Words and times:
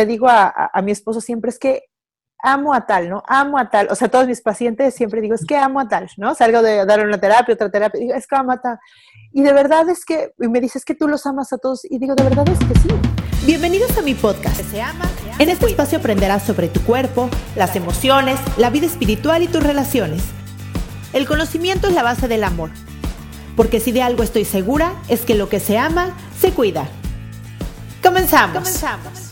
Le 0.00 0.06
digo 0.06 0.28
a, 0.28 0.70
a, 0.72 0.82
mi 0.82 0.92
esposo 0.92 1.20
siempre 1.20 1.50
es 1.50 1.58
que 1.58 1.84
amo 2.42 2.72
a 2.72 2.86
tal, 2.86 3.10
¿no? 3.10 3.22
Amo 3.26 3.58
a 3.58 3.68
tal. 3.68 3.88
O 3.90 3.94
sea, 3.94 4.08
todos 4.08 4.26
mis 4.26 4.40
pacientes 4.40 4.94
siempre 4.94 5.20
digo, 5.20 5.34
es 5.34 5.44
que 5.44 5.56
amo 5.56 5.78
a 5.78 5.88
tal, 5.88 6.08
¿no? 6.16 6.34
Salgo 6.34 6.62
de 6.62 6.86
dar 6.86 7.04
una 7.04 7.18
terapia, 7.18 7.54
otra 7.54 7.70
terapia, 7.70 8.00
digo, 8.00 8.14
es 8.14 8.26
que 8.26 8.34
amo 8.34 8.52
a 8.52 8.60
tal. 8.60 8.78
Y 9.32 9.42
de 9.42 9.52
verdad 9.52 9.88
es 9.90 10.06
que, 10.06 10.32
y 10.38 10.48
me 10.48 10.60
dice, 10.60 10.78
es 10.78 10.86
que 10.86 10.94
tú 10.94 11.06
los 11.06 11.26
amas 11.26 11.52
a 11.52 11.58
todos. 11.58 11.84
Y 11.84 11.98
digo, 11.98 12.14
de 12.14 12.24
verdad 12.24 12.48
es 12.48 12.58
que 12.58 12.78
sí. 12.78 12.88
Bienvenidos 13.44 13.96
a 13.98 14.02
mi 14.02 14.14
podcast. 14.14 14.58
Se 14.62 14.80
ama, 14.80 15.04
se 15.22 15.30
ama, 15.32 15.36
en 15.38 15.50
este 15.50 15.66
espacio 15.66 15.98
aprenderás 15.98 16.44
sobre 16.44 16.68
tu 16.68 16.80
cuerpo, 16.82 17.28
las 17.54 17.76
emociones, 17.76 18.40
la 18.56 18.70
vida 18.70 18.86
espiritual 18.86 19.42
y 19.42 19.48
tus 19.48 19.62
relaciones. 19.62 20.22
El 21.12 21.26
conocimiento 21.26 21.88
es 21.88 21.94
la 21.94 22.02
base 22.02 22.26
del 22.26 22.44
amor. 22.44 22.70
Porque 23.54 23.80
si 23.80 23.92
de 23.92 24.02
algo 24.02 24.22
estoy 24.22 24.46
segura, 24.46 24.94
es 25.08 25.26
que 25.26 25.34
lo 25.34 25.50
que 25.50 25.60
se 25.60 25.76
ama, 25.76 26.16
se 26.40 26.52
cuida. 26.52 26.88
Comenzamos. 28.02 28.62
Comenzamos. 28.62 29.29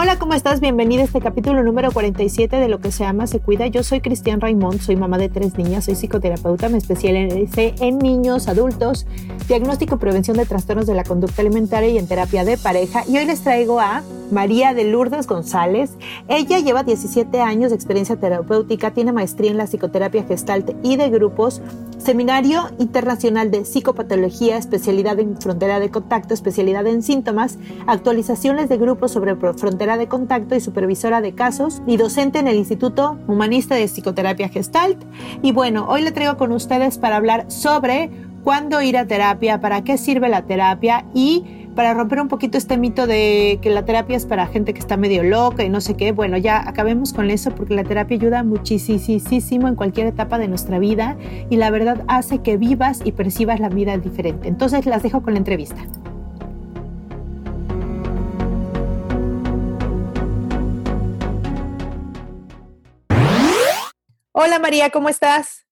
Hola, 0.00 0.16
¿cómo 0.16 0.34
estás? 0.34 0.60
Bienvenida 0.60 1.02
a 1.02 1.06
este 1.06 1.20
capítulo 1.20 1.64
número 1.64 1.90
47 1.90 2.54
de 2.54 2.68
Lo 2.68 2.78
que 2.78 2.92
se 2.92 3.04
ama, 3.04 3.26
se 3.26 3.40
cuida. 3.40 3.66
Yo 3.66 3.82
soy 3.82 4.00
Cristian 4.00 4.40
Raimond, 4.40 4.80
soy 4.80 4.94
mamá 4.94 5.18
de 5.18 5.28
tres 5.28 5.58
niñas, 5.58 5.86
soy 5.86 5.96
psicoterapeuta, 5.96 6.68
me 6.68 6.78
especialicé 6.78 7.74
en 7.80 7.98
niños, 7.98 8.46
adultos, 8.46 9.08
diagnóstico 9.48 9.96
y 9.96 9.98
prevención 9.98 10.36
de 10.36 10.46
trastornos 10.46 10.86
de 10.86 10.94
la 10.94 11.02
conducta 11.02 11.42
alimentaria 11.42 11.88
y 11.88 11.98
en 11.98 12.06
terapia 12.06 12.44
de 12.44 12.56
pareja. 12.56 13.02
Y 13.08 13.18
hoy 13.18 13.24
les 13.24 13.40
traigo 13.40 13.80
a 13.80 14.04
María 14.30 14.72
de 14.72 14.84
Lourdes 14.84 15.26
González. 15.26 15.90
Ella 16.28 16.60
lleva 16.60 16.84
17 16.84 17.40
años 17.40 17.70
de 17.70 17.74
experiencia 17.74 18.14
terapéutica, 18.14 18.92
tiene 18.92 19.10
maestría 19.10 19.50
en 19.50 19.56
la 19.56 19.66
psicoterapia 19.66 20.22
gestalt 20.22 20.76
y 20.84 20.94
de 20.94 21.10
grupos, 21.10 21.60
seminario 21.98 22.70
internacional 22.78 23.50
de 23.50 23.64
psicopatología, 23.64 24.56
especialidad 24.56 25.18
en 25.20 25.40
frontera 25.40 25.80
de 25.80 25.90
contacto, 25.90 26.34
especialidad 26.34 26.86
en 26.86 27.02
síntomas, 27.02 27.58
actualizaciones 27.86 28.68
de 28.68 28.78
grupos 28.78 29.12
sobre 29.12 29.36
frontera 29.36 29.96
de 29.98 30.08
contacto 30.08 30.54
y 30.54 30.60
supervisora 30.60 31.20
de 31.20 31.34
casos 31.34 31.82
y 31.86 31.96
docente 31.96 32.38
en 32.38 32.48
el 32.48 32.56
Instituto 32.56 33.18
Humanista 33.26 33.74
de 33.74 33.86
Psicoterapia 33.86 34.48
Gestalt. 34.48 35.02
Y 35.42 35.52
bueno, 35.52 35.86
hoy 35.88 36.02
le 36.02 36.12
traigo 36.12 36.36
con 36.36 36.52
ustedes 36.52 36.98
para 36.98 37.16
hablar 37.16 37.50
sobre 37.50 38.10
cuándo 38.44 38.80
ir 38.80 38.96
a 38.96 39.06
terapia, 39.06 39.60
para 39.60 39.82
qué 39.84 39.98
sirve 39.98 40.28
la 40.28 40.46
terapia 40.46 41.04
y 41.14 41.67
para 41.78 41.94
romper 41.94 42.20
un 42.20 42.26
poquito 42.26 42.58
este 42.58 42.76
mito 42.76 43.06
de 43.06 43.60
que 43.62 43.70
la 43.70 43.84
terapia 43.84 44.16
es 44.16 44.26
para 44.26 44.48
gente 44.48 44.74
que 44.74 44.80
está 44.80 44.96
medio 44.96 45.22
loca 45.22 45.62
y 45.62 45.68
no 45.68 45.80
sé 45.80 45.96
qué. 45.96 46.10
Bueno, 46.10 46.36
ya 46.36 46.68
acabemos 46.68 47.12
con 47.12 47.30
eso 47.30 47.54
porque 47.54 47.72
la 47.72 47.84
terapia 47.84 48.16
ayuda 48.16 48.42
muchísimo 48.42 49.68
en 49.68 49.76
cualquier 49.76 50.08
etapa 50.08 50.38
de 50.38 50.48
nuestra 50.48 50.80
vida 50.80 51.16
y 51.48 51.56
la 51.56 51.70
verdad 51.70 52.02
hace 52.08 52.42
que 52.42 52.56
vivas 52.56 53.00
y 53.04 53.12
percibas 53.12 53.60
la 53.60 53.68
vida 53.68 53.96
diferente. 53.96 54.48
Entonces 54.48 54.86
las 54.86 55.04
dejo 55.04 55.22
con 55.22 55.34
la 55.34 55.38
entrevista. 55.38 55.80
Hola 64.32 64.58
María, 64.58 64.90
¿cómo 64.90 65.10
estás? 65.10 65.64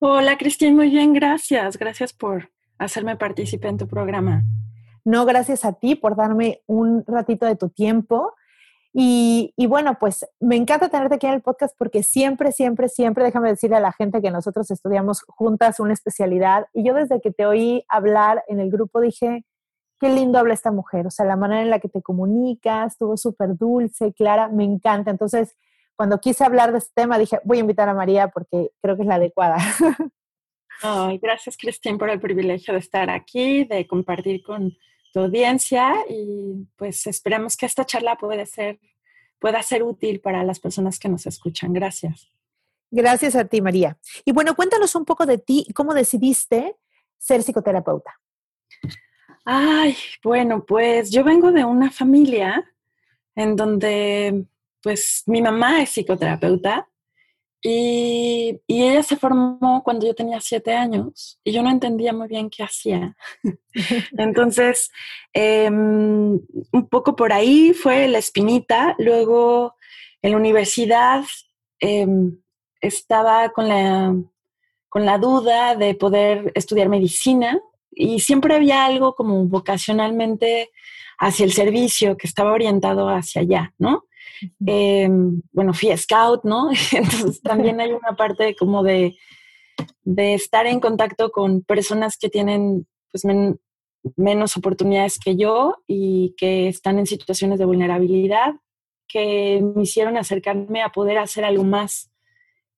Hola 0.00 0.36
Cristina, 0.36 0.74
muy 0.74 0.90
bien, 0.90 1.14
gracias. 1.14 1.78
Gracias 1.78 2.12
por 2.12 2.50
hacerme 2.76 3.16
participar 3.16 3.70
en 3.70 3.78
tu 3.78 3.88
programa. 3.88 4.44
No, 5.04 5.26
gracias 5.26 5.64
a 5.64 5.74
ti 5.74 5.94
por 5.94 6.16
darme 6.16 6.62
un 6.66 7.04
ratito 7.06 7.46
de 7.46 7.56
tu 7.56 7.68
tiempo. 7.68 8.34
Y, 8.96 9.52
bueno, 9.68 9.98
pues 9.98 10.24
me 10.38 10.54
encanta 10.54 10.88
tenerte 10.88 11.16
aquí 11.16 11.26
en 11.26 11.34
el 11.34 11.42
podcast 11.42 11.74
porque 11.76 12.04
siempre, 12.04 12.52
siempre, 12.52 12.88
siempre, 12.88 13.24
déjame 13.24 13.48
decirle 13.48 13.76
a 13.76 13.80
la 13.80 13.92
gente 13.92 14.22
que 14.22 14.30
nosotros 14.30 14.70
estudiamos 14.70 15.24
juntas 15.26 15.80
una 15.80 15.92
especialidad. 15.92 16.68
Y 16.72 16.86
yo 16.86 16.94
desde 16.94 17.20
que 17.20 17.32
te 17.32 17.44
oí 17.44 17.84
hablar 17.88 18.44
en 18.46 18.60
el 18.60 18.70
grupo 18.70 19.00
dije, 19.00 19.44
qué 19.98 20.08
lindo 20.10 20.38
habla 20.38 20.54
esta 20.54 20.70
mujer. 20.70 21.08
O 21.08 21.10
sea, 21.10 21.26
la 21.26 21.34
manera 21.34 21.62
en 21.62 21.70
la 21.70 21.80
que 21.80 21.88
te 21.88 22.02
comunicas, 22.02 22.92
estuvo 22.92 23.16
súper 23.16 23.56
dulce, 23.56 24.12
clara, 24.12 24.48
me 24.48 24.62
encanta. 24.62 25.10
Entonces, 25.10 25.56
cuando 25.96 26.20
quise 26.20 26.44
hablar 26.44 26.70
de 26.70 26.78
este 26.78 26.92
tema, 26.94 27.18
dije, 27.18 27.40
voy 27.42 27.58
a 27.58 27.62
invitar 27.62 27.88
a 27.88 27.94
María 27.94 28.28
porque 28.28 28.70
creo 28.80 28.94
que 28.94 29.02
es 29.02 29.08
la 29.08 29.16
adecuada. 29.16 29.56
Ay, 30.82 31.18
gracias, 31.18 31.56
Cristian, 31.56 31.98
por 31.98 32.10
el 32.10 32.20
privilegio 32.20 32.74
de 32.74 32.80
estar 32.80 33.10
aquí, 33.10 33.64
de 33.64 33.86
compartir 33.88 34.42
con 34.44 34.72
tu 35.14 35.20
audiencia 35.20 35.94
y 36.10 36.66
pues 36.74 37.06
esperamos 37.06 37.56
que 37.56 37.66
esta 37.66 37.86
charla 37.86 38.16
pueda 38.16 38.44
ser, 38.46 38.80
pueda 39.38 39.62
ser 39.62 39.84
útil 39.84 40.20
para 40.20 40.42
las 40.42 40.58
personas 40.58 40.98
que 40.98 41.08
nos 41.08 41.24
escuchan. 41.26 41.72
Gracias. 41.72 42.32
Gracias 42.90 43.36
a 43.36 43.44
ti, 43.44 43.62
María. 43.62 43.96
Y 44.24 44.32
bueno, 44.32 44.56
cuéntanos 44.56 44.92
un 44.96 45.04
poco 45.04 45.24
de 45.24 45.38
ti, 45.38 45.68
cómo 45.72 45.94
decidiste 45.94 46.74
ser 47.16 47.44
psicoterapeuta. 47.44 48.20
Ay, 49.44 49.96
bueno, 50.24 50.64
pues 50.64 51.12
yo 51.12 51.22
vengo 51.22 51.52
de 51.52 51.64
una 51.64 51.92
familia 51.92 52.68
en 53.36 53.54
donde 53.54 54.46
pues 54.82 55.22
mi 55.26 55.40
mamá 55.40 55.80
es 55.80 55.90
psicoterapeuta 55.90 56.88
y, 57.66 58.60
ella 58.68 59.02
se 59.02 59.16
formó 59.16 59.82
cuando 59.82 60.06
yo 60.06 60.14
tenía 60.14 60.38
siete 60.42 60.74
años 60.74 61.40
y 61.42 61.50
yo 61.50 61.62
no 61.62 61.70
entendía 61.70 62.12
muy 62.12 62.28
bien 62.28 62.50
qué 62.50 62.62
hacía. 62.62 63.16
Entonces, 64.18 64.90
em, 65.32 66.38
un 66.72 66.88
poco 66.90 67.16
por 67.16 67.32
ahí 67.32 67.72
fue 67.72 68.06
la 68.06 68.18
espinita. 68.18 68.94
Luego, 68.98 69.76
en 70.20 70.32
la 70.32 70.36
universidad, 70.36 71.24
em, 71.80 72.36
estaba 72.82 73.48
con 73.48 73.66
la, 73.68 74.14
con 74.90 75.06
la 75.06 75.16
duda 75.16 75.74
de 75.74 75.94
poder 75.94 76.52
estudiar 76.54 76.90
medicina 76.90 77.58
y 77.90 78.20
siempre 78.20 78.54
había 78.54 78.84
algo 78.84 79.14
como 79.14 79.42
vocacionalmente 79.46 80.70
hacia 81.18 81.46
el 81.46 81.52
servicio 81.52 82.18
que 82.18 82.26
estaba 82.26 82.52
orientado 82.52 83.08
hacia 83.08 83.40
allá, 83.40 83.72
¿no? 83.78 84.04
Em, 84.66 85.40
bueno, 85.52 85.72
fui 85.72 85.96
scout, 85.96 86.44
¿no? 86.44 86.70
Entonces 86.92 87.40
también 87.42 87.80
hay 87.80 87.92
una 87.92 88.16
parte 88.16 88.54
como 88.56 88.82
de, 88.82 89.16
de 90.02 90.34
estar 90.34 90.66
en 90.66 90.80
contacto 90.80 91.30
con 91.30 91.62
personas 91.62 92.16
que 92.16 92.28
tienen 92.28 92.86
pues, 93.10 93.24
menos 94.16 94.56
oportunidades 94.56 95.18
que 95.18 95.36
yo 95.36 95.76
y 95.86 96.34
que 96.36 96.68
están 96.68 96.98
en 96.98 97.06
situaciones 97.06 97.58
de 97.58 97.64
vulnerabilidad 97.64 98.54
que 99.08 99.62
me 99.74 99.82
hicieron 99.82 100.16
acercarme 100.16 100.82
a 100.82 100.90
poder 100.90 101.18
hacer 101.18 101.44
algo 101.44 101.64
más 101.64 102.10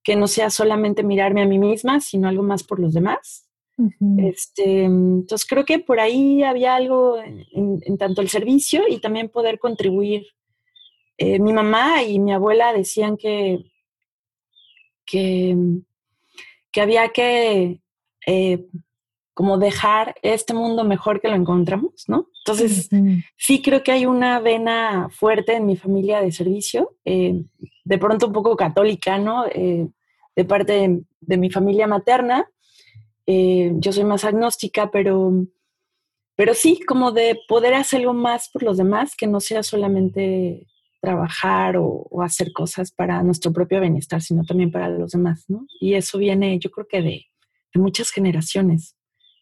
que 0.06 0.14
no 0.14 0.28
sea 0.28 0.50
solamente 0.50 1.02
mirarme 1.02 1.42
a 1.42 1.46
mí 1.46 1.58
misma, 1.58 2.00
sino 2.00 2.28
algo 2.28 2.44
más 2.44 2.62
por 2.62 2.78
los 2.78 2.94
demás. 2.94 3.48
este, 4.18 4.84
entonces 4.84 5.46
creo 5.46 5.64
que 5.64 5.80
por 5.80 5.98
ahí 5.98 6.44
había 6.44 6.76
algo 6.76 7.18
en, 7.20 7.98
tanto 7.98 8.20
el 8.22 8.28
servicio 8.28 8.82
y 8.88 8.98
también 8.98 9.28
poder 9.28 9.58
contribuir 9.58 10.28
eh, 11.18 11.38
mi 11.38 11.52
mamá 11.52 12.02
y 12.02 12.18
mi 12.18 12.32
abuela 12.32 12.72
decían 12.72 13.16
que, 13.16 13.64
que, 15.06 15.56
había 16.76 17.08
que 17.08 17.80
eh, 18.26 18.66
como 19.32 19.56
dejar 19.58 20.14
este 20.22 20.52
mundo 20.52 20.84
mejor 20.84 21.20
que 21.20 21.28
lo 21.28 21.34
encontramos, 21.34 22.04
¿no? 22.06 22.28
Entonces, 22.44 22.88
sí 23.36 23.62
creo 23.62 23.82
que 23.82 23.92
hay 23.92 24.06
una 24.06 24.40
vena 24.40 25.08
fuerte 25.10 25.54
en 25.54 25.66
mi 25.66 25.76
familia 25.76 26.20
de 26.20 26.32
servicio, 26.32 26.96
eh, 27.04 27.42
de 27.84 27.98
pronto 27.98 28.26
un 28.26 28.32
poco 28.32 28.56
católica, 28.56 29.18
¿no? 29.18 29.44
de 29.44 30.44
parte 30.44 30.72
de, 30.74 31.02
de, 31.20 31.36
mi 31.38 31.50
familia 31.50 31.86
materna. 31.86 32.46
yo 33.26 33.92
soy 33.92 34.04
más 34.04 34.24
agnóstica, 34.24 34.90
pero 34.90 35.32
pero 36.36 36.52
sí, 36.52 36.80
como 36.86 37.12
de 37.12 37.40
poder 37.48 37.72
hacer 37.72 38.00
algo 38.00 38.12
más 38.12 38.50
por 38.50 38.62
los 38.62 38.76
demás, 38.76 39.16
que 39.16 39.26
no 39.26 39.40
sea 39.40 39.62
solamente 39.62 40.66
trabajar 41.06 41.76
o, 41.78 42.08
hacer 42.20 42.52
cosas 42.52 42.90
para 42.90 43.22
nuestro 43.22 43.52
propio 43.52 43.80
bienestar, 43.80 44.20
sino 44.20 44.42
también 44.42 44.72
para 44.72 44.88
los 44.88 45.12
demás, 45.12 45.44
¿no? 45.46 45.64
Y 45.80 45.94
eso 45.94 46.18
viene, 46.18 46.58
yo 46.58 46.68
creo 46.72 46.88
que 46.88 47.00
de, 47.00 47.26
de 47.72 47.80
muchas 47.80 48.10
generaciones. 48.10 48.96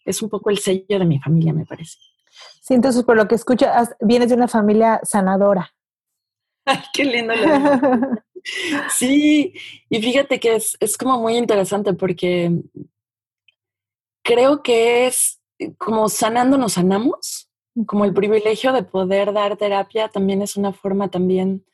Es 0.05 0.21
un 0.21 0.29
poco 0.29 0.51
el 0.51 0.59
sello 0.59 0.99
de 0.99 1.07
mi 1.07 1.19
familia, 1.19 1.55
me 1.55 1.65
parece. 1.65 1.97
Sí, 2.61 2.75
entonces 2.75 3.03
por 3.03 3.17
lo 3.17 3.27
que 3.27 3.37
escucho, 3.37 3.67
vienes 4.03 4.29
de 4.29 4.35
una 4.35 4.47
familia 4.47 5.01
sanadora. 5.05 5.73
Ay, 6.67 6.81
qué 6.93 7.05
lindo. 7.07 7.33
sí, 8.91 9.55
y 9.89 10.03
fíjate 10.03 10.39
que 10.39 10.57
es, 10.57 10.77
es 10.81 10.99
como 10.99 11.19
muy 11.19 11.39
interesante 11.39 11.95
porque 11.95 12.53
creo 14.23 14.63
que 14.63 15.07
es 15.07 15.41
como 15.79 16.11
sanando 16.11 16.59
nos 16.59 16.75
sanamos, 16.75 17.49
como 17.87 18.05
el 18.05 18.15
privilegio 18.15 18.73
de 18.73 18.83
poder 18.83 19.33
dar 19.33 19.57
terapia 19.57 20.09
también 20.09 20.43
es 20.43 20.57
una 20.57 20.73
forma 20.73 21.11
también 21.11 21.65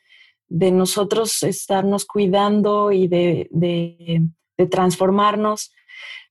de 0.49 0.73
nosotros 0.73 1.43
estarnos 1.43 2.05
cuidando 2.05 2.91
y 2.91 3.07
de, 3.07 3.49
de, 3.51 4.67
transformarnos. 4.69 5.73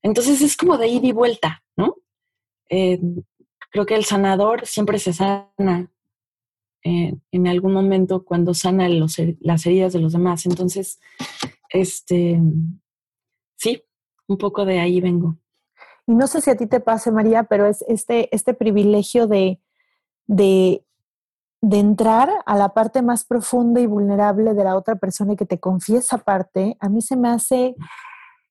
Entonces 0.04 0.42
es 0.42 0.56
como 0.56 0.78
de 0.78 0.88
ir 0.88 1.06
y 1.06 1.12
vuelta, 1.12 1.64
¿no? 1.76 1.96
Eh, 2.70 3.00
creo 3.72 3.86
que 3.86 3.96
el 3.96 4.06
sanador 4.06 4.68
siempre 4.68 5.00
se 5.00 5.14
sana 5.14 5.92
eh, 6.84 7.16
en 7.32 7.48
algún 7.48 7.74
momento 7.74 8.24
cuando 8.24 8.54
sana 8.54 8.88
las 8.88 9.66
heridas 9.66 9.94
de 9.94 10.00
los 10.00 10.14
demás. 10.14 10.46
Entonces, 10.46 11.00
este, 11.70 12.40
sí, 13.58 13.84
un 14.28 14.38
poco 14.38 14.66
de 14.66 14.80
ahí 14.80 15.02
vengo. 15.02 15.38
Y 16.10 16.16
no 16.16 16.26
sé 16.26 16.42
si 16.42 16.50
a 16.50 16.56
ti 16.56 16.66
te 16.66 16.80
pase, 16.80 17.12
María, 17.12 17.44
pero 17.44 17.68
es 17.68 17.86
este, 17.88 18.36
este 18.36 18.56
privilegio 18.56 19.28
de, 19.28 19.62
de, 20.26 20.84
entrar 21.62 22.32
a 22.48 22.56
la 22.56 22.70
parte 22.70 23.04
más 23.04 23.26
profunda 23.26 23.80
y 23.80 23.86
vulnerable 23.86 24.56
de 24.56 24.64
la 24.64 24.76
otra 24.76 24.96
persona 24.96 25.34
y 25.34 25.36
que 25.36 25.46
te 25.46 25.60
confiesa 25.60 26.18
parte, 26.18 26.76
a 26.80 26.90
mí 26.90 27.04
se 27.04 27.16
me 27.16 27.30
hace, 27.30 27.76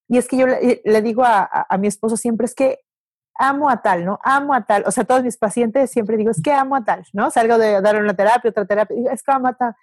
y 0.07 0.19
es 0.19 0.29
que 0.29 0.37
yo 0.37 0.47
le, 0.47 1.03
digo 1.03 1.25
a, 1.25 1.67
a, 1.69 1.79
mi 1.79 1.89
esposo 1.89 2.17
siempre, 2.17 2.45
es 2.45 2.55
que 2.55 2.79
amo 3.35 3.69
a 3.69 3.83
tal, 3.83 4.05
¿no? 4.05 4.21
Amo 4.23 4.55
a 4.55 4.65
tal. 4.65 4.85
O 4.87 4.93
sea, 4.93 5.03
todos 5.03 5.25
mis 5.25 5.37
pacientes 5.37 5.91
siempre 5.91 6.17
digo, 6.17 6.31
es 6.31 6.41
que 6.41 6.53
amo 6.53 6.77
a 6.77 6.85
tal, 6.85 7.03
¿no? 7.13 7.29
Salgo 7.33 7.59
de 7.59 7.81
dar 7.81 8.01
una 8.01 8.15
terapia, 8.15 8.51
otra 8.51 8.67
terapia, 8.67 8.95
digo, 8.97 9.11
es 9.11 9.21
que 9.25 9.33
amo 9.33 9.49
a 9.49 9.55
tal. 9.55 9.75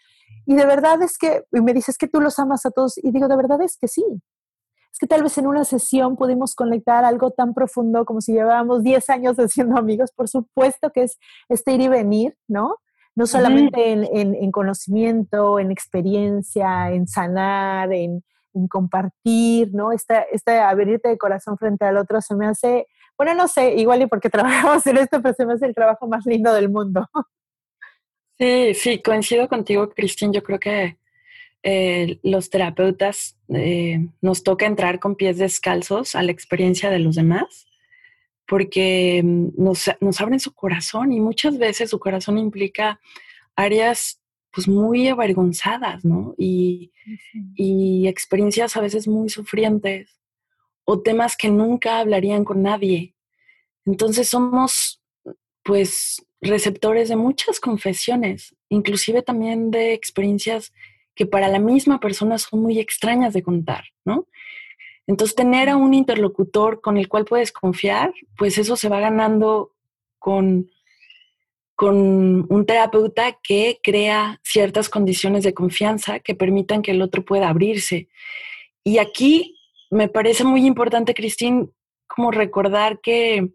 Y 0.45 0.55
de 0.55 0.65
verdad 0.65 1.01
es 1.01 1.17
que, 1.17 1.43
y 1.51 1.59
me 1.59 1.73
dices 1.73 1.97
que 1.97 2.07
tú 2.07 2.21
los 2.21 2.39
amas 2.39 2.65
a 2.65 2.71
todos, 2.71 2.97
y 2.97 3.11
digo, 3.11 3.27
de 3.27 3.35
verdad 3.35 3.61
es 3.61 3.77
que 3.77 3.89
sí 3.89 4.05
es 4.95 4.99
que 4.99 5.07
tal 5.07 5.23
vez 5.23 5.37
en 5.37 5.45
una 5.45 5.65
sesión 5.65 6.15
pudimos 6.15 6.55
conectar 6.55 7.03
algo 7.03 7.29
tan 7.31 7.53
profundo 7.53 8.05
como 8.05 8.21
si 8.21 8.31
llevábamos 8.31 8.81
10 8.81 9.09
años 9.09 9.35
de 9.35 9.49
siendo 9.49 9.77
amigos. 9.77 10.13
Por 10.15 10.29
supuesto 10.29 10.89
que 10.91 11.03
es 11.03 11.19
este 11.49 11.73
ir 11.73 11.81
y 11.81 11.87
venir, 11.89 12.37
¿no? 12.47 12.77
No 13.13 13.27
solamente 13.27 13.91
en, 13.91 14.51
conocimiento, 14.53 15.59
en 15.59 15.69
experiencia, 15.69 16.91
en 16.91 17.09
sanar, 17.09 17.91
en, 17.91 18.23
compartir, 18.69 19.73
¿no? 19.73 19.91
Este, 19.91 20.27
este 20.31 20.59
abrirte 20.59 21.09
de 21.09 21.17
corazón 21.17 21.57
frente 21.57 21.83
al 21.83 21.97
otro 21.97 22.21
se 22.21 22.33
me 22.33 22.47
hace, 22.47 22.87
bueno, 23.17 23.35
no 23.35 23.49
sé, 23.49 23.73
igual 23.75 24.01
y 24.01 24.07
porque 24.07 24.29
trabajamos 24.29 24.87
en 24.87 24.95
esto, 24.95 25.21
pero 25.21 25.35
se 25.35 25.45
me 25.45 25.55
hace 25.55 25.65
el 25.65 25.75
trabajo 25.75 26.07
más 26.07 26.25
lindo 26.25 26.53
del 26.53 26.69
mundo. 26.69 27.05
Sí, 28.37 28.73
sí, 28.73 29.01
coincido 29.01 29.49
contigo, 29.49 29.89
Cristín. 29.89 30.31
Yo 30.31 30.41
creo 30.41 30.57
que 30.57 30.97
eh, 31.67 32.19
los 32.21 32.51
terapeutas 32.51 33.39
eh, 33.49 34.07
nos 34.21 34.43
toca 34.43 34.67
entrar 34.67 34.99
con 34.99 35.15
pies 35.15 35.39
descalzos 35.39 36.13
a 36.13 36.21
la 36.21 36.31
experiencia 36.31 36.91
de 36.91 36.99
los 36.99 37.15
demás, 37.15 37.65
porque 38.47 39.23
mm, 39.23 39.47
nos, 39.57 39.89
nos 39.99 40.21
abren 40.21 40.39
su 40.39 40.53
corazón 40.53 41.11
y 41.11 41.19
muchas 41.19 41.57
veces 41.57 41.89
su 41.89 41.97
corazón 41.97 42.37
implica 42.37 42.99
áreas 43.55 44.21
pues 44.51 44.67
muy 44.67 45.07
avergonzadas, 45.07 46.05
¿no? 46.05 46.35
Y, 46.37 46.91
y, 47.55 48.07
experiencias 48.07 48.77
a 48.77 48.81
veces 48.81 49.07
muy 49.07 49.29
sufrientes 49.29 50.21
o 50.83 51.01
temas 51.01 51.35
que 51.35 51.49
nunca 51.49 51.97
hablarían 51.97 52.45
con 52.45 52.61
nadie. 52.61 53.15
Entonces 53.87 54.29
somos 54.29 55.01
pues 55.63 56.23
receptores 56.41 57.09
de 57.09 57.15
muchas 57.15 57.59
confesiones, 57.59 58.55
inclusive 58.69 59.23
también 59.23 59.71
de 59.71 59.93
experiencias 59.93 60.71
que 61.15 61.25
para 61.25 61.47
la 61.47 61.59
misma 61.59 61.99
persona 61.99 62.37
son 62.37 62.61
muy 62.61 62.79
extrañas 62.79 63.33
de 63.33 63.43
contar, 63.43 63.85
¿no? 64.03 64.27
Entonces, 65.07 65.35
tener 65.35 65.69
a 65.69 65.77
un 65.77 65.93
interlocutor 65.93 66.81
con 66.81 66.97
el 66.97 67.07
cual 67.07 67.25
puedes 67.25 67.51
confiar, 67.51 68.13
pues 68.37 68.57
eso 68.57 68.75
se 68.75 68.89
va 68.89 68.99
ganando 68.99 69.71
con, 70.17 70.71
con 71.75 72.51
un 72.51 72.65
terapeuta 72.65 73.37
que 73.43 73.79
crea 73.83 74.39
ciertas 74.43 74.89
condiciones 74.89 75.43
de 75.43 75.53
confianza 75.53 76.19
que 76.19 76.33
permitan 76.33 76.81
que 76.81 76.91
el 76.91 77.01
otro 77.01 77.23
pueda 77.23 77.49
abrirse. 77.49 78.09
Y 78.83 78.97
aquí 78.97 79.55
me 79.91 80.07
parece 80.07 80.43
muy 80.43 80.65
importante, 80.65 81.13
Cristín, 81.13 81.71
como 82.07 82.31
recordar 82.31 82.99
que 82.99 83.51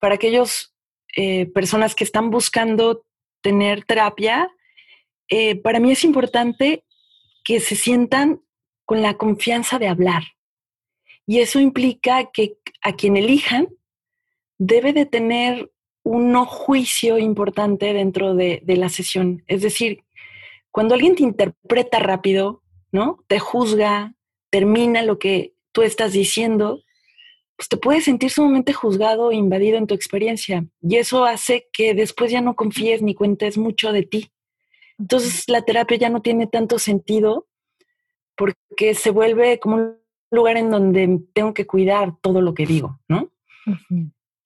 para 0.00 0.16
aquellas 0.16 0.74
eh, 1.16 1.46
personas 1.46 1.94
que 1.94 2.04
están 2.04 2.30
buscando 2.30 3.04
tener 3.40 3.84
terapia, 3.84 4.50
eh, 5.28 5.56
para 5.56 5.78
mí 5.78 5.92
es 5.92 6.04
importante 6.04 6.84
que 7.48 7.60
se 7.60 7.76
sientan 7.76 8.42
con 8.84 9.00
la 9.00 9.14
confianza 9.14 9.78
de 9.78 9.88
hablar. 9.88 10.22
Y 11.24 11.38
eso 11.38 11.60
implica 11.60 12.30
que 12.30 12.58
a 12.82 12.92
quien 12.92 13.16
elijan 13.16 13.68
debe 14.58 14.92
de 14.92 15.06
tener 15.06 15.72
un 16.02 16.34
juicio 16.44 17.16
importante 17.16 17.94
dentro 17.94 18.34
de, 18.34 18.62
la 18.66 18.90
sesión. 18.90 19.44
Es 19.46 19.62
decir, 19.62 20.04
cuando 20.70 20.94
alguien 20.94 21.14
te 21.14 21.22
interpreta 21.22 21.98
rápido, 22.00 22.62
¿no? 22.92 23.24
Te 23.28 23.38
juzga, 23.38 24.14
termina 24.50 25.02
lo 25.02 25.18
que 25.18 25.54
tú 25.72 25.80
estás 25.80 26.12
diciendo, 26.12 26.82
pues 27.56 27.70
te 27.70 27.78
puedes 27.78 28.04
sentir 28.04 28.28
sumamente 28.28 28.74
juzgado 28.74 29.30
e 29.30 29.36
invadido 29.36 29.78
en 29.78 29.86
tu 29.86 29.94
experiencia. 29.94 30.66
Y 30.82 30.96
eso 30.96 31.24
hace 31.24 31.66
que 31.72 31.94
después 31.94 32.30
ya 32.30 32.42
no 32.42 32.56
confíes 32.56 33.00
ni 33.00 33.14
cuentes 33.14 33.56
mucho 33.56 33.90
de 33.90 34.02
ti. 34.02 34.32
Entonces 34.98 35.44
la 35.48 35.62
terapia 35.62 35.96
ya 35.96 36.10
no 36.10 36.22
tiene 36.22 36.46
tanto 36.46 36.78
sentido 36.78 37.46
porque 38.36 38.94
se 38.94 39.10
vuelve 39.10 39.58
como 39.58 39.76
un 39.76 39.98
lugar 40.30 40.56
en 40.56 40.70
donde 40.70 41.20
tengo 41.32 41.54
que 41.54 41.66
cuidar 41.66 42.16
todo 42.20 42.40
lo 42.40 42.54
que 42.54 42.66
digo, 42.66 43.00
¿no? 43.08 43.32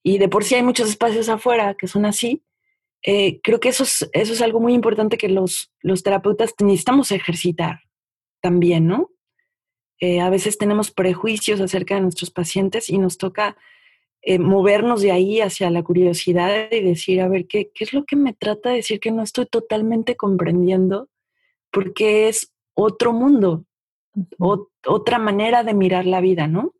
Y 0.02 0.18
de 0.18 0.28
por 0.28 0.44
sí 0.44 0.54
hay 0.54 0.62
muchos 0.62 0.88
espacios 0.88 1.28
afuera 1.28 1.74
que 1.74 1.86
son 1.86 2.04
así. 2.06 2.44
Eh, 3.02 3.40
creo 3.42 3.60
que 3.60 3.68
eso 3.68 3.82
es, 3.82 4.08
eso 4.12 4.32
es 4.32 4.42
algo 4.42 4.60
muy 4.60 4.74
importante 4.74 5.18
que 5.18 5.28
los, 5.28 5.72
los 5.80 6.02
terapeutas 6.02 6.54
necesitamos 6.60 7.10
ejercitar 7.10 7.80
también, 8.40 8.86
¿no? 8.86 9.10
Eh, 9.98 10.20
a 10.20 10.30
veces 10.30 10.58
tenemos 10.58 10.90
prejuicios 10.90 11.60
acerca 11.60 11.94
de 11.94 12.00
nuestros 12.00 12.30
pacientes 12.30 12.90
y 12.90 12.98
nos 12.98 13.18
toca 13.18 13.56
eh, 14.22 14.38
movernos 14.38 15.02
de 15.02 15.10
ahí 15.10 15.40
hacia 15.40 15.70
la 15.70 15.82
curiosidad 15.82 16.70
y 16.70 16.80
decir, 16.80 17.20
a 17.20 17.28
ver, 17.28 17.46
¿qué, 17.46 17.70
¿qué 17.74 17.84
es 17.84 17.92
lo 17.92 18.04
que 18.04 18.16
me 18.16 18.32
trata 18.32 18.70
de 18.70 18.76
decir 18.76 19.00
que 19.00 19.10
no 19.10 19.22
estoy 19.22 19.46
totalmente 19.46 20.16
comprendiendo? 20.16 21.08
Porque 21.70 22.28
es 22.28 22.52
otro 22.74 23.12
mundo, 23.12 23.64
otra 24.38 25.18
manera 25.18 25.64
de 25.64 25.74
mirar 25.74 26.06
la 26.06 26.20
vida, 26.20 26.46
¿no? 26.46 26.72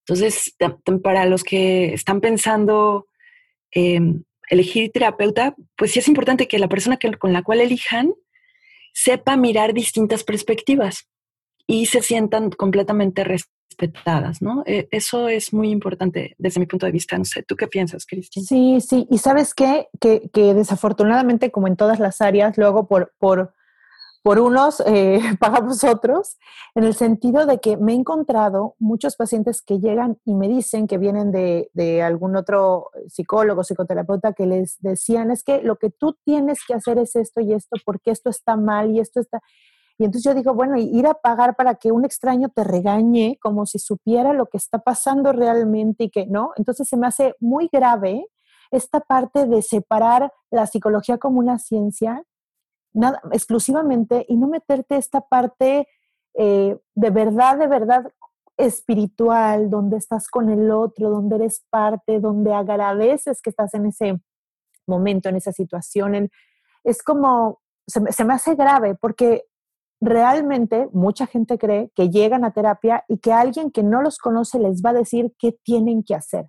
Entonces, 0.00 0.56
para 1.02 1.26
los 1.26 1.44
que 1.44 1.94
están 1.94 2.20
pensando 2.20 3.06
em, 3.70 4.24
elegir 4.48 4.90
terapeuta, 4.90 5.54
pues 5.76 5.92
sí 5.92 6.00
es 6.00 6.08
importante 6.08 6.48
que 6.48 6.58
la 6.58 6.68
persona 6.68 6.98
con 7.18 7.32
la 7.32 7.42
cual 7.42 7.60
elijan 7.60 8.12
sepa 8.92 9.36
mirar 9.36 9.72
distintas 9.72 10.24
perspectivas 10.24 11.08
y 11.66 11.86
se 11.86 12.02
sientan 12.02 12.50
completamente 12.50 13.22
respetadas, 13.70 14.42
¿no? 14.42 14.62
E, 14.66 14.88
eso 14.90 15.28
es 15.28 15.52
muy 15.52 15.70
importante 15.70 16.34
desde 16.38 16.60
mi 16.60 16.66
punto 16.66 16.86
de 16.86 16.92
vista. 16.92 17.16
No 17.16 17.24
sé, 17.24 17.42
¿tú 17.42 17.56
qué 17.56 17.68
piensas, 17.68 18.06
Cristina? 18.06 18.44
Sí, 18.46 18.80
sí. 18.80 19.06
Y 19.10 19.18
sabes 19.18 19.54
qué? 19.54 19.88
Que, 20.00 20.28
que, 20.32 20.54
desafortunadamente, 20.54 21.50
como 21.50 21.68
en 21.68 21.76
todas 21.76 21.98
las 22.00 22.20
áreas, 22.20 22.56
luego 22.58 22.86
por, 22.86 23.12
por, 23.18 23.54
por 24.22 24.38
unos 24.38 24.82
eh, 24.86 25.20
pagamos 25.40 25.84
otros, 25.84 26.38
en 26.74 26.84
el 26.84 26.94
sentido 26.94 27.46
de 27.46 27.58
que 27.58 27.76
me 27.76 27.92
he 27.92 27.96
encontrado 27.96 28.74
muchos 28.78 29.16
pacientes 29.16 29.62
que 29.62 29.78
llegan 29.78 30.18
y 30.24 30.34
me 30.34 30.48
dicen 30.48 30.86
que 30.86 30.98
vienen 30.98 31.32
de, 31.32 31.70
de 31.72 32.02
algún 32.02 32.36
otro 32.36 32.90
psicólogo, 33.08 33.64
psicoterapeuta, 33.64 34.32
que 34.32 34.46
les 34.46 34.78
decían, 34.80 35.30
es 35.30 35.42
que 35.42 35.62
lo 35.62 35.76
que 35.76 35.90
tú 35.90 36.16
tienes 36.24 36.60
que 36.66 36.74
hacer 36.74 36.98
es 36.98 37.16
esto 37.16 37.40
y 37.40 37.52
esto, 37.52 37.76
porque 37.84 38.10
esto 38.10 38.30
está 38.30 38.56
mal 38.56 38.90
y 38.90 39.00
esto 39.00 39.20
está... 39.20 39.40
Y 40.00 40.04
entonces 40.04 40.24
yo 40.24 40.34
digo, 40.34 40.54
bueno, 40.54 40.78
ir 40.78 41.06
a 41.06 41.12
pagar 41.12 41.56
para 41.56 41.74
que 41.74 41.92
un 41.92 42.06
extraño 42.06 42.48
te 42.48 42.64
regañe 42.64 43.38
como 43.38 43.66
si 43.66 43.78
supiera 43.78 44.32
lo 44.32 44.46
que 44.46 44.56
está 44.56 44.78
pasando 44.78 45.30
realmente 45.32 46.04
y 46.04 46.10
que 46.10 46.24
no. 46.24 46.52
Entonces 46.56 46.88
se 46.88 46.96
me 46.96 47.06
hace 47.06 47.34
muy 47.38 47.68
grave 47.70 48.26
esta 48.70 49.00
parte 49.00 49.46
de 49.46 49.60
separar 49.60 50.32
la 50.50 50.66
psicología 50.66 51.18
como 51.18 51.38
una 51.38 51.58
ciencia 51.58 52.24
nada, 52.94 53.20
exclusivamente 53.30 54.24
y 54.26 54.36
no 54.36 54.48
meterte 54.48 54.96
esta 54.96 55.20
parte 55.20 55.86
eh, 56.32 56.78
de 56.94 57.10
verdad, 57.10 57.58
de 57.58 57.66
verdad, 57.66 58.10
espiritual, 58.56 59.68
donde 59.68 59.98
estás 59.98 60.28
con 60.28 60.48
el 60.48 60.70
otro, 60.70 61.10
donde 61.10 61.36
eres 61.36 61.62
parte, 61.68 62.20
donde 62.20 62.54
agradeces 62.54 63.42
que 63.42 63.50
estás 63.50 63.74
en 63.74 63.84
ese 63.84 64.18
momento, 64.86 65.28
en 65.28 65.36
esa 65.36 65.52
situación. 65.52 66.30
es 66.84 67.02
como, 67.02 67.60
se 67.86 68.24
me, 68.24 68.32
hace 68.32 68.54
grave 68.54 68.94
porque 68.94 69.44
realmente 70.00 70.88
mucha 70.92 71.26
gente 71.26 71.58
cree 71.58 71.90
que 71.94 72.10
llegan 72.10 72.44
a 72.44 72.52
terapia 72.52 73.04
y 73.08 73.18
que 73.18 73.32
alguien 73.32 73.70
que 73.70 73.82
no 73.82 74.02
los 74.02 74.18
conoce 74.18 74.58
les 74.58 74.82
va 74.82 74.90
a 74.90 74.94
decir 74.94 75.34
qué 75.38 75.52
tienen 75.62 76.02
que 76.02 76.14
hacer. 76.14 76.46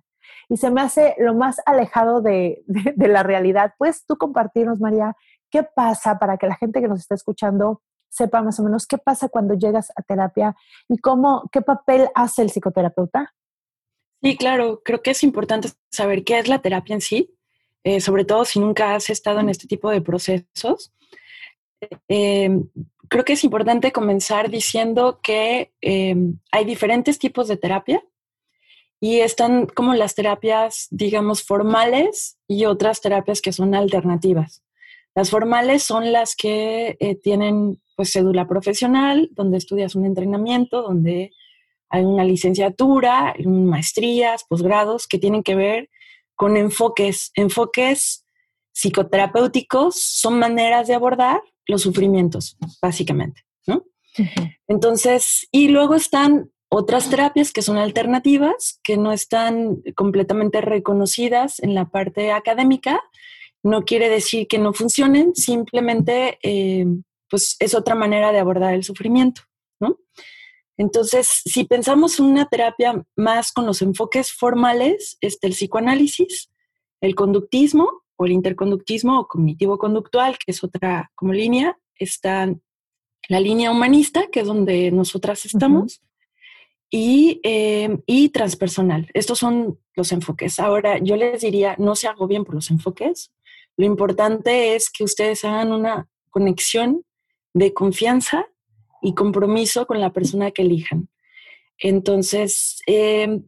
Y 0.48 0.56
se 0.56 0.70
me 0.70 0.80
hace 0.80 1.14
lo 1.18 1.34
más 1.34 1.60
alejado 1.66 2.22
de, 2.22 2.62
de 2.66 3.08
la 3.08 3.22
realidad. 3.22 3.74
¿Puedes 3.78 4.04
tú 4.06 4.16
compartirnos, 4.16 4.80
María, 4.80 5.14
qué 5.50 5.62
pasa 5.62 6.18
para 6.18 6.38
que 6.38 6.46
la 6.46 6.56
gente 6.56 6.80
que 6.80 6.88
nos 6.88 7.00
está 7.00 7.14
escuchando 7.14 7.82
sepa 8.12 8.42
más 8.42 8.60
o 8.60 8.62
menos 8.62 8.86
qué 8.86 8.98
pasa 8.98 9.28
cuando 9.28 9.54
llegas 9.54 9.90
a 9.96 10.02
terapia 10.02 10.54
y 10.88 10.98
cómo, 10.98 11.48
qué 11.50 11.62
papel 11.62 12.08
hace 12.14 12.42
el 12.42 12.50
psicoterapeuta? 12.50 13.34
Sí, 14.22 14.36
claro, 14.36 14.82
creo 14.84 15.02
que 15.02 15.12
es 15.12 15.22
importante 15.22 15.70
saber 15.90 16.22
qué 16.22 16.38
es 16.38 16.46
la 16.46 16.60
terapia 16.60 16.94
en 16.94 17.00
sí, 17.00 17.34
eh, 17.84 18.00
sobre 18.00 18.24
todo 18.24 18.44
si 18.44 18.60
nunca 18.60 18.94
has 18.94 19.10
estado 19.10 19.40
en 19.40 19.48
este 19.48 19.66
tipo 19.66 19.90
de 19.90 20.00
procesos. 20.00 20.92
Em, 22.06 22.68
creo 23.12 23.26
que 23.26 23.34
es 23.34 23.44
importante 23.44 23.92
comenzar 23.92 24.48
diciendo 24.48 25.20
que 25.22 25.70
em, 25.82 26.38
hay 26.50 26.64
diferentes 26.64 27.18
tipos 27.18 27.46
de 27.46 27.58
terapia 27.58 28.02
y 29.00 29.20
están 29.20 29.66
como 29.66 29.92
las 29.92 30.14
terapias, 30.14 30.86
digamos, 30.90 31.42
formales 31.42 32.38
y 32.48 32.64
otras 32.64 33.02
terapias 33.02 33.42
que 33.42 33.52
son 33.52 33.74
alternativas. 33.74 34.62
Las 35.14 35.28
formales 35.28 35.82
son 35.82 36.10
las 36.10 36.34
que 36.34 36.96
eh, 37.00 37.14
tienen 37.16 37.82
pues 37.96 38.12
cédula 38.12 38.48
profesional, 38.48 39.28
donde 39.32 39.58
estudias 39.58 39.94
un 39.94 40.06
entrenamiento, 40.06 40.80
donde 40.80 41.32
hay 41.90 42.06
una 42.06 42.24
licenciatura, 42.24 43.34
maestrías, 43.44 44.44
posgrados 44.44 45.06
que 45.06 45.18
tienen 45.18 45.42
que 45.42 45.54
ver 45.54 45.90
con 46.34 46.56
enfoques, 46.56 47.30
enfoques 47.34 48.24
psicoterapéuticos, 48.72 50.00
son 50.00 50.38
maneras 50.38 50.88
de 50.88 50.94
abordar 50.94 51.42
los 51.66 51.82
sufrimientos, 51.82 52.56
básicamente, 52.80 53.42
¿no? 53.66 53.84
Entonces, 54.68 55.48
y 55.50 55.68
luego 55.68 55.94
están 55.94 56.50
otras 56.68 57.10
terapias 57.10 57.52
que 57.52 57.62
son 57.62 57.76
alternativas, 57.76 58.80
que 58.82 58.96
no 58.96 59.12
están 59.12 59.82
completamente 59.94 60.60
reconocidas 60.60 61.60
en 61.60 61.74
la 61.74 61.90
parte 61.90 62.32
académica. 62.32 63.02
No 63.62 63.84
quiere 63.84 64.08
decir 64.08 64.48
que 64.48 64.58
no 64.58 64.72
funcionen, 64.72 65.34
simplemente 65.34 66.38
eh, 66.42 66.86
pues 67.28 67.56
es 67.60 67.74
otra 67.74 67.94
manera 67.94 68.32
de 68.32 68.38
abordar 68.38 68.74
el 68.74 68.84
sufrimiento, 68.84 69.42
¿no? 69.80 69.98
Entonces, 70.78 71.28
si 71.44 71.64
pensamos 71.64 72.18
en 72.18 72.26
una 72.26 72.46
terapia 72.46 73.04
más 73.16 73.52
con 73.52 73.66
los 73.66 73.82
enfoques 73.82 74.32
formales, 74.32 75.18
está 75.20 75.46
el 75.46 75.52
psicoanálisis, 75.52 76.50
el 77.00 77.14
conductismo 77.14 78.01
o 78.16 78.26
el 78.26 78.32
interconductismo 78.32 79.20
o 79.20 79.28
cognitivo-conductual, 79.28 80.38
que 80.38 80.52
es 80.52 80.62
otra 80.62 81.10
como 81.14 81.32
línea, 81.32 81.78
está 81.96 82.52
la 83.28 83.40
línea 83.40 83.70
humanista, 83.70 84.26
que 84.30 84.40
es 84.40 84.46
donde 84.46 84.90
nosotras 84.90 85.44
estamos, 85.44 86.02
y, 86.90 87.40
eh, 87.42 87.98
y 88.06 88.28
transpersonal. 88.28 89.08
Estos 89.14 89.38
son 89.38 89.78
los 89.94 90.12
enfoques. 90.12 90.58
Ahora, 90.58 90.98
yo 90.98 91.16
les 91.16 91.40
diría, 91.40 91.74
no 91.78 91.96
se 91.96 92.08
agobien 92.08 92.44
por 92.44 92.54
los 92.54 92.70
enfoques. 92.70 93.32
Lo 93.76 93.86
importante 93.86 94.74
es 94.74 94.90
que 94.90 95.04
ustedes 95.04 95.44
hagan 95.44 95.72
una 95.72 96.08
conexión 96.30 97.04
de 97.54 97.72
confianza 97.72 98.46
y 99.00 99.14
compromiso 99.14 99.86
con 99.86 100.00
la 100.00 100.12
persona 100.12 100.50
que 100.50 100.62
elijan. 100.62 101.08
Entonces, 101.78 102.80
em, 102.86 103.44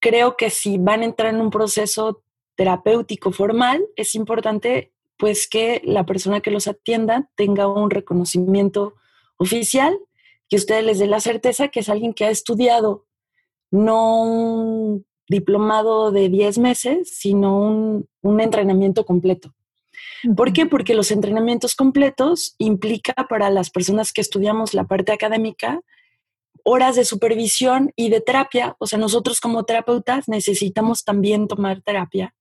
creo 0.00 0.36
que 0.36 0.50
si 0.50 0.78
van 0.78 1.00
a 1.00 1.06
entrar 1.06 1.34
en 1.34 1.40
un 1.40 1.50
proceso 1.50 2.22
terapéutico 2.56 3.32
formal, 3.32 3.86
es 3.96 4.14
importante 4.14 4.92
pues 5.16 5.48
que 5.48 5.80
la 5.84 6.04
persona 6.04 6.40
que 6.40 6.50
los 6.50 6.66
atienda 6.66 7.30
tenga 7.36 7.68
un 7.68 7.90
reconocimiento 7.90 8.94
oficial, 9.36 9.96
que 10.48 10.56
ustedes 10.56 10.84
les 10.84 10.98
dé 10.98 11.06
la 11.06 11.20
certeza 11.20 11.68
que 11.68 11.80
es 11.80 11.88
alguien 11.88 12.12
que 12.12 12.24
ha 12.24 12.30
estudiado, 12.30 13.06
no 13.70 14.22
un 14.22 15.06
diplomado 15.28 16.12
de 16.12 16.28
10 16.28 16.58
meses, 16.58 17.16
sino 17.18 17.58
un, 17.58 18.08
un 18.22 18.40
entrenamiento 18.40 19.04
completo. 19.04 19.54
¿Por 20.36 20.52
qué? 20.52 20.66
Porque 20.66 20.94
los 20.94 21.10
entrenamientos 21.10 21.74
completos 21.74 22.54
implica 22.58 23.14
para 23.28 23.50
las 23.50 23.70
personas 23.70 24.12
que 24.12 24.20
estudiamos 24.20 24.74
la 24.74 24.84
parte 24.84 25.12
académica 25.12 25.80
horas 26.68 26.96
de 26.96 27.04
supervisión 27.04 27.92
y 27.94 28.10
de 28.10 28.20
terapia. 28.20 28.74
O 28.80 28.86
sea, 28.88 28.98
nosotros 28.98 29.40
como 29.40 29.64
terapeutas 29.64 30.28
necesitamos 30.28 31.04
también 31.04 31.46
tomar 31.46 31.80
terapia 31.80 32.34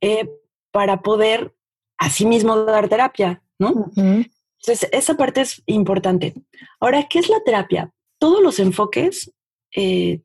eh, 0.00 0.28
para 0.70 1.02
poder 1.02 1.54
asimismo 1.98 2.56
dar 2.64 2.88
terapia, 2.88 3.42
¿no? 3.58 3.90
Entonces, 3.96 4.88
esa 4.92 5.16
parte 5.16 5.40
es 5.42 5.62
importante. 5.66 6.34
Ahora, 6.80 7.06
¿qué 7.08 7.18
es 7.18 7.28
la 7.28 7.42
terapia? 7.44 7.92
Todos 8.18 8.42
los 8.42 8.58
enfoques, 8.58 9.32
eh, 9.74 10.20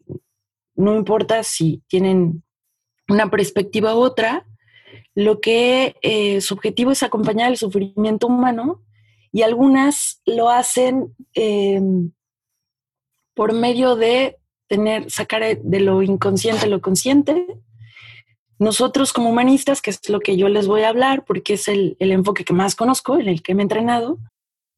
no 0.75 0.95
importa 0.95 1.43
si 1.43 1.83
tienen 1.87 2.43
una 3.07 3.29
perspectiva 3.29 3.95
u 3.95 3.99
otra, 3.99 4.45
lo 5.15 5.39
que 5.39 5.95
eh, 6.01 6.41
su 6.41 6.53
objetivo 6.53 6.91
es 6.91 7.03
acompañar 7.03 7.51
el 7.51 7.57
sufrimiento 7.57 8.27
humano 8.27 8.83
y 9.31 9.41
algunas 9.41 10.21
lo 10.25 10.49
hacen 10.49 11.15
em, 11.33 12.11
por 13.35 13.53
medio 13.53 13.95
de 13.95 14.37
tener, 14.67 15.09
sacar 15.11 15.59
de 15.59 15.79
lo 15.79 16.01
inconsciente 16.01 16.67
lo 16.67 16.81
consciente. 16.81 17.47
Nosotros 18.63 19.11
como 19.11 19.29
humanistas, 19.29 19.81
que 19.81 19.89
es 19.89 20.07
lo 20.07 20.21
que 20.21 20.37
yo 20.37 20.47
les 20.47 20.67
voy 20.67 20.83
a 20.83 20.89
hablar, 20.89 21.25
porque 21.25 21.55
es 21.55 21.67
el, 21.67 21.97
enfoque 21.99 22.45
que 22.45 22.53
más 22.53 22.75
conozco, 22.75 23.19
en 23.19 23.27
el 23.27 23.43
que 23.43 23.53
me 23.55 23.61
he 23.61 23.65
entrenado, 23.65 24.19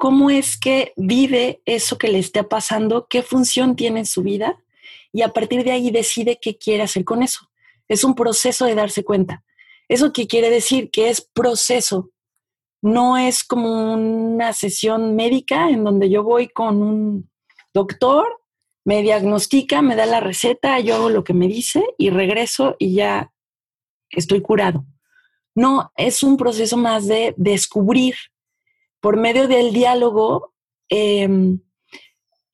cómo 0.00 0.30
es 0.30 0.58
que 0.58 0.94
vive 0.96 1.60
eso 1.66 1.98
que 1.98 2.08
le 2.08 2.18
está 2.18 2.48
pasando, 2.48 3.06
qué 3.06 3.22
función 3.22 3.76
tiene 3.76 4.00
en 4.00 4.06
su 4.06 4.22
vida 4.22 4.58
y 5.12 5.20
a 5.20 5.28
partir 5.28 5.62
de 5.62 5.72
ahí 5.72 5.90
decide 5.90 6.38
qué 6.40 6.56
quiere 6.56 6.82
hacer 6.82 7.04
con 7.04 7.22
eso. 7.22 7.50
Es 7.86 8.02
un 8.02 8.14
proceso 8.14 8.64
de 8.64 8.74
darse 8.74 9.04
cuenta. 9.04 9.44
¿Eso 9.88 10.10
qué 10.14 10.26
quiere 10.26 10.48
decir? 10.48 10.90
Que 10.90 11.10
es 11.10 11.20
proceso. 11.20 12.10
No 12.80 13.18
es 13.18 13.44
como 13.44 13.92
una 13.92 14.54
sesión 14.54 15.16
médica 15.16 15.68
en 15.68 15.84
donde 15.84 16.08
yo 16.08 16.24
voy 16.24 16.48
con 16.48 16.80
un 16.80 17.30
doctor, 17.74 18.40
me 18.86 19.02
diagnostica, 19.02 19.82
me 19.82 19.96
da 19.96 20.06
la 20.06 20.20
receta, 20.20 20.80
yo 20.80 20.94
hago 20.94 21.10
lo 21.10 21.24
que 21.24 21.34
me 21.34 21.46
dice 21.46 21.84
y 21.98 22.08
regreso 22.08 22.74
y 22.78 22.94
ya 22.94 23.34
estoy 24.08 24.40
curado. 24.40 24.86
No, 25.54 25.92
es 25.94 26.22
un 26.22 26.38
proceso 26.38 26.78
más 26.78 27.06
de 27.06 27.34
descubrir 27.36 28.14
por 29.00 29.16
medio 29.16 29.48
del 29.48 29.72
diálogo 29.72 30.54
em, 30.88 31.60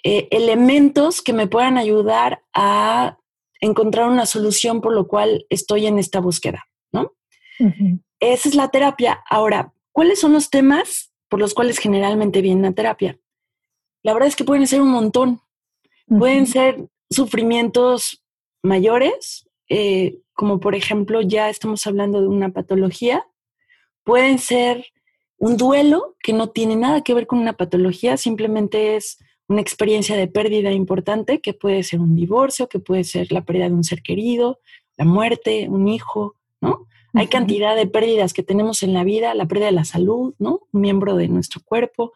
eh, 0.03 0.29
elementos 0.31 1.23
que 1.23 1.33
me 1.33 1.47
puedan 1.47 1.79
ayudar 1.79 2.43
a 2.55 3.19
encontrar 3.61 4.09
una 4.09 4.27
solución 4.27 4.81
por 4.81 4.93
lo 4.93 5.09
cual 5.09 5.47
estoy 5.51 5.87
en 5.87 5.99
esta 5.99 6.21
búsqueda, 6.21 6.65
¿no? 6.93 7.13
Esa 8.21 8.49
es 8.49 8.55
la 8.55 8.69
terapia. 8.69 9.25
Ahora, 9.29 9.73
¿cuáles 9.93 10.21
son 10.21 10.33
los 10.33 10.51
temas 10.51 11.13
por 11.29 11.41
los 11.41 11.55
cuales 11.55 11.79
generalmente 11.79 12.43
viene 12.43 12.69
la 12.69 12.75
terapia? 12.75 13.19
La 14.03 14.13
verdad 14.13 14.29
es 14.29 14.37
que 14.37 14.45
pueden 14.45 14.67
ser 14.67 14.81
un 14.81 14.91
montón. 14.91 15.41
Pueden 16.07 16.47
ser 16.47 16.89
sufrimientos 17.11 18.23
mayores, 18.63 19.49
eh, 19.69 20.19
como 20.35 20.61
por 20.61 20.77
ejemplo 20.77 21.21
ya 21.21 21.49
estamos 21.49 21.85
hablando 21.87 22.21
de 22.21 22.29
una 22.29 22.51
patología. 22.51 23.27
Pueden 24.05 24.39
ser 24.39 24.87
un 25.39 25.57
duelo 25.57 26.17
que 26.23 26.33
no 26.33 26.49
tiene 26.49 26.77
nada 26.77 27.03
que 27.03 27.15
ver 27.15 27.27
con 27.27 27.39
una 27.39 27.55
patología, 27.55 28.17
simplemente 28.17 28.97
es 28.97 29.19
una 29.49 29.61
experiencia 29.61 30.17
de 30.17 30.27
pérdida 30.27 30.73
importante, 30.73 31.41
que 31.41 31.55
puede 31.55 31.83
ser 31.83 32.01
un 32.01 32.17
divorcio, 32.17 32.69
que 32.69 32.81
puede 32.81 33.05
ser 33.05 33.31
la 33.31 33.45
pérdida 33.45 33.69
de 33.69 33.75
un 33.75 33.85
ser 33.85 34.03
querido, 34.03 34.61
la 34.97 35.05
muerte, 35.05 35.69
un 35.69 35.89
hijo, 35.89 36.37
¿no? 36.61 36.87
Hay 37.15 37.29
cantidad 37.29 37.75
de 37.77 37.87
pérdidas 37.87 38.35
que 38.35 38.43
tenemos 38.43 38.83
en 38.83 38.93
la 38.93 39.03
vida, 39.03 39.35
la 39.35 39.47
pérdida 39.47 39.67
de 39.67 39.73
la 39.73 39.85
salud, 39.85 40.35
¿no? 40.39 40.61
Un 40.73 40.81
miembro 40.81 41.17
de 41.17 41.29
nuestro 41.29 41.63
cuerpo. 41.65 42.13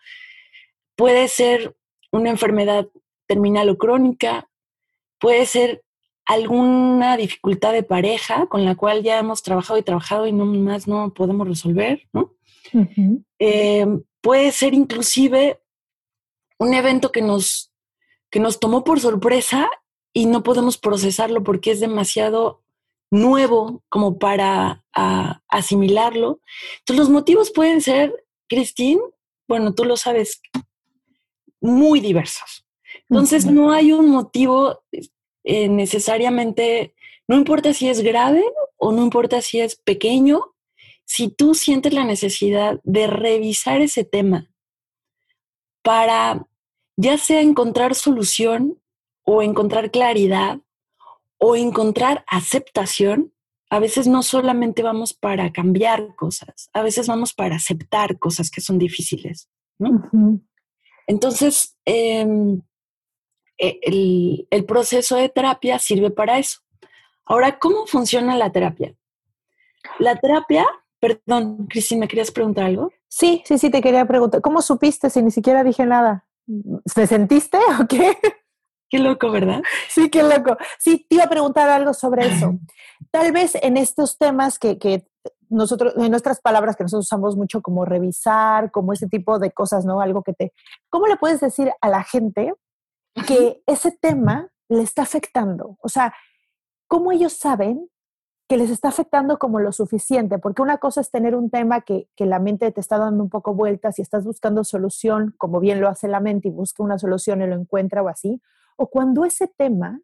Puede 0.95 1.29
ser 1.29 1.75
una 2.12 2.31
enfermedad 2.31 2.89
terminal 3.27 3.69
o 3.71 3.79
crónica, 3.79 4.49
puede 5.19 5.47
ser 5.47 5.83
alguna 6.27 7.17
dificultad 7.17 7.73
de 7.73 7.83
pareja 7.83 8.47
con 8.47 8.65
la 8.65 8.75
cual 8.75 9.03
ya 9.03 9.19
hemos 9.19 9.43
trabajado 9.43 9.79
y 9.79 9.83
trabajado 9.83 10.27
y 10.27 10.33
no 10.33 10.45
más 10.45 10.87
no 10.87 11.15
podemos 11.15 11.49
resolver, 11.49 12.03
¿no? 12.12 12.35
Eh, 13.39 13.87
puede 14.21 14.53
ser 14.53 14.75
inclusive 14.75 15.61
un 16.59 16.75
evento 16.75 17.11
que 17.11 17.23
nos, 17.23 17.73
que 18.31 18.41
nos 18.41 18.61
tomó 18.61 18.85
por 18.85 19.00
sorpresa 19.00 19.71
y 20.12 20.27
no 20.27 20.43
podemos 20.43 20.77
procesarlo 20.79 21.43
porque 21.43 21.71
es 21.71 21.81
demasiado 21.81 22.62
nuevo 23.11 23.83
como 23.89 24.19
para 24.19 24.85
asimilarlo. 25.49 26.41
Entonces 26.81 27.07
los 27.07 27.11
motivos 27.11 27.50
pueden 27.50 27.81
ser, 27.81 28.25
Christine, 28.49 29.00
bueno, 29.49 29.75
tú 29.75 29.85
lo 29.85 29.97
sabes, 29.97 30.41
muy 31.61 32.00
diversos. 32.00 32.67
Entonces 33.09 33.47
no 33.47 33.73
hay 33.73 33.93
un 33.93 34.09
motivo 34.09 34.83
eh, 35.45 35.69
necesariamente, 35.69 36.95
no 37.27 37.37
importa 37.37 37.73
si 37.73 37.89
es 37.89 38.03
grave 38.03 38.45
o 38.77 38.93
no 38.93 39.03
importa 39.03 39.43
si 39.43 39.61
es 39.61 39.77
pequeño, 39.77 40.50
si 41.11 41.29
tú 41.29 41.57
sientes 41.57 41.93
la 41.93 42.05
necesidad 42.05 42.79
de 42.85 43.09
revisar 43.09 43.81
ese 43.81 44.05
tema 44.05 44.49
para 45.83 46.47
ya 46.97 47.19
sea 47.19 47.40
encontrar 47.40 47.97
solución 47.97 48.81
o 49.25 49.43
encontrar 49.43 49.90
claridad 49.90 50.61
o 51.37 51.57
encontrar 51.57 52.25
aceptación, 52.29 53.35
a 53.71 53.81
veces 53.81 54.07
no 54.07 54.23
solamente 54.23 54.85
vamos 54.85 55.12
para 55.12 55.50
cambiar 55.50 56.14
cosas, 56.14 56.71
a 56.73 56.83
veces 56.85 57.09
vamos 57.09 57.35
para 57.35 57.57
aceptar 57.57 58.21
cosas 58.21 58.49
que 58.49 58.61
son 58.61 58.79
difíciles. 58.79 59.50
Entonces, 61.09 61.76
em, 61.87 62.62
e, 63.59 63.81
el, 63.83 64.47
el, 64.49 64.64
proceso 64.64 65.17
de 65.17 65.29
terapia 65.29 65.81
sirve 65.81 66.12
para 66.12 66.38
eso. 66.38 66.61
Ahora, 67.25 67.58
¿cómo 67.58 67.84
funciona 67.89 68.37
la 68.37 68.52
terapia? 68.52 68.95
La 69.99 70.15
terapia, 70.15 70.69
perdón, 71.00 71.67
Cristina, 71.69 72.00
¿me 72.00 72.08
querías 72.08 72.30
preguntar 72.30 72.67
algo? 72.67 72.91
Sí, 73.08 73.43
sí, 73.47 73.58
sí, 73.58 73.71
te 73.71 73.80
quería 73.80 74.06
preguntar. 74.06 74.41
¿Cómo 74.41 74.63
supiste 74.63 75.10
si 75.10 75.23
ni 75.23 75.30
siquiera 75.30 75.65
dije 75.65 75.86
nada? 75.86 76.26
¿Te 76.95 77.06
sentiste 77.06 77.58
o 77.80 77.86
qué? 77.86 78.17
Qué 78.89 78.99
loco, 78.99 79.30
¿verdad? 79.30 79.63
Sí, 79.89 80.10
qué 80.10 80.23
loco. 80.23 80.56
Sí, 80.78 81.06
te 81.08 81.15
iba 81.17 81.25
a 81.25 81.28
preguntar 81.28 81.69
algo 81.71 81.95
sobre 81.95 82.26
eso. 82.26 82.58
Tal 83.10 83.32
vez 83.32 83.56
en 83.63 83.76
estos 83.76 84.19
temas 84.19 84.58
que, 84.58 84.78
que 84.78 85.06
nosotros, 85.49 85.95
en 85.97 86.10
nuestras 86.10 86.41
palabras 86.41 86.76
que 86.76 86.82
nosotros 86.82 87.06
usamos 87.06 87.36
mucho 87.36 87.63
como 87.63 87.84
revisar, 87.84 88.73
como 88.73 88.93
ese 88.93 89.08
tipo 89.08 89.39
de 89.39 89.52
cosas, 89.52 89.84
¿no? 89.84 90.00
Algo 90.00 90.23
que 90.23 90.32
te... 90.32 90.52
¿Cómo 90.91 91.06
le 91.06 91.17
puedes 91.17 91.41
decir 91.41 91.71
a 91.80 91.89
la 91.89 92.02
gente 92.02 92.52
que 93.28 93.63
ese 93.67 93.93
tema 93.93 94.50
le 94.69 94.82
está 94.82 95.02
afectando? 95.02 95.78
O 95.82 95.89
sea, 95.89 96.13
¿cómo 96.89 97.13
ellos 97.13 97.34
saben 97.34 97.89
que 98.50 98.56
les 98.56 98.71
está 98.71 98.89
afectando 98.89 99.39
como 99.39 99.60
lo 99.60 99.71
suficiente, 99.71 100.41
porque 100.41 100.60
una 100.60 100.78
cosa 100.78 101.00
es 101.00 101.13
tener 101.13 101.36
un 101.36 101.50
tema 101.50 101.82
que, 101.82 102.08
que, 102.17 102.26
la 102.26 102.41
mente 102.41 102.73
te 102.73 102.80
está 102.80 102.99
dando 102.99 103.23
un 103.23 103.30
poco 103.30 103.54
vueltas 103.54 104.00
y 104.00 104.02
estás 104.02 104.25
buscando 104.25 104.65
solución, 104.65 105.36
como 105.39 105.60
bien 105.60 105.80
lo 105.80 105.89
hace 105.89 106.08
la 106.08 106.19
mente 106.19 106.49
y 106.49 106.50
busca 106.50 106.82
una 106.82 106.99
solución 106.99 107.43
y 107.43 107.47
lo 107.47 107.54
encuentra 107.54 108.02
o 108.02 108.08
así, 108.08 108.43
o 108.75 108.89
cuando 108.89 109.25
ese 109.25 109.47
tema 109.47 110.00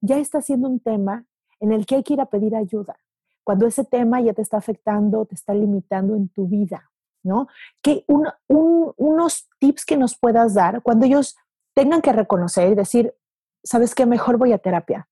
ya 0.00 0.16
está 0.16 0.40
siendo 0.40 0.70
un 0.70 0.80
tema 0.80 1.26
en 1.60 1.70
el 1.70 1.84
que 1.84 1.96
hay 1.96 2.02
que 2.02 2.14
ir 2.14 2.22
a 2.22 2.30
pedir 2.30 2.56
ayuda, 2.56 2.96
cuando 3.44 3.66
ese 3.66 3.84
tema 3.84 4.22
ya 4.22 4.32
te 4.32 4.40
está 4.40 4.56
afectando, 4.56 5.26
te 5.26 5.34
está 5.34 5.52
limitando 5.52 6.16
en 6.16 6.30
tu 6.30 6.48
vida, 6.48 6.90
¿no? 7.22 7.46
Que 7.82 8.06
un, 8.08 8.26
unos 8.48 9.50
tips 9.58 9.84
que 9.84 9.98
nos 9.98 10.18
puedas 10.18 10.54
dar 10.54 10.82
cuando 10.82 11.04
ellos 11.04 11.36
tengan 11.74 12.00
que 12.00 12.14
reconocer 12.14 12.72
y 12.72 12.74
decir, 12.74 13.14
¿sabes 13.62 13.94
qué? 13.94 14.06
Mejor 14.06 14.38
voy 14.38 14.54
a 14.54 14.58
terapia. 14.58 15.10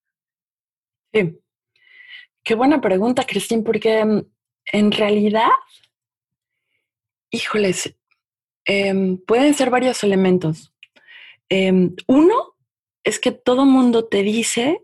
Sí. 1.13 1.43
Qué 2.43 2.55
buena 2.55 2.81
pregunta, 2.81 3.27
Cristín, 3.27 3.65
porque 3.65 4.05
mm, 4.05 4.23
en 4.73 4.93
realidad, 4.93 5.49
híjoles, 7.31 7.95
em, 8.65 9.19
pueden 9.19 9.55
ser 9.55 9.71
varios 9.71 10.03
elementos. 10.05 10.73
Em, 11.49 11.95
uno 12.07 12.55
es 13.05 13.19
que 13.19 13.33
todo 13.33 13.65
mundo 13.67 14.07
te 14.07 14.23
dice 14.23 14.83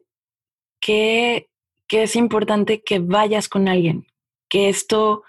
que, 0.80 1.48
que, 1.86 2.02
es 2.02 2.16
importante 2.16 2.82
que 2.82 2.98
vayas 2.98 3.48
con 3.48 3.68
alguien, 3.68 4.06
que 4.48 4.68
esto 4.68 5.22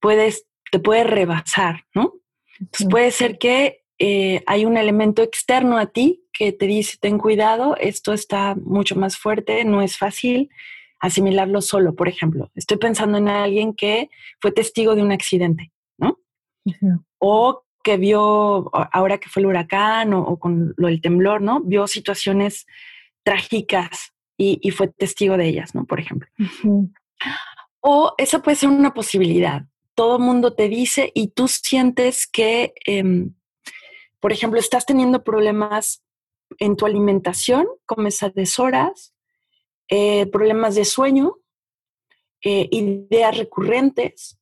puedes, 0.00 0.46
te 0.70 0.78
puede 0.78 1.04
rebasar, 1.04 1.86
¿no? 1.94 2.14
Entonces 2.60 2.88
puede 2.90 3.10
ser 3.10 3.38
que 3.38 3.84
eh, 3.98 4.42
hay 4.46 4.64
un 4.64 4.76
elemento 4.76 5.22
externo 5.22 5.76
a 5.76 5.86
ti 5.86 6.24
que 6.32 6.52
te 6.52 6.66
dice, 6.66 6.98
ten 7.00 7.18
cuidado, 7.18 7.76
esto 7.80 8.12
está 8.12 8.54
mucho 8.54 8.94
más 8.94 9.16
fuerte, 9.16 9.64
no 9.64 9.82
es 9.82 9.96
fácil, 9.96 10.50
asimilarlo 11.00 11.60
solo, 11.60 11.94
por 11.94 12.08
ejemplo. 12.08 12.50
Estoy 12.54 12.78
pensando 12.78 13.18
en 13.18 13.28
alguien 13.28 13.74
que 13.74 14.10
fue 14.40 14.52
testigo 14.52 14.94
de 14.94 15.02
un 15.02 15.12
accidente, 15.12 15.72
¿no? 15.98 16.18
O 17.18 17.64
que 17.82 17.96
vio, 17.96 18.70
ahora 18.92 19.18
que 19.18 19.28
fue 19.28 19.40
el 19.40 19.46
huracán 19.46 20.12
o, 20.12 20.38
con 20.38 20.74
lo 20.76 20.88
del 20.88 21.00
temblor, 21.00 21.40
¿no? 21.40 21.60
Vio 21.60 21.86
situaciones 21.86 22.66
trágicas 23.22 24.12
y, 24.36 24.70
fue 24.70 24.88
testigo 24.88 25.36
de 25.36 25.48
ellas, 25.48 25.74
¿no? 25.74 25.84
Por 25.84 26.00
ejemplo. 26.00 26.28
O 27.80 28.14
esa 28.18 28.40
puede 28.40 28.56
ser 28.56 28.68
una 28.68 28.94
posibilidad. 28.94 29.64
Todo 29.94 30.18
mundo 30.18 30.54
te 30.54 30.68
dice 30.68 31.10
y 31.14 31.28
tú 31.28 31.48
sientes 31.48 32.26
que, 32.26 32.72
em, 32.84 33.34
por 34.20 34.32
ejemplo, 34.32 34.60
estás 34.60 34.86
teniendo 34.86 35.24
problemas 35.24 36.02
en 36.58 36.76
tu 36.76 36.86
alimentación, 36.86 37.66
comes 37.86 38.22
a 38.22 38.30
deshoras, 38.30 39.12
eh, 39.88 40.26
problemas 40.26 40.74
de 40.74 40.84
sueño, 40.84 41.36
eh, 42.44 42.68
ideas 42.70 43.36
recurrentes. 43.36 44.38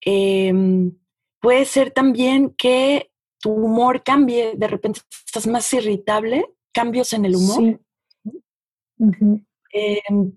Em, 0.00 0.96
puede 1.40 1.64
ser 1.64 1.90
también 1.90 2.54
que 2.56 3.10
tu 3.40 3.52
humor 3.52 4.02
cambie, 4.02 4.54
de 4.56 4.66
repente 4.66 5.00
estás 5.26 5.46
más 5.46 5.72
irritable, 5.72 6.44
cambios 6.72 7.12
en 7.12 7.24
el 7.24 7.36
humor. 7.36 7.80
Em, 9.72 10.32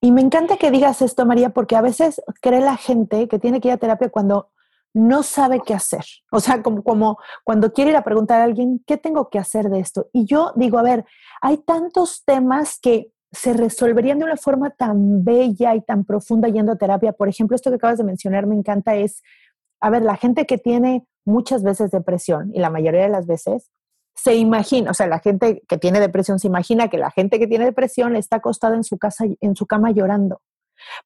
y 0.00 0.12
me 0.12 0.20
encanta 0.20 0.58
que 0.58 0.70
digas 0.70 1.00
esto, 1.00 1.24
María, 1.24 1.50
porque 1.50 1.76
a 1.76 1.80
veces 1.80 2.20
cree 2.42 2.60
la 2.60 2.76
gente 2.76 3.28
que 3.28 3.38
tiene 3.38 3.60
que 3.60 3.68
ir 3.68 3.74
a 3.74 3.78
terapia 3.78 4.10
cuando 4.10 4.50
no 4.92 5.22
sabe 5.22 5.62
qué 5.64 5.74
hacer. 5.74 6.04
O 6.30 6.40
sea, 6.40 6.62
como, 6.62 6.84
como 6.84 7.18
cuando 7.42 7.72
quiere 7.72 7.90
ir 7.90 7.96
a 7.96 8.04
preguntar 8.04 8.40
a 8.40 8.44
alguien, 8.44 8.82
¿qué 8.86 8.96
tengo 8.96 9.28
que 9.28 9.38
hacer 9.38 9.70
de 9.70 9.80
esto? 9.80 10.08
Y 10.12 10.26
yo 10.26 10.52
digo, 10.54 10.78
a 10.78 10.82
ver, 10.82 11.04
hay 11.40 11.56
tantos 11.58 12.22
temas 12.24 12.78
que 12.78 13.13
se 13.34 13.52
resolverían 13.52 14.18
de 14.18 14.24
una 14.24 14.36
forma 14.36 14.70
tan 14.70 15.24
bella 15.24 15.74
y 15.74 15.80
tan 15.80 16.04
profunda 16.04 16.48
yendo 16.48 16.72
a 16.72 16.76
terapia. 16.76 17.12
Por 17.12 17.28
ejemplo, 17.28 17.54
esto 17.54 17.70
que 17.70 17.76
acabas 17.76 17.98
de 17.98 18.04
mencionar 18.04 18.46
me 18.46 18.54
encanta 18.54 18.94
es, 18.94 19.22
a 19.80 19.90
ver, 19.90 20.02
la 20.02 20.16
gente 20.16 20.46
que 20.46 20.58
tiene 20.58 21.06
muchas 21.24 21.62
veces 21.62 21.90
depresión 21.90 22.50
y 22.54 22.60
la 22.60 22.70
mayoría 22.70 23.02
de 23.02 23.08
las 23.08 23.26
veces 23.26 23.70
se 24.14 24.36
imagina, 24.36 24.92
o 24.92 24.94
sea, 24.94 25.08
la 25.08 25.18
gente 25.18 25.62
que 25.68 25.76
tiene 25.76 25.98
depresión 25.98 26.38
se 26.38 26.46
imagina 26.46 26.88
que 26.88 26.98
la 26.98 27.10
gente 27.10 27.38
que 27.38 27.48
tiene 27.48 27.64
depresión 27.64 28.14
está 28.14 28.36
acostada 28.36 28.76
en 28.76 28.84
su 28.84 28.96
casa, 28.96 29.24
en 29.40 29.56
su 29.56 29.66
cama 29.66 29.90
llorando. 29.90 30.40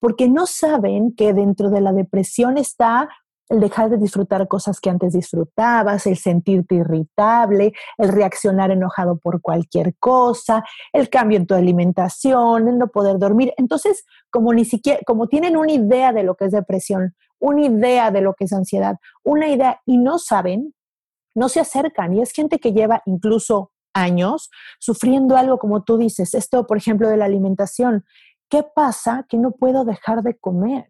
porque 0.00 0.28
no 0.28 0.46
saben 0.46 1.14
que 1.14 1.32
dentro 1.32 1.70
de 1.70 1.80
la 1.80 1.92
depresión 1.92 2.58
está 2.58 3.08
el 3.48 3.60
dejar 3.60 3.90
de 3.90 3.96
disfrutar 3.96 4.46
cosas 4.48 4.80
que 4.80 4.90
antes 4.90 5.12
disfrutabas, 5.12 6.06
el 6.06 6.16
sentirte 6.16 6.76
irritable, 6.76 7.72
el 7.96 8.08
reaccionar 8.08 8.70
enojado 8.70 9.18
por 9.18 9.40
cualquier 9.40 9.96
cosa, 9.98 10.64
el 10.92 11.08
cambio 11.08 11.38
en 11.38 11.46
tu 11.46 11.54
alimentación, 11.54 12.68
el 12.68 12.78
no 12.78 12.88
poder 12.88 13.18
dormir. 13.18 13.54
Entonces, 13.56 14.04
como 14.30 14.52
ni 14.52 14.64
siquiera, 14.64 15.00
como 15.06 15.28
tienen 15.28 15.56
una 15.56 15.72
idea 15.72 16.12
de 16.12 16.22
lo 16.22 16.34
que 16.34 16.46
es 16.46 16.52
depresión, 16.52 17.14
una 17.38 17.64
idea 17.64 18.10
de 18.10 18.20
lo 18.20 18.34
que 18.34 18.44
es 18.44 18.52
ansiedad, 18.52 18.96
una 19.22 19.48
idea 19.48 19.80
y 19.86 19.98
no 19.98 20.18
saben, 20.18 20.74
no 21.34 21.48
se 21.48 21.60
acercan. 21.60 22.14
Y 22.14 22.22
es 22.22 22.32
gente 22.32 22.58
que 22.58 22.72
lleva 22.72 23.02
incluso 23.06 23.72
años 23.94 24.50
sufriendo 24.78 25.36
algo 25.36 25.58
como 25.58 25.82
tú 25.82 25.96
dices, 25.96 26.34
esto, 26.34 26.66
por 26.66 26.76
ejemplo, 26.76 27.08
de 27.08 27.16
la 27.16 27.24
alimentación. 27.24 28.04
¿Qué 28.50 28.62
pasa 28.62 29.26
que 29.28 29.38
no 29.38 29.52
puedo 29.52 29.84
dejar 29.84 30.22
de 30.22 30.36
comer? 30.36 30.88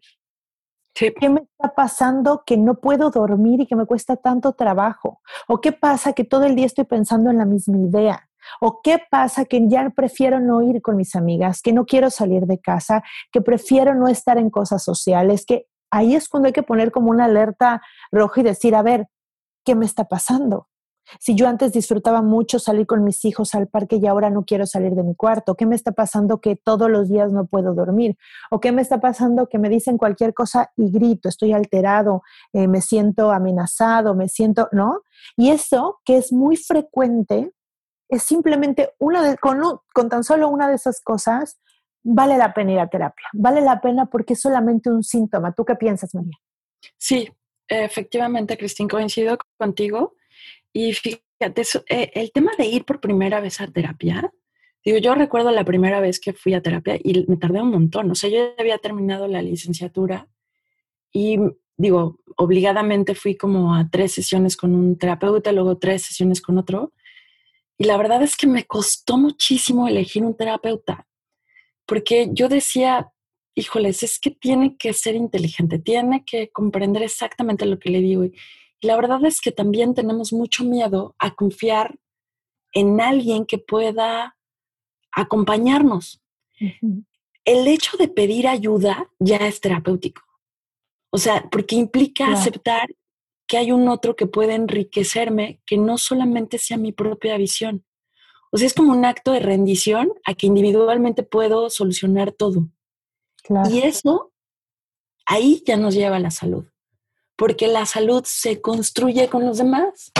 ¿Qué 0.93 1.29
me 1.29 1.41
está 1.41 1.73
pasando 1.75 2.43
que 2.45 2.57
no 2.57 2.75
puedo 2.75 3.09
dormir 3.09 3.61
y 3.61 3.67
que 3.67 3.75
me 3.75 3.85
cuesta 3.85 4.17
tanto 4.17 4.53
trabajo? 4.53 5.21
¿O 5.47 5.61
qué 5.61 5.71
pasa 5.71 6.13
que 6.13 6.23
todo 6.23 6.43
el 6.43 6.55
día 6.55 6.65
estoy 6.65 6.85
pensando 6.85 7.29
en 7.29 7.37
la 7.37 7.45
misma 7.45 7.77
idea? 7.77 8.29
¿O 8.59 8.81
qué 8.81 9.01
pasa 9.09 9.45
que 9.45 9.67
ya 9.67 9.89
prefiero 9.91 10.39
no 10.39 10.61
ir 10.61 10.81
con 10.81 10.95
mis 10.95 11.15
amigas, 11.15 11.61
que 11.61 11.73
no 11.73 11.85
quiero 11.85 12.09
salir 12.09 12.45
de 12.45 12.59
casa, 12.59 13.03
que 13.31 13.41
prefiero 13.41 13.95
no 13.95 14.07
estar 14.07 14.37
en 14.37 14.49
cosas 14.49 14.83
sociales? 14.83 15.45
Que 15.45 15.67
ahí 15.91 16.15
es 16.15 16.27
cuando 16.27 16.47
hay 16.47 16.53
que 16.53 16.63
poner 16.63 16.91
como 16.91 17.09
una 17.09 17.25
alerta 17.25 17.81
roja 18.11 18.41
y 18.41 18.43
decir, 18.43 18.75
a 18.75 18.81
ver, 18.81 19.07
¿qué 19.65 19.75
me 19.75 19.85
está 19.85 20.05
pasando? 20.05 20.68
Si 21.19 21.35
yo 21.35 21.47
antes 21.47 21.73
disfrutaba 21.73 22.21
mucho 22.21 22.59
salir 22.59 22.85
con 22.85 23.03
mis 23.03 23.23
hijos 23.25 23.55
al 23.55 23.67
parque 23.67 23.97
y 24.01 24.05
ahora 24.07 24.29
no 24.29 24.43
quiero 24.43 24.65
salir 24.65 24.93
de 24.93 25.03
mi 25.03 25.15
cuarto, 25.15 25.55
¿qué 25.55 25.65
me 25.65 25.75
está 25.75 25.91
pasando 25.91 26.39
que 26.39 26.55
todos 26.55 26.89
los 26.89 27.09
días 27.09 27.31
no 27.31 27.45
puedo 27.45 27.73
dormir? 27.73 28.17
¿O 28.51 28.59
qué 28.59 28.71
me 28.71 28.81
está 28.81 28.99
pasando 28.99 29.47
que 29.47 29.57
me 29.57 29.69
dicen 29.69 29.97
cualquier 29.97 30.33
cosa 30.33 30.71
y 30.75 30.91
grito, 30.91 31.29
estoy 31.29 31.53
alterado, 31.53 32.23
eh, 32.53 32.67
me 32.67 32.81
siento 32.81 33.31
amenazado, 33.31 34.13
me 34.13 34.29
siento, 34.29 34.69
¿no? 34.71 35.01
Y 35.35 35.49
eso, 35.49 35.99
que 36.05 36.17
es 36.17 36.31
muy 36.31 36.57
frecuente, 36.57 37.51
es 38.09 38.23
simplemente 38.23 38.93
una 38.99 39.21
de, 39.21 39.37
con, 39.37 39.61
con 39.93 40.09
tan 40.09 40.23
solo 40.23 40.49
una 40.49 40.67
de 40.67 40.75
esas 40.75 41.01
cosas, 41.01 41.59
vale 42.03 42.37
la 42.37 42.53
pena 42.53 42.71
ir 42.73 42.79
a 42.79 42.87
terapia. 42.87 43.27
Vale 43.33 43.61
la 43.61 43.81
pena 43.81 44.07
porque 44.07 44.33
es 44.33 44.41
solamente 44.41 44.89
un 44.89 45.03
síntoma. 45.03 45.53
¿Tú 45.53 45.65
qué 45.65 45.75
piensas, 45.75 46.13
María? 46.15 46.37
Sí, 46.97 47.29
efectivamente, 47.67 48.57
Cristín, 48.57 48.87
coincido 48.87 49.37
contigo. 49.57 50.15
Y 50.73 50.93
fíjate, 50.93 51.63
eh, 51.89 52.11
el 52.13 52.31
tema 52.31 52.51
de 52.57 52.65
ir 52.65 52.85
por 52.85 52.99
primera 52.99 53.39
vez 53.41 53.61
a 53.61 53.67
terapia, 53.67 54.31
digo, 54.83 54.97
yo 54.97 55.15
recuerdo 55.15 55.51
la 55.51 55.65
primera 55.65 55.99
vez 55.99 56.19
que 56.19 56.33
fui 56.33 56.53
a 56.53 56.61
terapia 56.61 56.97
y 57.03 57.25
me 57.27 57.37
tardé 57.37 57.61
un 57.61 57.71
montón. 57.71 58.11
O 58.11 58.15
sea, 58.15 58.29
yo 58.29 58.53
había 58.57 58.77
terminado 58.77 59.27
la 59.27 59.41
licenciatura 59.41 60.27
y 61.11 61.37
digo, 61.77 62.19
obligadamente 62.35 63.15
fui 63.15 63.35
como 63.35 63.73
a 63.73 63.89
tres 63.89 64.11
sesiones 64.11 64.57
con 64.57 64.75
un 64.75 64.97
terapeuta, 64.97 65.51
luego 65.51 65.77
tres 65.77 66.03
sesiones 66.03 66.41
con 66.41 66.57
otro. 66.57 66.93
Y 67.77 67.85
la 67.85 67.95
verdad 67.95 68.21
es 68.21 68.35
que 68.35 68.47
me 68.47 68.65
costó 68.65 69.17
muchísimo 69.17 69.87
elegir 69.87 70.23
un 70.23 70.35
terapeuta, 70.35 71.07
porque 71.85 72.29
yo 72.33 72.49
decía, 72.49 73.09
híjoles, 73.55 74.03
es 74.03 74.19
que 74.19 74.31
tiene 74.31 74.75
que 74.77 74.91
ser 74.91 75.15
inteligente, 75.15 75.79
tiene 75.79 76.25
que 76.25 76.49
comprender 76.49 77.03
exactamente 77.03 77.65
lo 77.65 77.79
que 77.79 77.89
le 77.89 78.01
digo. 78.01 78.25
Y, 78.25 78.33
la 78.81 78.95
verdad 78.95 79.23
es 79.25 79.41
que 79.41 79.51
también 79.51 79.93
tenemos 79.93 80.31
mucho 80.33 80.63
miedo 80.63 81.15
a 81.19 81.35
confiar 81.35 81.99
en 82.71 83.01
alguien 83.01 83.45
que 83.45 83.57
pueda 83.57 84.37
acompañarnos. 85.11 86.21
El 87.45 87.67
hecho 87.67 87.97
de 87.97 88.07
pedir 88.07 88.47
ayuda 88.47 89.09
ya 89.19 89.37
es 89.37 89.59
terapéutico. 89.59 90.21
O 91.11 91.17
sea, 91.17 91.47
porque 91.51 91.75
implica 91.75 92.27
aceptar 92.31 92.87
que 93.47 93.57
hay 93.57 93.71
un 93.71 93.87
otro 93.89 94.15
que 94.15 94.27
puede 94.27 94.53
enriquecerme, 94.53 95.59
que 95.65 95.77
no 95.77 95.97
solamente 95.97 96.59
sea 96.59 96.77
mi 96.77 96.91
propia 96.91 97.35
visión. 97.37 97.83
O 98.51 98.57
sea, 98.57 98.67
es 98.67 98.73
como 98.73 98.93
un 98.93 99.05
acto 99.05 99.31
de 99.31 99.39
rendición 99.39 100.11
a 100.23 100.35
que 100.35 100.47
individualmente 100.47 101.23
puedo 101.23 101.69
solucionar 101.69 102.31
todo. 102.31 102.69
Y 103.71 103.79
eso, 103.79 104.31
ahí 105.25 105.63
ya 105.65 105.77
nos 105.77 105.95
lleva 105.95 106.17
a 106.17 106.19
la 106.19 106.31
salud 106.31 106.65
porque 107.39 107.69
la 107.69 107.85
salud 107.85 108.23
se 108.25 108.59
construye 108.59 109.29
con 109.29 109.45
los 109.45 109.59
demás. 109.59 110.11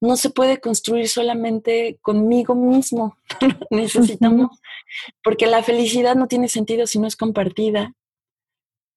No 0.00 0.16
se 0.16 0.30
puede 0.30 0.60
construir 0.60 1.10
solamente 1.10 1.98
conmigo 2.00 2.54
mismo. 2.54 3.18
Necesitamos, 3.70 4.58
porque 5.22 5.46
la 5.46 5.62
felicidad 5.62 6.16
no 6.16 6.26
tiene 6.26 6.48
sentido 6.48 6.86
si 6.86 6.98
no 6.98 7.06
es 7.06 7.16
compartida, 7.16 7.92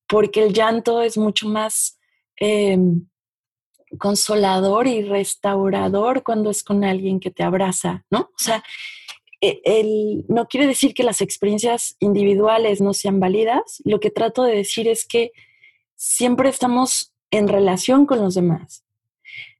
porque 0.07 0.43
el 0.43 0.53
llanto 0.53 1.01
es 1.01 1.17
mucho 1.17 1.49
más 1.49 1.99
em, 2.37 3.05
consolador 3.99 4.87
y 4.87 5.01
restaurador 5.01 6.23
cuando 6.23 6.49
es 6.49 6.63
con 6.63 6.85
alguien 6.85 7.19
que 7.19 7.31
te 7.31 7.43
abraza, 7.43 8.05
¿no? 8.09 8.31
O 8.33 8.39
sea, 8.39 8.63
e, 9.41 9.59
el, 9.65 10.23
no 10.29 10.47
quiere 10.47 10.67
decir 10.67 10.93
que 10.93 11.03
las 11.03 11.19
experiencias 11.19 11.97
individuales 11.99 12.79
no 12.79 12.93
sean 12.93 13.19
válidas. 13.19 13.81
Lo 13.83 13.99
que 13.99 14.09
trato 14.09 14.43
de 14.43 14.55
decir 14.55 14.87
es 14.87 15.05
que 15.05 15.33
siempre 15.97 16.47
estamos 16.47 17.13
en 17.31 17.47
relación 17.47 18.05
con 18.05 18.19
los 18.19 18.35
demás. 18.35 18.85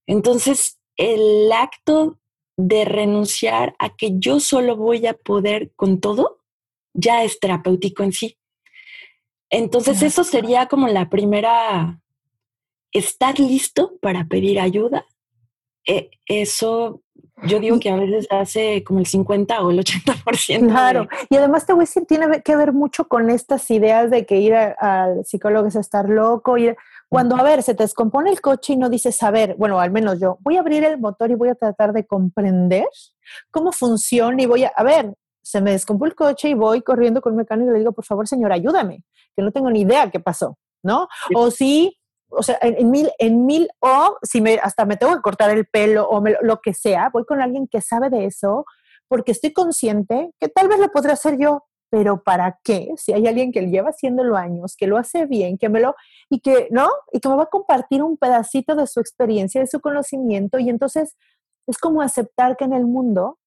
Entonces, 0.06 0.80
el 0.96 1.52
acto 1.52 2.20
de 2.56 2.86
renunciar 2.86 3.76
a 3.78 3.96
que 3.96 4.18
yo 4.18 4.40
solo 4.40 4.76
voy 4.76 5.06
a 5.06 5.14
poder 5.14 5.72
con 5.76 6.00
todo, 6.00 6.40
ya 6.94 7.24
es 7.24 7.40
terapéutico 7.40 8.04
en 8.04 8.14
sí. 8.14 8.38
Entonces, 9.50 10.02
eso 10.02 10.24
sería 10.24 10.66
como 10.68 10.88
la 10.88 11.10
primera, 11.10 12.02
estar 12.92 13.40
listo 13.40 13.98
para 14.02 14.26
pedir 14.26 14.60
ayuda. 14.60 15.06
E, 15.86 16.10
eso 16.26 17.04
yo 17.44 17.60
digo 17.60 17.80
que 17.80 17.90
a 17.90 17.96
veces 17.96 18.28
hace 18.32 18.84
como 18.84 19.00
el 19.00 19.06
50 19.06 19.62
o 19.62 19.70
el 19.70 19.80
80%. 19.80 20.70
Claro, 20.70 21.08
y 21.30 21.36
además 21.36 21.66
te 21.66 21.74
voy 21.74 21.82
a 21.82 21.84
decir, 21.84 22.06
tiene 22.06 22.42
que 22.42 22.56
ver 22.56 22.74
mucho 22.74 23.08
con 23.08 23.30
estas 23.30 23.70
ideas 23.70 24.10
de 24.10 24.26
que 24.26 24.38
ir 24.38 24.56
al 24.56 25.24
psicólogo 25.24 25.68
es 25.68 25.76
estar 25.76 26.10
loco, 26.10 26.58
ir, 26.58 26.76
cuando, 27.10 27.38
a 27.38 27.44
ver, 27.44 27.64
se 27.64 27.74
te 27.74 27.84
descompone 27.84 28.30
el 28.30 28.42
coche 28.42 28.74
y 28.74 28.78
no 28.78 28.90
dices, 28.90 29.22
a 29.24 29.32
ver, 29.32 29.56
bueno, 29.56 29.80
al 29.80 29.92
menos 29.92 30.20
yo, 30.20 30.38
voy 30.42 30.58
a 30.58 30.60
abrir 30.60 30.84
el 30.84 31.00
motor 31.00 31.32
y 31.32 31.36
voy 31.36 31.50
a 31.50 31.56
tratar 31.56 31.94
de 31.94 32.06
comprender 32.06 32.88
cómo 33.50 33.72
funciona 33.72 34.42
y 34.42 34.46
voy 34.46 34.66
a, 34.66 34.74
a 34.76 34.84
ver, 34.84 35.14
se 35.42 35.62
me 35.62 35.72
descompone 35.72 36.10
el 36.10 36.16
coche 36.16 36.50
y 36.50 36.54
voy 36.54 36.82
corriendo 36.82 37.22
con 37.22 37.34
el 37.34 37.38
mecánico 37.38 37.70
y 37.70 37.74
le 37.74 37.80
digo, 37.80 37.94
por 37.94 38.04
favor, 38.04 38.28
señor, 38.28 38.52
ayúdame, 38.52 39.04
que 39.36 39.42
no 39.42 39.52
tengo 39.52 39.70
ni 39.70 39.82
idea 39.82 40.12
qué 40.12 40.20
pasó, 40.20 40.58
¿no? 40.84 41.08
O 41.34 41.50
si, 41.52 41.98
o 42.30 42.44
sea, 42.44 42.58
en, 42.62 42.92
mil, 42.92 43.10
en 43.18 43.46
mil, 43.46 43.70
o 43.80 44.18
si 44.22 44.42
me, 44.42 44.56
hasta 44.56 44.86
me 44.86 44.98
tengo 44.98 45.16
que 45.16 45.22
cortar 45.22 45.50
el 45.52 45.66
pelo 45.66 46.10
o 46.10 46.22
lo 46.42 46.60
que 46.60 46.74
sea, 46.74 47.10
voy 47.14 47.24
con 47.24 47.42
alguien 47.42 47.68
que 47.68 47.80
sabe 47.80 48.10
de 48.10 48.26
eso, 48.26 48.66
porque 49.08 49.32
estoy 49.32 49.54
consciente 49.54 50.32
que 50.40 50.50
tal 50.50 50.68
vez 50.68 50.80
lo 50.80 50.90
podría 50.90 51.14
hacer 51.14 51.38
yo, 51.40 51.64
pero 51.90 52.24
¿para 52.24 52.60
qué? 52.64 52.94
Si 52.98 53.14
hay 53.14 53.28
alguien 53.28 53.52
que 53.52 53.62
lleva 53.62 53.90
haciéndolo 53.90 54.36
años, 54.36 54.76
que 54.76 54.88
lo 54.88 54.98
hace 54.98 55.26
bien, 55.26 55.58
que 55.58 55.70
me 55.70 55.80
lo, 55.80 55.96
y 56.30 56.40
que, 56.40 56.68
¿no? 56.72 56.90
Y 57.12 57.20
que 57.20 57.30
me 57.30 57.36
va 57.36 57.44
a 57.44 57.50
compartir 57.50 58.04
un 58.04 58.18
pedacito 58.18 58.76
de 58.76 58.88
su 58.88 59.00
experiencia, 59.00 59.62
de 59.62 59.68
su 59.68 59.80
conocimiento, 59.80 60.60
y 60.60 60.70
entonces 60.70 61.16
es 61.68 61.78
como 61.78 62.02
aceptar 62.02 62.58
que 62.58 62.66
en 62.66 62.74
el 62.74 62.86
mundo 62.86 63.40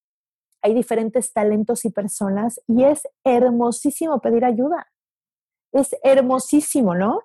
hay 0.61 0.73
diferentes 0.73 1.33
talentos 1.33 1.85
y 1.85 1.91
personas, 1.91 2.61
y 2.67 2.83
es 2.83 3.07
hermosísimo 3.23 4.19
pedir 4.21 4.45
ayuda. 4.45 4.87
Es 5.71 5.95
hermosísimo, 6.03 6.95
¿no? 6.95 7.21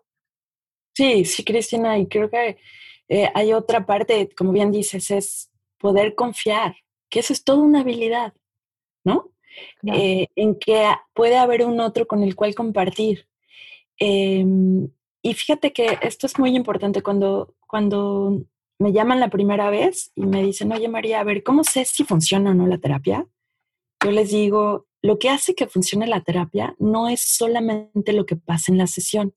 Sí, 0.95 1.25
sí, 1.25 1.45
Cristina, 1.45 1.99
y 1.99 2.07
creo 2.07 2.31
que 2.31 2.59
eh, 3.09 3.31
hay 3.35 3.53
otra 3.53 3.85
parte, 3.85 4.31
como 4.35 4.53
bien 4.53 4.73
dices, 4.73 5.11
es 5.11 5.51
poder 5.79 6.15
confiar, 6.15 6.77
que 7.11 7.21
eso 7.21 7.33
es 7.33 7.45
toda 7.45 7.63
una 7.63 7.81
habilidad, 7.81 8.33
¿no? 9.05 9.33
Eh, 9.93 10.29
en 10.37 10.57
que 10.59 10.87
puede 11.15 11.37
haber 11.37 11.65
un 11.65 11.81
otro 11.81 12.07
con 12.07 12.23
el 12.23 12.35
cual 12.35 12.55
compartir. 12.55 13.27
Em, 13.99 14.89
y 15.23 15.35
fíjate 15.35 15.73
que 15.73 15.99
esto 16.03 16.27
es 16.27 16.39
muy 16.39 16.55
importante 16.55 17.03
cuando, 17.03 17.55
cuando 17.67 18.43
me 18.79 18.93
llaman 18.93 19.21
la 19.21 19.31
primera 19.31 19.71
vez 19.71 20.13
y 20.15 20.27
me 20.27 20.43
dicen, 20.43 20.73
oye 20.73 20.89
María, 20.89 21.21
a 21.21 21.25
ver, 21.25 21.43
¿cómo 21.43 21.65
sé 21.65 21.85
si 21.85 22.05
funciona 22.05 22.51
o 22.51 22.55
no 22.55 22.67
la 22.67 22.79
terapia? 22.79 23.27
Yo 24.05 24.11
les 24.11 24.31
digo, 24.31 24.87
lo 25.03 25.19
que 25.19 25.31
hace 25.31 25.55
que 25.55 25.67
funcione 25.67 26.07
la 26.07 26.23
terapia 26.23 26.75
no 26.79 27.09
es 27.09 27.21
solamente 27.21 28.13
lo 28.13 28.27
que 28.27 28.37
pasa 28.37 28.71
en 28.73 28.79
la 28.79 28.87
sesión, 28.87 29.35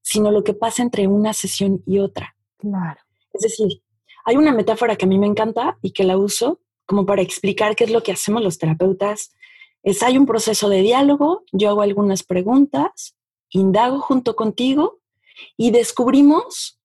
sino 0.00 0.30
lo 0.30 0.42
que 0.44 0.54
pasa 0.54 0.82
entre 0.82 1.06
una 1.06 1.32
sesión 1.32 1.82
y 1.86 1.98
otra. 1.98 2.36
Claro. 2.56 3.00
Es 3.32 3.42
decir, 3.42 3.82
hay 4.24 4.36
una 4.36 4.52
metáfora 4.52 4.96
que 4.96 5.04
a 5.04 5.08
mí 5.08 5.18
me 5.18 5.26
encanta 5.26 5.78
y 5.82 5.92
que 5.92 6.04
la 6.04 6.16
uso 6.16 6.60
como 6.86 7.06
para 7.06 7.22
explicar 7.22 7.76
qué 7.76 7.84
es 7.84 7.90
lo 7.90 8.02
que 8.02 8.12
hacemos 8.12 8.42
los 8.42 8.58
terapeutas 8.58 9.32
es 9.82 10.02
hay 10.02 10.18
un 10.18 10.26
proceso 10.26 10.68
de 10.68 10.82
diálogo, 10.82 11.44
yo 11.52 11.70
hago 11.70 11.82
algunas 11.82 12.22
preguntas, 12.22 13.16
indago 13.50 14.00
junto 14.00 14.36
contigo 14.36 15.00
y 15.56 15.70
descubrimos 15.70 16.78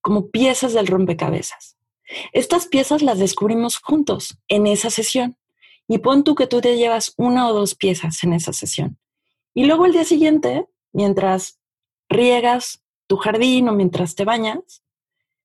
como 0.00 0.30
piezas 0.30 0.72
del 0.72 0.86
rompecabezas. 0.86 1.76
Estas 2.32 2.66
piezas 2.66 3.02
las 3.02 3.18
descubrimos 3.18 3.78
juntos 3.78 4.38
en 4.48 4.66
esa 4.66 4.90
sesión. 4.90 5.36
Y 5.88 5.98
pon 5.98 6.24
tú 6.24 6.34
que 6.34 6.46
tú 6.46 6.60
te 6.60 6.76
llevas 6.76 7.14
una 7.16 7.48
o 7.48 7.52
dos 7.52 7.74
piezas 7.74 8.22
en 8.24 8.32
esa 8.32 8.52
sesión. 8.52 8.98
Y 9.54 9.64
luego 9.64 9.86
el 9.86 9.92
día 9.92 10.04
siguiente 10.04 10.66
mientras 10.96 11.60
riegas 12.08 12.82
tu 13.06 13.18
jardín 13.18 13.68
o 13.68 13.72
mientras 13.72 14.14
te 14.14 14.24
bañas, 14.24 14.82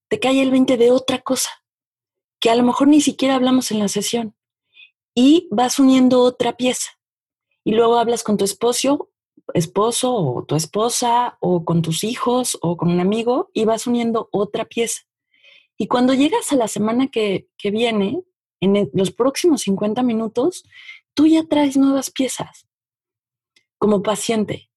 te 0.08 0.20
cae 0.20 0.42
el 0.42 0.50
20 0.50 0.78
de 0.78 0.92
otra 0.92 1.20
cosa, 1.20 1.50
que 2.40 2.50
a 2.50 2.56
lo 2.56 2.64
mejor 2.64 2.88
ni 2.88 3.02
siquiera 3.02 3.36
hablamos 3.36 3.70
en 3.72 3.80
la 3.80 3.90
sesión, 3.90 4.34
y 5.13 5.47
vas 5.52 5.80
uniendo 5.80 6.21
otra 6.21 6.58
pieza. 6.58 6.89
Y 7.63 7.74
luego 7.74 7.97
hablas 7.97 8.24
con 8.24 8.38
tu 8.38 8.45
esposo, 8.45 9.10
esposo 9.54 10.13
o 10.13 10.43
tu 10.45 10.56
esposa, 10.56 11.38
o 11.39 11.65
con 11.65 11.82
tus 11.82 12.04
hijos, 12.04 12.58
o 12.62 12.78
con 12.78 12.91
un 12.91 13.00
amigo, 13.00 13.50
y 13.54 13.65
vas 13.65 13.88
uniendo 13.88 14.30
otra 14.32 14.65
pieza. 14.65 15.02
Y 15.78 15.88
cuando 15.88 16.13
llegas 16.13 16.52
a 16.52 16.56
la 16.56 16.67
semana 16.67 17.08
que, 17.08 17.47
que 17.58 17.71
viene, 17.71 18.24
en 18.60 18.89
los 18.93 19.12
próximos 19.12 19.62
50 19.62 20.04
minutos, 20.04 20.63
tú 21.13 21.26
ya 21.26 21.43
traes 21.47 21.78
nuevas 21.78 22.12
piezas 22.12 22.67
como 23.80 24.04
paciente 24.04 24.71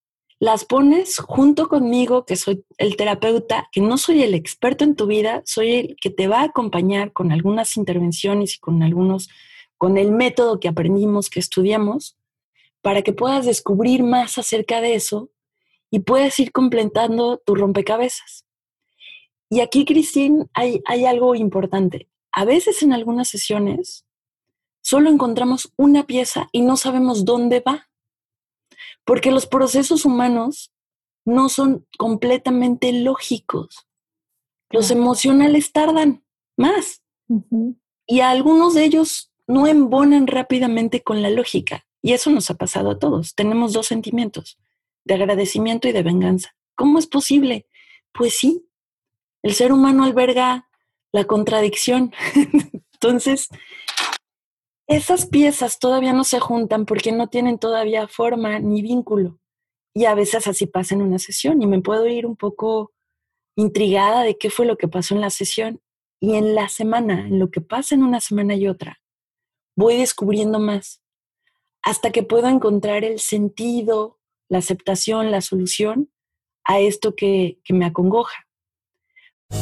las 0.44 0.64
pones 0.64 1.18
junto 1.18 1.68
conmigo, 1.68 2.26
que 2.26 2.36
soy 2.36 2.64
el 2.76 2.96
terapeuta, 2.96 3.68
que 3.72 3.80
no 3.80 3.96
soy 3.96 4.22
el 4.22 4.34
experto 4.34 4.84
en 4.84 4.94
tu 4.94 5.06
vida, 5.06 5.42
soy 5.46 5.72
el 5.72 5.96
que 6.00 6.10
te 6.10 6.28
va 6.28 6.40
a 6.40 6.44
acompañar 6.44 7.12
con 7.12 7.32
algunas 7.32 7.76
intervenciones 7.78 8.56
y 8.56 8.58
con 8.58 8.82
algunos, 8.82 9.30
con 9.78 9.98
el 9.98 10.12
método 10.12 10.60
que 10.60 10.68
aprendimos, 10.68 11.30
que 11.30 11.40
estudiamos, 11.40 12.16
para 12.82 13.02
que 13.02 13.12
puedas 13.12 13.46
descubrir 13.46 14.02
más 14.02 14.38
acerca 14.38 14.80
de 14.80 14.94
eso 14.94 15.30
y 15.90 16.00
puedas 16.00 16.38
ir 16.38 16.52
completando 16.52 17.38
tu 17.38 17.54
rompecabezas. 17.54 18.44
Y 19.50 19.60
aquí, 19.60 19.84
Cristín, 19.84 20.50
hay, 20.52 20.82
hay 20.87 21.06
algo 21.06 21.34
importante. 21.34 22.08
A 22.32 22.44
veces 22.44 22.82
en 22.82 22.92
algunas 22.92 23.28
sesiones 23.28 24.04
solo 24.82 25.08
encontramos 25.10 25.72
una 25.76 26.04
pieza 26.06 26.48
y 26.52 26.62
no 26.62 26.76
sabemos 26.76 27.24
dónde 27.24 27.60
va 27.60 27.88
porque 29.04 29.30
los 29.30 29.46
procesos 29.46 30.04
humanos 30.04 30.72
no 31.24 31.48
son 31.48 31.87
completamente 31.98 32.92
lógicos. 32.92 33.87
Los 34.70 34.90
emocionales 34.90 35.72
tardan 35.72 36.24
más 36.56 37.02
y 38.06 38.20
algunos 38.20 38.74
de 38.74 38.84
ellos 38.84 39.32
no 39.46 39.66
embonan 39.66 40.26
rápidamente 40.26 41.02
con 41.02 41.22
la 41.22 41.30
lógica. 41.30 41.87
Y 42.02 42.12
eso 42.12 42.30
nos 42.30 42.50
ha 42.50 42.54
pasado 42.54 42.90
a 42.90 42.98
todos. 42.98 43.35
Tenemos 43.35 43.72
dos 43.72 43.87
sentimientos, 43.87 44.59
de 45.04 45.14
agradecimiento 45.14 45.88
y 45.88 45.92
de 45.92 46.02
venganza. 46.02 46.54
¿Cómo 46.74 46.98
es 46.98 47.07
posible? 47.07 47.66
Pues 48.12 48.37
sí, 48.38 48.66
el 49.42 49.54
ser 49.54 49.72
humano 49.72 50.04
alberga 50.04 50.68
la 51.12 51.24
contradicción. 51.24 52.12
Entonces, 52.94 53.48
esas 54.87 55.26
piezas 55.26 55.78
todavía 55.78 56.12
no 56.12 56.24
se 56.24 56.40
juntan 56.40 56.85
porque 56.85 57.12
no 57.12 57.28
tienen 57.28 57.59
todavía 57.59 58.09
forma 58.09 58.59
ni 58.59 58.83
vínculo. 58.83 59.38
Y 59.94 60.07
a 60.07 60.14
veces 60.14 60.46
así 60.46 60.66
pasa 60.66 60.94
en 60.94 61.02
una 61.02 61.18
sesión 61.18 61.62
y 61.62 61.66
me 61.66 61.80
puedo 61.80 62.07
ir 62.07 62.26
un 62.26 62.37
poco 62.37 62.92
intrigada 63.57 64.22
de 64.22 64.37
qué 64.37 64.50
fue 64.50 64.66
lo 64.66 64.76
que 64.76 64.88
pasó 64.88 65.14
en 65.14 65.20
la 65.20 65.30
sesión. 65.30 65.80
Y 66.20 66.35
en 66.35 66.54
la 66.54 66.68
semana, 66.68 67.26
en 67.28 67.38
lo 67.38 67.50
que 67.50 67.61
pasa 67.61 67.94
en 67.94 68.02
una 68.02 68.20
semana 68.20 68.54
y 68.54 68.66
otra, 68.66 68.98
voy 69.76 69.96
descubriendo 69.96 70.58
más 70.58 71.00
hasta 71.82 72.10
que 72.10 72.22
puedo 72.22 72.48
encontrar 72.48 73.04
el 73.04 73.20
sentido, 73.20 74.18
la 74.48 74.58
aceptación, 74.58 75.30
la 75.30 75.40
solución 75.40 76.10
a 76.64 76.80
esto 76.80 77.14
que, 77.14 77.58
que 77.64 77.74
me 77.74 77.84
acongoja. 77.84 78.46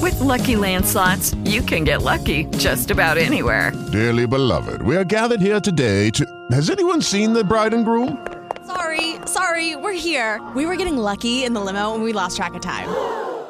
With 0.00 0.18
lucky 0.20 0.54
landslots, 0.54 1.36
you 1.44 1.62
can 1.62 1.84
get 1.84 2.02
lucky 2.02 2.46
just 2.58 2.90
about 2.90 3.18
anywhere. 3.18 3.72
Dearly 3.92 4.26
beloved, 4.26 4.82
we 4.82 4.96
are 4.96 5.04
gathered 5.04 5.40
here 5.40 5.60
today 5.60 6.10
to. 6.10 6.24
Has 6.52 6.70
anyone 6.70 7.02
seen 7.02 7.32
the 7.32 7.44
bride 7.44 7.74
and 7.74 7.84
groom? 7.84 8.24
Sorry, 8.66 9.16
sorry, 9.26 9.76
we're 9.76 9.92
here. 9.92 10.40
We 10.54 10.66
were 10.66 10.76
getting 10.76 10.96
lucky 10.96 11.44
in 11.44 11.52
the 11.52 11.60
limo 11.60 11.94
and 11.94 12.04
we 12.04 12.12
lost 12.12 12.36
track 12.36 12.54
of 12.54 12.62
time. 12.62 12.88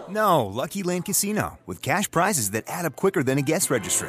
No, 0.09 0.47
Lucky 0.47 0.83
Land 0.83 1.05
Casino, 1.05 1.59
with 1.67 1.81
cash 1.81 2.11
prizes 2.11 2.51
that 2.51 2.65
add 2.67 2.85
up 2.85 2.97
quicker 2.97 3.23
than 3.23 3.39
a 3.39 3.43
guest 3.43 3.71
registry. 3.71 4.09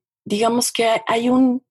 digamos 0.25 0.71
que 0.71 1.01
hay 1.07 1.29
un, 1.29 1.65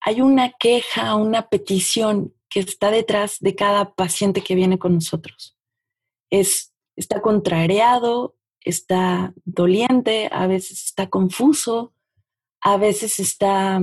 hay 0.00 0.20
una 0.20 0.52
queja, 0.52 1.14
una 1.14 1.48
petición 1.48 2.34
que 2.48 2.60
está 2.60 2.90
detrás 2.90 3.38
de 3.40 3.54
cada 3.54 3.94
paciente 3.94 4.42
que 4.42 4.54
viene 4.54 4.78
con 4.78 4.94
nosotros. 4.94 5.56
Es, 6.30 6.74
está 6.96 7.20
contrariado, 7.20 8.36
está 8.60 9.32
doliente, 9.44 10.28
a 10.32 10.46
veces 10.46 10.84
está 10.84 11.08
confuso, 11.08 11.92
a 12.60 12.76
veces 12.76 13.18
está 13.18 13.80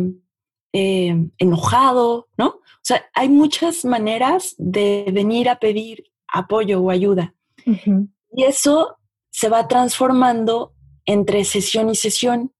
eh, 0.74 1.30
enojado, 1.38 2.28
¿no? 2.38 2.48
O 2.48 2.88
sea, 2.88 3.10
hay 3.14 3.30
muchas 3.30 3.86
maneras 3.86 4.56
de 4.58 5.06
venir 5.12 5.50
a 5.50 5.60
pedir 5.60 6.12
apoyo 6.28 6.82
o 6.82 6.92
ayuda. 6.92 7.34
Y 7.66 8.44
eso 8.44 8.98
se 9.32 9.50
va 9.50 9.68
transformando 9.68 10.76
entre 11.06 11.46
sesión 11.46 11.90
y 11.90 11.96
sesión. 11.96 12.54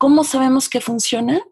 ¿Cómo 0.00 0.24
sabemos 0.24 0.70
que 0.70 0.80
funciona? 0.80 1.42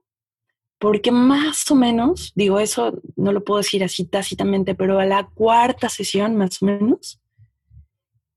Porque 0.78 1.12
más 1.12 1.70
o 1.70 1.74
menos, 1.74 2.32
digo 2.34 2.60
eso, 2.60 2.98
no 3.14 3.30
lo 3.30 3.44
puedo 3.44 3.58
decir 3.58 3.84
así 3.84 4.06
tácitamente, 4.06 4.74
pero 4.74 4.98
a 4.98 5.04
la 5.04 5.28
cuarta 5.28 5.90
sesión 5.90 6.34
más 6.34 6.62
o 6.62 6.64
menos, 6.64 7.20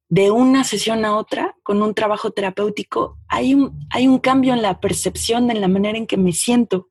de 0.09 0.29
una 0.29 0.65
sesión 0.65 1.05
a 1.05 1.15
otra, 1.15 1.55
con 1.63 1.81
un 1.81 1.93
trabajo 1.93 2.31
terapéutico, 2.31 3.19
hay 3.29 3.53
un, 3.53 3.87
hay 3.89 4.05
un 4.05 4.19
cambio 4.19 4.53
en 4.53 4.61
la 4.61 4.81
percepción, 4.81 5.49
en 5.49 5.61
la 5.61 5.69
manera 5.69 5.97
en 5.97 6.07
que 6.07 6.17
me 6.17 6.33
siento. 6.33 6.89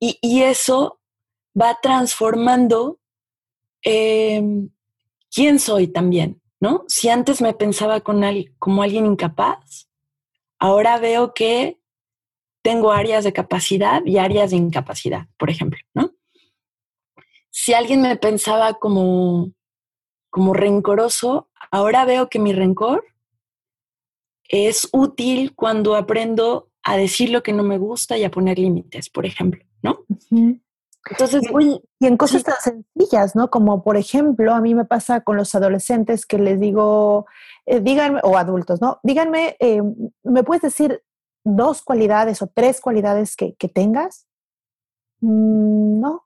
y, 0.00 0.18
y, 0.22 0.42
eso 0.44 0.98
va 1.60 1.78
transformando 1.82 3.00
eh, 3.84 4.42
quién 5.30 5.58
soy 5.58 5.88
también, 5.88 6.40
¿no? 6.58 6.84
Si 6.88 7.10
antes 7.10 7.42
me 7.42 7.52
pensaba 7.52 8.00
con 8.00 8.24
al, 8.24 8.54
como 8.58 8.82
alguien 8.82 9.04
incapaz, 9.04 9.87
ahora 10.58 10.98
veo 10.98 11.34
que 11.34 11.78
tengo 12.62 12.92
áreas 12.92 13.24
de 13.24 13.32
capacidad 13.32 14.04
y 14.04 14.18
áreas 14.18 14.50
de 14.50 14.56
incapacidad, 14.56 15.26
por 15.38 15.50
ejemplo, 15.50 15.78
¿no? 15.94 16.12
Si 17.50 17.72
alguien 17.72 18.02
me 18.02 18.16
pensaba 18.16 18.74
como, 18.74 19.52
como 20.30 20.54
rencoroso, 20.54 21.48
ahora 21.70 22.04
veo 22.04 22.28
que 22.28 22.38
mi 22.38 22.52
rencor 22.52 23.04
es 24.48 24.88
útil 24.92 25.54
cuando 25.54 25.96
aprendo 25.96 26.70
a 26.82 26.96
decir 26.96 27.30
lo 27.30 27.42
que 27.42 27.52
no 27.52 27.62
me 27.62 27.78
gusta 27.78 28.16
y 28.16 28.24
a 28.24 28.30
poner 28.30 28.58
límites, 28.58 29.10
por 29.10 29.26
ejemplo, 29.26 29.64
¿no? 29.82 30.04
Entonces, 31.10 31.42
y, 31.60 31.82
y 32.00 32.06
en 32.06 32.16
cosas 32.16 32.44
tan 32.44 32.56
sencillas, 32.60 33.34
¿no? 33.34 33.50
Como 33.50 33.82
por 33.82 33.96
ejemplo, 33.96 34.52
a 34.52 34.60
mí 34.60 34.74
me 34.74 34.84
pasa 34.84 35.22
con 35.22 35.36
los 35.36 35.54
adolescentes 35.54 36.26
que 36.26 36.38
les 36.38 36.60
digo, 36.60 37.26
eh, 37.70 37.80
díganme, 37.80 38.20
o 38.22 38.36
adultos, 38.38 38.80
¿no? 38.80 38.98
Díganme, 39.02 39.56
eh, 39.60 39.82
¿me 40.22 40.42
puedes 40.42 40.62
decir 40.62 41.02
dos 41.44 41.82
cualidades 41.82 42.40
o 42.40 42.46
tres 42.46 42.80
cualidades 42.80 43.36
que, 43.36 43.54
que 43.56 43.68
tengas? 43.68 44.26
Mm, 45.20 46.00
no. 46.00 46.24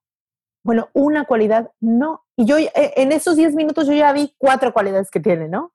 Bueno, 0.65 0.89
una 0.93 1.25
cualidad, 1.25 1.73
no. 1.81 2.23
Y 2.37 2.45
yo 2.45 2.59
eh, 2.59 2.71
en 2.75 3.11
esos 3.11 3.37
diez 3.37 3.55
minutos 3.57 3.89
yo 3.89 3.93
ya 3.93 4.13
vi 4.13 4.35
cuatro 4.39 4.73
cualidades 4.73 5.11
que 5.11 5.19
tiene, 5.19 5.49
¿no? 5.49 5.73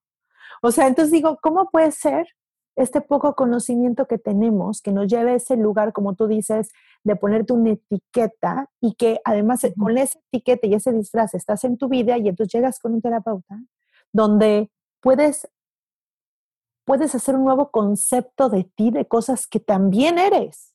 O 0.62 0.72
sea, 0.72 0.88
entonces 0.88 1.12
digo, 1.12 1.38
¿cómo 1.42 1.70
puede 1.70 1.92
ser 1.92 2.28
este 2.78 3.02
poco 3.02 3.36
conocimiento 3.36 4.06
que 4.08 4.20
tenemos 4.20 4.82
que 4.82 4.92
nos 4.94 5.08
lleve 5.08 5.32
a 5.32 5.36
ese 5.36 5.58
lugar, 5.58 5.92
como 5.92 6.16
tú 6.16 6.28
dices, 6.28 6.72
de 7.04 7.16
ponerte 7.18 7.52
una 7.52 7.72
etiqueta 7.72 8.70
y 8.80 8.96
que 8.96 9.20
además 9.26 9.64
uh 9.64 9.68
-huh. 9.68 9.74
con 9.78 9.98
esa 9.98 10.18
etiqueta 10.32 10.68
y 10.68 10.76
ese 10.76 10.94
disfraz 10.94 11.34
estás 11.34 11.64
en 11.66 11.78
tu 11.78 11.90
vida 11.90 12.18
y 12.18 12.30
entonces 12.30 12.54
llegas 12.54 12.80
con 12.80 12.94
un 12.94 13.02
terapeuta 13.02 13.60
donde 14.14 14.72
puedes 15.02 15.50
puedes 16.88 17.14
hacer 17.14 17.36
un 17.36 17.44
nuevo 17.44 17.70
concepto 17.70 18.48
de 18.48 18.64
ti, 18.64 18.92
de 18.92 19.06
cosas 19.06 19.46
que 19.46 19.60
también 19.60 20.18
eres. 20.18 20.74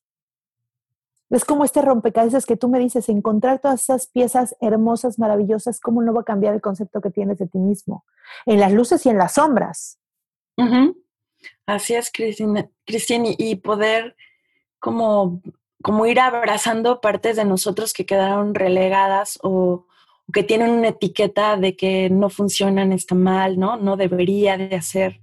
Es 1.30 1.46
como 1.46 1.64
este 1.64 1.80
rompecabezas 1.80 2.44
que 2.44 2.58
tú 2.58 2.68
me 2.68 2.78
dices, 2.78 3.08
encontrar 3.08 3.60
todas 3.60 3.80
esas 3.80 4.08
piezas 4.08 4.54
hermosas, 4.60 5.18
maravillosas, 5.18 5.80
¿cómo 5.80 6.02
no 6.02 6.12
va 6.12 6.20
a 6.20 6.24
cambiar 6.24 6.52
el 6.52 6.60
concepto 6.60 7.00
que 7.00 7.10
tienes 7.10 7.38
de 7.38 7.46
ti 7.46 7.56
mismo? 7.56 8.04
En 8.44 8.60
las 8.60 8.72
luces 8.72 9.06
y 9.06 9.08
en 9.08 9.16
las 9.16 9.32
sombras. 9.32 9.98
Así 11.64 11.94
es, 11.94 12.12
Cristina, 12.12 12.68
y 13.38 13.56
poder 13.56 14.14
como, 14.78 15.40
como 15.82 16.04
ir 16.04 16.20
abrazando 16.20 17.00
partes 17.00 17.36
de 17.36 17.46
nosotros 17.46 17.94
que 17.94 18.04
quedaron 18.04 18.54
relegadas 18.54 19.38
o, 19.42 19.86
que 20.30 20.42
tienen 20.42 20.70
una 20.72 20.88
etiqueta 20.88 21.56
de 21.56 21.74
que 21.74 22.10
no 22.10 22.28
funcionan, 22.28 22.92
está 22.92 23.14
mal, 23.14 23.58
¿no? 23.58 23.78
No 23.78 23.96
debería 23.96 24.58
de 24.58 24.76
hacer. 24.76 25.22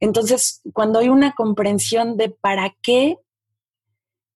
Entonces, 0.00 0.60
cuando 0.72 0.98
hay 0.98 1.08
una 1.08 1.32
comprensión 1.32 2.16
de 2.16 2.30
para 2.30 2.74
qué 2.82 3.18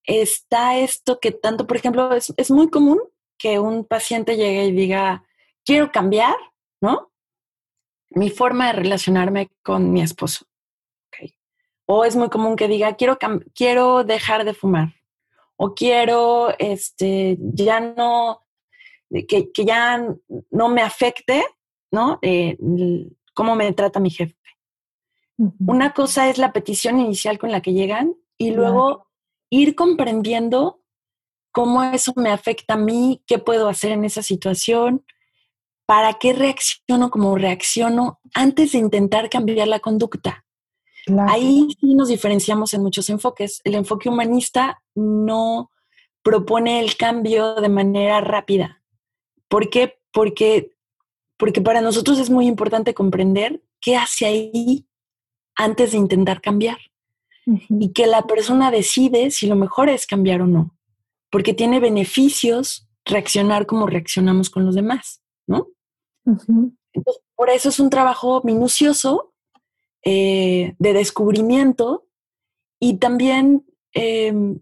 está 0.04 0.78
esto 0.78 1.20
que 1.20 1.30
tanto, 1.32 1.66
por 1.66 1.76
ejemplo, 1.76 2.14
es, 2.14 2.32
es 2.36 2.50
muy 2.50 2.70
común 2.70 3.00
que 3.38 3.58
un 3.58 3.84
paciente 3.84 4.36
llegue 4.36 4.66
y 4.66 4.72
diga, 4.72 5.24
quiero 5.64 5.90
cambiar, 5.90 6.36
¿no? 6.80 7.10
Mi 8.10 8.30
forma 8.30 8.68
de 8.68 8.74
relacionarme 8.74 9.50
con 9.62 9.92
mi 9.92 10.02
esposo. 10.02 10.46
O 11.86 12.04
es 12.04 12.14
muy 12.16 12.30
común 12.30 12.56
que 12.56 12.68
diga, 12.68 12.94
quiero, 12.94 13.18
quiero 13.54 14.04
dejar 14.04 14.44
de 14.44 14.54
fumar. 14.54 14.94
O 15.56 15.74
quiero, 15.74 16.54
este, 16.58 17.36
ya 17.40 17.80
no, 17.80 18.46
que, 19.28 19.50
que 19.52 19.64
ya 19.64 20.06
no 20.50 20.68
me 20.68 20.82
afecte, 20.82 21.44
¿no? 21.90 22.18
Eh, 22.22 22.56
cómo 23.34 23.56
me 23.56 23.72
trata 23.72 24.00
mi 24.00 24.10
jefe. 24.10 24.36
Una 25.58 25.92
cosa 25.92 26.28
es 26.28 26.38
la 26.38 26.52
petición 26.52 26.98
inicial 26.98 27.38
con 27.38 27.50
la 27.50 27.62
que 27.62 27.72
llegan 27.72 28.14
y 28.38 28.52
luego 28.52 29.08
ir 29.50 29.74
comprendiendo 29.74 30.80
cómo 31.52 31.82
eso 31.82 32.12
me 32.16 32.30
afecta 32.30 32.74
a 32.74 32.78
mí, 32.78 33.22
qué 33.26 33.38
puedo 33.38 33.68
hacer 33.68 33.92
en 33.92 34.04
esa 34.04 34.22
situación, 34.22 35.04
para 35.84 36.14
qué 36.14 36.32
reacciono 36.32 37.10
como 37.10 37.36
reacciono 37.36 38.20
antes 38.34 38.72
de 38.72 38.78
intentar 38.78 39.28
cambiar 39.28 39.68
la 39.68 39.80
conducta. 39.80 40.46
Ahí 41.28 41.68
sí 41.80 41.94
nos 41.94 42.08
diferenciamos 42.08 42.72
en 42.74 42.82
muchos 42.82 43.10
enfoques. 43.10 43.60
El 43.64 43.74
enfoque 43.74 44.08
humanista 44.08 44.82
no 44.94 45.70
propone 46.22 46.80
el 46.80 46.96
cambio 46.96 47.56
de 47.56 47.68
manera 47.68 48.20
rápida. 48.20 48.82
¿Por 49.48 49.68
qué? 49.68 49.98
Porque, 50.12 50.76
porque 51.36 51.60
para 51.60 51.80
nosotros 51.80 52.18
es 52.20 52.30
muy 52.30 52.46
importante 52.46 52.94
comprender 52.94 53.62
qué 53.80 53.96
hace 53.96 54.26
ahí 54.26 54.86
antes 55.56 55.92
de 55.92 55.98
intentar 55.98 56.40
cambiar. 56.40 56.78
Y 57.68 57.92
que 57.92 58.06
la 58.06 58.22
persona 58.22 58.70
decide 58.70 59.32
si 59.32 59.48
lo 59.48 59.56
mejor 59.56 59.88
es 59.88 60.06
cambiar 60.06 60.42
o 60.42 60.46
no. 60.46 60.76
Porque 61.28 61.54
tiene 61.54 61.80
beneficios 61.80 62.88
reaccionar 63.04 63.66
como 63.66 63.86
reaccionamos 63.86 64.48
con 64.48 64.64
los 64.64 64.76
demás, 64.76 65.22
¿no? 65.46 65.66
Entonces, 66.24 67.22
por 67.34 67.50
eso 67.50 67.70
es 67.70 67.80
un 67.80 67.90
trabajo 67.90 68.42
minucioso 68.44 69.32
eh, 70.04 70.74
de 70.78 70.92
descubrimiento 70.92 72.06
y 72.78 72.98
también 72.98 73.64
em, 73.92 74.60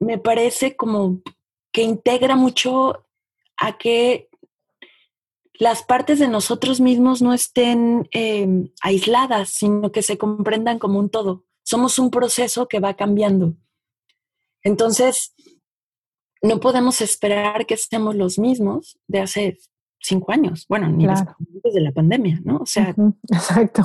me 0.00 0.18
parece 0.18 0.76
como 0.76 1.20
que 1.72 1.82
integra 1.82 2.36
mucho 2.36 3.04
a 3.56 3.76
que 3.78 4.27
las 5.58 5.82
partes 5.82 6.18
de 6.18 6.28
nosotros 6.28 6.80
mismos 6.80 7.20
no 7.20 7.34
estén 7.34 8.08
em, 8.12 8.70
aisladas, 8.80 9.50
sino 9.50 9.90
que 9.90 10.02
se 10.02 10.16
comprendan 10.16 10.78
como 10.78 10.98
un 10.98 11.10
todo. 11.10 11.44
Somos 11.64 11.98
un 11.98 12.10
proceso 12.10 12.68
que 12.68 12.80
va 12.80 12.94
cambiando. 12.94 13.54
Entonces, 14.62 15.34
no 16.42 16.60
podemos 16.60 17.00
esperar 17.00 17.66
que 17.66 17.76
seamos 17.76 18.14
los 18.14 18.38
mismos 18.38 18.98
de 19.08 19.20
hace 19.20 19.58
cinco 20.00 20.30
años, 20.30 20.64
bueno, 20.68 20.88
ni 20.88 21.06
desde 21.06 21.34
de 21.74 21.80
la 21.80 21.92
pandemia, 21.92 22.40
¿no? 22.44 22.58
O 22.58 22.66
sea, 22.66 22.94
exacto. 23.32 23.82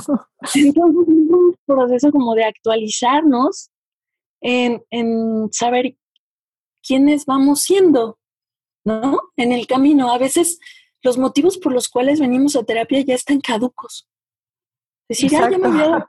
Entonces 0.54 1.08
es 1.08 1.30
un 1.30 1.56
proceso 1.66 2.10
como 2.12 2.34
de 2.34 2.44
actualizarnos 2.44 3.70
en, 4.40 4.82
en 4.90 5.52
saber 5.52 5.96
quiénes 6.86 7.26
vamos 7.26 7.62
siendo, 7.62 8.18
¿no? 8.84 9.20
En 9.36 9.52
el 9.52 9.66
camino. 9.66 10.12
A 10.12 10.18
veces 10.18 10.60
los 11.04 11.18
motivos 11.18 11.58
por 11.58 11.72
los 11.72 11.88
cuales 11.88 12.18
venimos 12.18 12.56
a 12.56 12.64
terapia 12.64 13.00
ya 13.02 13.14
están 13.14 13.40
caducos. 13.40 14.08
Decir, 15.08 15.30
ya 15.30 15.48
me 15.48 16.04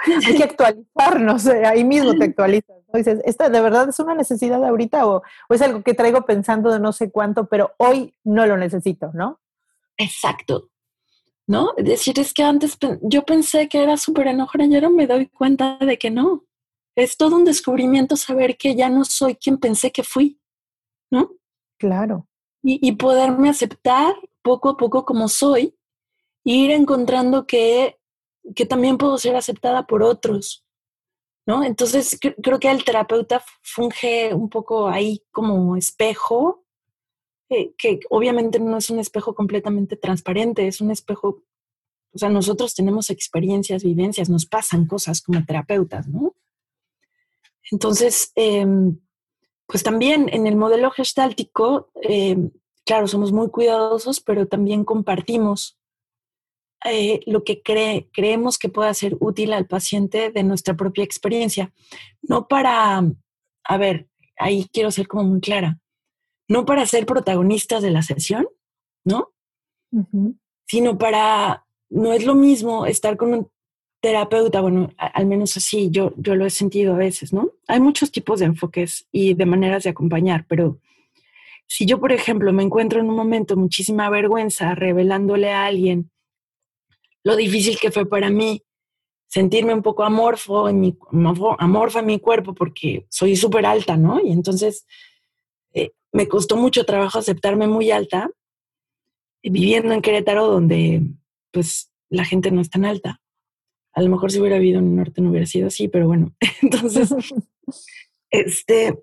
Hay 0.26 0.34
que 0.34 0.44
actualizarnos, 0.44 1.44
eh, 1.46 1.66
ahí 1.66 1.84
mismo 1.84 2.14
te 2.14 2.24
actualizas. 2.24 2.76
Dices, 2.94 3.20
¿esta 3.24 3.50
de 3.50 3.60
verdad 3.60 3.88
es 3.88 3.98
una 3.98 4.14
necesidad 4.14 4.64
ahorita 4.64 5.06
o, 5.06 5.16
o, 5.48 5.54
es 5.54 5.60
algo 5.60 5.82
que 5.82 5.92
traigo 5.92 6.24
pensando 6.24 6.72
de 6.72 6.80
no 6.80 6.92
sé 6.92 7.10
cuánto, 7.10 7.48
pero 7.48 7.74
hoy 7.76 8.14
no 8.24 8.46
lo 8.46 8.56
necesito, 8.56 9.10
¿no? 9.12 9.40
Exacto. 9.98 10.70
¿No? 11.46 11.74
Es 11.76 11.84
decir, 11.84 12.18
es 12.18 12.32
que 12.32 12.44
antes 12.44 12.78
yo 13.02 13.24
pensé 13.24 13.68
que 13.68 13.82
era 13.82 13.98
súper 13.98 14.28
enojona 14.28 14.66
y 14.66 14.74
ahora 14.74 14.88
me 14.88 15.06
doy 15.06 15.26
cuenta 15.26 15.76
de 15.78 15.98
que 15.98 16.10
no. 16.10 16.46
Es 16.96 17.16
todo 17.16 17.36
un 17.36 17.44
descubrimiento 17.44 18.16
saber 18.16 18.56
que 18.56 18.74
ya 18.74 18.88
no 18.88 19.04
soy 19.04 19.34
quien 19.34 19.58
pensé 19.58 19.90
que 19.90 20.02
fui, 20.02 20.40
¿no? 21.10 21.32
Claro. 21.78 22.29
Y, 22.62 22.86
y 22.86 22.92
poderme 22.92 23.48
aceptar 23.48 24.14
poco 24.42 24.70
a 24.70 24.76
poco 24.76 25.04
como 25.04 25.28
soy 25.28 25.74
e 26.44 26.52
ir 26.52 26.70
encontrando 26.70 27.46
que 27.46 28.00
que 28.54 28.66
también 28.66 28.98
puedo 28.98 29.18
ser 29.18 29.36
aceptada 29.36 29.86
por 29.86 30.02
otros, 30.02 30.64
¿no? 31.46 31.64
Entonces 31.64 32.18
creo 32.42 32.58
que 32.58 32.70
el 32.70 32.84
terapeuta 32.84 33.42
funge 33.62 34.34
un 34.34 34.48
poco 34.48 34.88
ahí 34.88 35.22
como 35.30 35.76
espejo, 35.76 36.64
eh, 37.48 37.74
que 37.76 38.00
obviamente 38.10 38.60
no 38.60 38.76
es 38.76 38.90
un 38.90 38.98
espejo 38.98 39.34
completamente 39.34 39.96
transparente, 39.96 40.66
es 40.66 40.80
un 40.80 40.90
espejo, 40.90 41.42
o 42.12 42.18
sea, 42.18 42.28
nosotros 42.28 42.74
tenemos 42.74 43.10
experiencias, 43.10 43.82
vivencias, 43.82 44.28
nos 44.28 44.46
pasan 44.46 44.86
cosas 44.86 45.20
como 45.20 45.44
terapeutas, 45.44 46.08
¿no? 46.08 46.34
Entonces, 47.70 48.32
em, 48.34 48.98
pues 49.70 49.84
también 49.84 50.28
en 50.32 50.48
el 50.48 50.56
modelo 50.56 50.90
gestáltico, 50.90 51.90
em, 52.02 52.50
claro, 52.84 53.06
somos 53.06 53.30
muy 53.30 53.50
cuidadosos, 53.50 54.20
pero 54.20 54.48
también 54.48 54.84
compartimos 54.84 55.78
eh, 56.84 57.20
lo 57.26 57.44
que 57.44 57.62
cree, 57.62 58.08
creemos 58.12 58.58
que 58.58 58.68
pueda 58.68 58.92
ser 58.94 59.16
útil 59.20 59.52
al 59.52 59.66
paciente 59.66 60.30
de 60.32 60.42
nuestra 60.42 60.74
propia 60.74 61.04
experiencia. 61.04 61.72
No 62.20 62.48
para, 62.48 63.04
a 63.64 63.76
ver, 63.76 64.08
ahí 64.36 64.66
quiero 64.72 64.90
ser 64.90 65.06
como 65.06 65.22
muy 65.22 65.40
clara, 65.40 65.78
no 66.48 66.64
para 66.64 66.84
ser 66.86 67.06
protagonistas 67.06 67.80
de 67.80 67.90
la 67.90 68.02
sesión, 68.02 68.48
¿no? 69.04 69.32
Sino 70.66 70.98
para, 70.98 71.64
no 71.90 72.12
es 72.12 72.24
lo 72.24 72.34
mismo 72.34 72.86
estar 72.86 73.16
con 73.16 73.34
un 73.34 73.50
terapeuta, 74.00 74.62
bueno, 74.62 74.90
al 74.96 75.26
menos 75.26 75.56
así 75.56 75.90
yo, 75.90 76.12
yo 76.16 76.34
lo 76.34 76.46
he 76.46 76.50
sentido 76.50 76.94
a 76.94 76.98
veces, 76.98 77.32
¿no? 77.32 77.52
Hay 77.70 77.80
muchos 77.80 78.10
tipos 78.10 78.40
de 78.40 78.46
enfoques 78.46 79.06
y 79.12 79.34
de 79.34 79.46
maneras 79.46 79.84
de 79.84 79.90
acompañar, 79.90 80.44
pero 80.48 80.80
si 81.66 81.86
yo, 81.86 82.00
por 82.00 82.10
ejemplo, 82.10 82.52
me 82.52 82.64
encuentro 82.64 83.00
en 83.00 83.08
un 83.08 83.14
momento 83.14 83.56
muchísima 83.56 84.10
vergüenza 84.10 84.74
revelándole 84.74 85.52
a 85.52 85.66
alguien 85.66 86.10
lo 87.22 87.36
difícil 87.36 87.78
que 87.78 87.90
fue 87.90 88.06
para 88.06 88.30
mí 88.30 88.62
sentirme 89.28 89.72
un 89.72 89.82
poco 89.82 90.02
amorfo 90.02 90.68
en 90.68 90.80
mi, 90.80 90.98
amorfa 91.58 92.00
en 92.00 92.06
mi 92.06 92.18
cuerpo 92.18 92.54
porque 92.54 93.06
soy 93.08 93.36
súper 93.36 93.66
alta, 93.66 93.96
¿no? 93.96 94.20
Y 94.20 94.32
entonces 94.32 94.86
eh, 95.72 95.92
me 96.12 96.26
costó 96.26 96.56
mucho 96.56 96.84
trabajo 96.84 97.18
aceptarme 97.18 97.68
muy 97.68 97.92
alta, 97.92 98.30
viviendo 99.42 99.92
en 99.92 100.02
Querétaro 100.02 100.48
donde 100.48 101.02
pues 101.52 101.92
la 102.08 102.24
gente 102.24 102.50
no 102.50 102.60
es 102.60 102.70
tan 102.70 102.84
alta. 102.84 103.20
A 103.92 104.02
lo 104.02 104.08
mejor 104.08 104.30
si 104.30 104.40
hubiera 104.40 104.58
vivido 104.58 104.78
en 104.78 104.86
el 104.86 104.96
norte 104.96 105.20
no 105.20 105.30
hubiera 105.30 105.46
sido 105.46 105.66
así, 105.66 105.88
pero 105.88 106.06
bueno, 106.06 106.34
entonces, 106.62 107.12
este, 108.30 109.02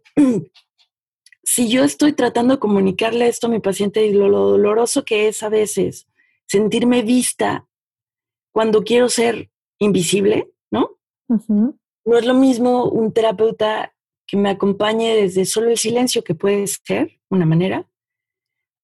si 1.44 1.70
yo 1.70 1.84
estoy 1.84 2.14
tratando 2.14 2.56
de 2.56 2.60
comunicarle 2.60 3.28
esto 3.28 3.48
a 3.48 3.50
mi 3.50 3.60
paciente 3.60 4.06
y 4.06 4.14
lo 4.14 4.30
doloroso 4.30 5.04
que 5.04 5.28
es 5.28 5.44
a 5.44 5.50
veces 5.50 6.08
sentirme 6.46 7.02
vista 7.02 7.68
cuando 8.52 8.84
quiero 8.84 9.10
ser 9.10 9.52
invisible, 9.80 10.52
¿no? 10.72 10.98
No 11.28 12.18
es 12.18 12.26
lo 12.26 12.34
mismo 12.34 12.86
un 12.86 13.12
terapeuta 13.12 13.94
que 14.26 14.38
me 14.38 14.50
acompañe 14.50 15.16
desde 15.16 15.46
solo 15.46 15.70
el 15.70 15.78
silencio, 15.78 16.24
que 16.24 16.36
puede 16.36 16.66
ser 16.68 17.20
una 17.30 17.46
manera, 17.46 17.88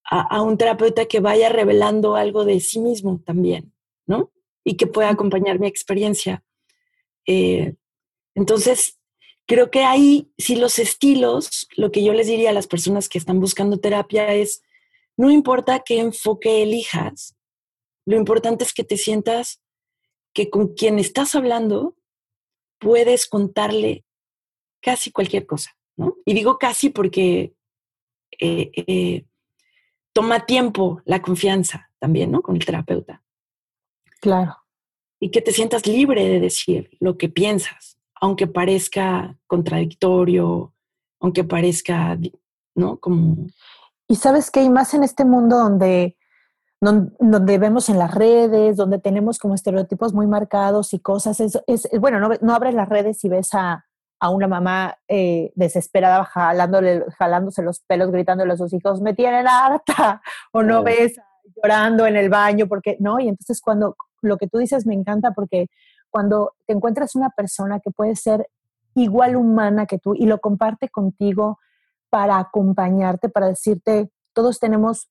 a, 0.05 0.41
un 0.41 0.57
terapeuta 0.57 1.05
que 1.05 1.19
vaya 1.19 1.49
revelando 1.49 2.15
algo 2.15 2.45
de 2.45 2.59
sí 2.59 2.79
mismo 2.79 3.21
también, 3.25 3.73
¿no? 4.05 4.31
Y 4.63 4.77
que 4.77 4.87
pueda 4.87 5.09
acompañar 5.09 5.59
mi 5.59 5.67
experiencia. 5.67 6.43
Eh, 7.25 7.75
entonces, 8.35 8.99
creo 9.45 9.71
que 9.71 9.83
ahí, 9.83 10.31
si 10.37 10.55
los 10.55 10.79
estilos, 10.79 11.67
lo 11.75 11.91
que 11.91 12.03
yo 12.03 12.13
les 12.13 12.27
diría 12.27 12.49
a 12.49 12.53
las 12.53 12.67
personas 12.67 13.09
que 13.09 13.17
están 13.17 13.39
buscando 13.39 13.79
terapia 13.79 14.33
es, 14.33 14.63
no 15.17 15.29
importa 15.29 15.83
qué 15.85 15.99
enfoque 15.99 16.63
elijas, 16.63 17.35
lo 18.05 18.17
importante 18.17 18.63
es 18.63 18.73
que 18.73 18.83
te 18.83 18.97
sientas 18.97 19.61
que 20.33 20.49
con 20.49 20.73
quien 20.73 20.99
estás 20.99 21.35
hablando 21.35 21.95
puedes 22.79 23.27
contarle 23.27 24.03
casi 24.81 25.11
cualquier 25.11 25.45
cosa. 25.45 25.77
¿no? 25.95 26.17
Y 26.25 26.33
digo 26.33 26.57
casi 26.57 26.89
porque 26.89 27.53
eh, 28.39 28.71
eh, 28.75 29.25
toma 30.11 30.45
tiempo 30.45 31.01
la 31.05 31.21
confianza 31.21 31.89
también, 31.99 32.31
¿no? 32.31 32.41
Con 32.41 32.55
el 32.55 32.65
terapeuta. 32.65 33.22
Claro. 34.23 34.55
Y 35.19 35.31
que 35.31 35.41
te 35.41 35.51
sientas 35.51 35.85
libre 35.85 36.25
de 36.25 36.39
decir 36.39 36.91
lo 37.01 37.17
que 37.17 37.27
piensas, 37.27 37.97
aunque 38.21 38.47
parezca 38.47 39.37
contradictorio, 39.47 40.73
aunque 41.19 41.43
parezca, 41.43 42.17
¿no? 42.73 43.01
Como... 43.01 43.47
Y 44.07 44.15
sabes 44.15 44.49
que 44.49 44.61
hay 44.61 44.69
más 44.69 44.93
en 44.93 45.03
este 45.03 45.25
mundo 45.25 45.57
donde, 45.57 46.15
donde, 46.79 47.57
vemos 47.57 47.89
en 47.89 47.99
las 47.99 48.15
redes, 48.15 48.77
donde 48.77 48.97
tenemos 48.97 49.39
como 49.39 49.55
estereotipos 49.55 50.13
muy 50.13 50.25
marcados 50.25 50.93
y 50.93 50.99
cosas. 50.99 51.41
Es, 51.41 51.59
es 51.67 51.89
bueno, 51.99 52.21
no, 52.21 52.29
no 52.39 52.55
abres 52.55 52.75
las 52.75 52.87
redes 52.87 53.21
y 53.25 53.27
ves 53.27 53.53
a, 53.53 53.85
a 54.21 54.29
una 54.29 54.47
mamá 54.47 54.99
eh, 55.09 55.51
desesperada 55.55 56.23
jalándole, 56.23 57.03
jalándose 57.19 57.61
los 57.61 57.81
pelos, 57.81 58.09
gritándole 58.09 58.53
a 58.53 58.57
sus 58.57 58.71
hijos, 58.71 59.01
me 59.01 59.13
tienen 59.13 59.49
harta, 59.49 60.21
o 60.53 60.63
no 60.63 60.81
ves 60.81 61.19
llorando 61.55 62.05
en 62.05 62.15
el 62.15 62.29
baño, 62.29 62.67
porque 62.67 62.97
no, 62.99 63.19
y 63.19 63.27
entonces 63.27 63.61
cuando 63.61 63.95
lo 64.21 64.37
que 64.37 64.47
tú 64.47 64.57
dices 64.57 64.85
me 64.85 64.93
encanta 64.93 65.31
porque 65.31 65.67
cuando 66.09 66.53
te 66.65 66.73
encuentras 66.73 67.15
una 67.15 67.29
persona 67.31 67.79
que 67.79 67.91
puede 67.91 68.15
ser 68.15 68.47
igual 68.95 69.35
humana 69.35 69.85
que 69.85 69.97
tú 69.97 70.13
y 70.15 70.25
lo 70.25 70.39
comparte 70.39 70.89
contigo 70.89 71.59
para 72.09 72.37
acompañarte, 72.37 73.29
para 73.29 73.47
decirte, 73.47 74.11
todos 74.33 74.59
tenemos 74.59 75.09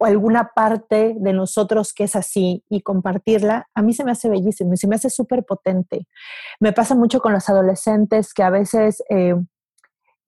alguna 0.00 0.50
parte 0.54 1.14
de 1.16 1.32
nosotros 1.32 1.92
que 1.92 2.04
es 2.04 2.16
así 2.16 2.64
y 2.68 2.82
compartirla, 2.82 3.68
a 3.74 3.82
mí 3.82 3.92
se 3.92 4.04
me 4.04 4.10
hace 4.10 4.28
bellísimo 4.28 4.74
y 4.74 4.76
se 4.76 4.88
me 4.88 4.96
hace 4.96 5.10
súper 5.10 5.44
potente. 5.44 6.08
Me 6.58 6.72
pasa 6.72 6.94
mucho 6.94 7.20
con 7.20 7.32
los 7.32 7.48
adolescentes 7.48 8.34
que 8.34 8.42
a 8.42 8.50
veces 8.50 9.02
eh, 9.08 9.36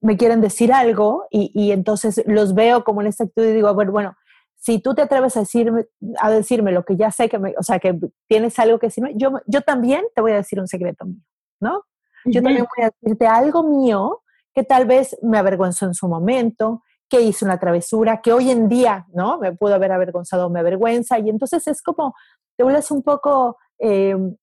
me 0.01 0.17
quieren 0.17 0.41
decir 0.41 0.73
algo 0.73 1.27
y, 1.31 1.73
entonces 1.73 2.23
los 2.27 2.55
veo 2.55 2.85
como 2.85 3.01
en 3.01 3.09
esta 3.09 3.25
actitud 3.25 3.49
y 3.49 3.53
digo, 3.53 3.73
bueno, 3.75 3.91
bueno, 3.91 4.17
si 4.65 4.79
tú 4.79 4.95
te 4.95 5.03
atreves 5.03 5.37
a 5.37 5.41
decirme, 5.41 5.85
a 6.19 6.31
decirme 6.31 6.73
lo 6.73 6.87
que 6.87 6.97
ya 6.97 7.11
sé, 7.11 7.29
que 7.29 7.39
me, 7.39 7.53
o 7.59 7.63
sea, 7.63 7.79
que 7.79 8.01
tienes 8.27 8.59
algo 8.59 8.79
que 8.79 8.87
decirme, 8.87 9.13
yo, 9.15 9.33
yo 9.45 9.61
también 9.61 10.07
te 10.15 10.23
voy 10.23 10.33
a 10.33 10.37
decir 10.37 10.59
un 10.59 10.67
secreto 10.67 11.05
mío, 11.05 11.21
¿no? 11.61 11.83
Yo 12.25 12.43
también 12.43 12.65
voy 12.75 12.87
a 12.87 12.91
decirte 12.91 13.27
algo 13.27 13.63
mío 13.63 14.23
que 14.55 14.65
tal 14.65 14.87
vez 14.87 15.19
me 15.21 15.37
avergüenzo 15.37 15.85
en 15.85 15.93
su 15.93 16.09
momento, 16.09 16.83
que 17.11 17.21
hice 17.21 17.45
una 17.45 17.61
travesura, 17.61 18.23
que 18.23 18.33
hoy 18.33 18.51
en 18.51 18.71
día, 18.71 19.05
¿no? 19.13 19.39
Me 19.39 19.53
pudo 19.53 19.75
haber 19.75 19.93
avergonzado, 19.93 20.49
me 20.49 20.61
avergüenza, 20.61 21.19
y 21.19 21.29
entonces 21.29 21.67
es 21.69 21.83
como, 21.83 22.15
te 22.57 22.65
vuelves 22.65 22.91
un 22.91 23.03
poco 23.03 23.59
em, 23.79 24.35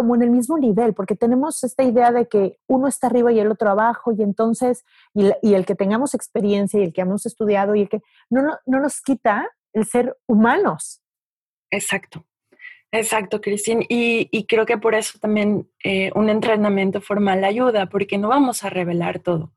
como 0.00 0.14
en 0.14 0.22
el 0.22 0.30
mismo 0.30 0.56
nivel, 0.56 0.94
porque 0.94 1.14
tenemos 1.14 1.62
esta 1.62 1.82
idea 1.82 2.10
de 2.10 2.26
que 2.26 2.56
uno 2.66 2.88
está 2.88 3.08
arriba 3.08 3.30
y 3.32 3.38
el 3.38 3.50
otro 3.50 3.68
abajo, 3.68 4.12
y 4.12 4.22
entonces, 4.22 4.86
y, 5.12 5.52
el 5.52 5.66
que 5.66 5.74
tengamos 5.74 6.14
experiencia 6.14 6.80
y 6.80 6.84
el 6.84 6.94
que 6.94 7.02
hemos 7.02 7.26
estudiado 7.26 7.74
y 7.74 7.82
el 7.82 7.90
que 7.90 8.00
no, 8.30 8.40
no, 8.64 8.80
nos 8.80 9.02
quita 9.02 9.46
el 9.74 9.84
ser 9.84 10.16
humanos. 10.26 11.02
Exacto. 11.70 12.24
Exacto, 12.90 13.42
Cristín. 13.42 13.84
Y, 13.90 14.46
creo 14.46 14.64
que 14.64 14.78
por 14.78 14.94
eso 14.94 15.18
también 15.18 15.68
eh, 15.84 16.10
un 16.14 16.30
entrenamiento 16.30 17.02
formal 17.02 17.44
ayuda, 17.44 17.90
porque 17.90 18.16
no 18.16 18.28
vamos 18.28 18.64
a 18.64 18.70
revelar 18.70 19.18
todo. 19.18 19.52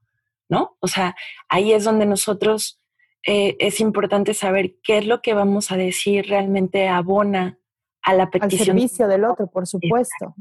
¿no? 0.50 0.76
O 0.82 0.90
sea, 0.90 1.16
ahí 1.48 1.72
es 1.72 1.86
donde 1.86 2.06
nosotros 2.06 2.82
eh, 3.26 3.56
es 3.60 3.80
importante 3.80 4.34
saber 4.34 4.76
qué 4.84 4.98
es 4.98 5.08
lo 5.08 5.22
que 5.22 5.34
vamos 5.34 5.72
a 5.72 5.78
decir 5.78 6.28
realmente 6.28 6.90
abona 6.90 7.60
a 8.04 8.14
la 8.14 8.30
petición. 8.30 8.60
Al 8.60 8.66
servicio 8.66 9.08
del 9.08 9.24
otro, 9.24 9.48
por 9.48 9.66
supuesto. 9.66 10.36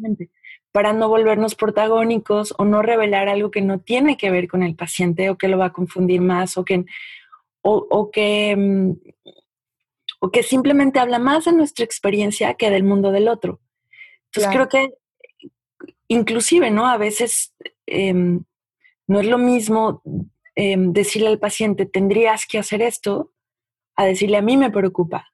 Para 0.72 0.92
no 0.92 1.08
volvernos 1.08 1.54
protagónicos 1.54 2.54
o 2.58 2.64
no 2.64 2.82
revelar 2.82 3.28
algo 3.28 3.50
que 3.50 3.62
no 3.62 3.80
tiene 3.80 4.16
que 4.16 4.30
ver 4.30 4.48
con 4.48 4.62
el 4.62 4.74
paciente 4.74 5.30
o 5.30 5.38
que 5.38 5.48
lo 5.48 5.58
va 5.58 5.66
a 5.66 5.72
confundir 5.72 6.20
más 6.20 6.58
o 6.58 6.64
que, 6.64 6.84
o, 7.62 8.10
que, 8.10 8.56
mm, 8.56 8.92
o 10.20 10.30
que 10.30 10.42
simplemente 10.42 10.98
habla 10.98 11.18
más 11.18 11.44
de 11.44 11.52
nuestra 11.52 11.84
experiencia 11.84 12.54
que 12.54 12.70
del 12.70 12.84
mundo 12.84 13.12
del 13.12 13.28
otro. 13.28 13.60
Entonces 14.26 14.52
creo 14.52 14.68
que 14.68 14.94
inclusive, 16.08 16.70
¿no? 16.70 16.88
A 16.88 16.96
veces 16.96 17.54
em, 17.86 18.44
no 19.06 19.20
es 19.20 19.26
lo 19.26 19.38
mismo 19.38 20.02
em, 20.54 20.92
decirle 20.92 21.28
al 21.28 21.38
paciente, 21.38 21.86
tendrías 21.86 22.46
que 22.46 22.58
hacer 22.58 22.82
esto, 22.82 23.32
a 23.94 24.04
decirle, 24.04 24.38
a 24.38 24.42
mí 24.42 24.56
me 24.56 24.70
preocupa 24.70 25.31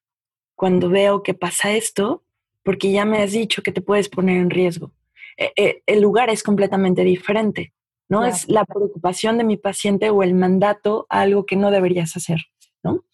cuando 0.58 0.88
veo 0.88 1.22
que 1.22 1.34
pasa 1.34 1.70
esto, 1.70 2.24
porque 2.64 2.90
ya 2.90 3.04
me 3.04 3.22
has 3.22 3.30
dicho 3.30 3.62
que 3.62 3.70
te 3.70 3.80
puedes 3.80 4.08
poner 4.08 4.38
en 4.38 4.50
riesgo. 4.50 4.90
E, 5.36 5.52
e, 5.56 5.82
el 5.86 6.00
lugar 6.00 6.30
es 6.30 6.42
completamente 6.42 7.04
diferente, 7.04 7.72
¿no? 8.08 8.24
Es 8.24 8.48
la 8.48 8.64
preocupación 8.64 9.38
de 9.38 9.44
mi 9.44 9.56
paciente 9.56 10.10
o 10.10 10.24
el 10.24 10.34
mandato 10.34 11.06
a 11.10 11.20
algo 11.20 11.46
que 11.46 11.54
no 11.54 11.70
deberías 11.70 12.16
hacer, 12.16 12.40
¿no? 12.82 13.04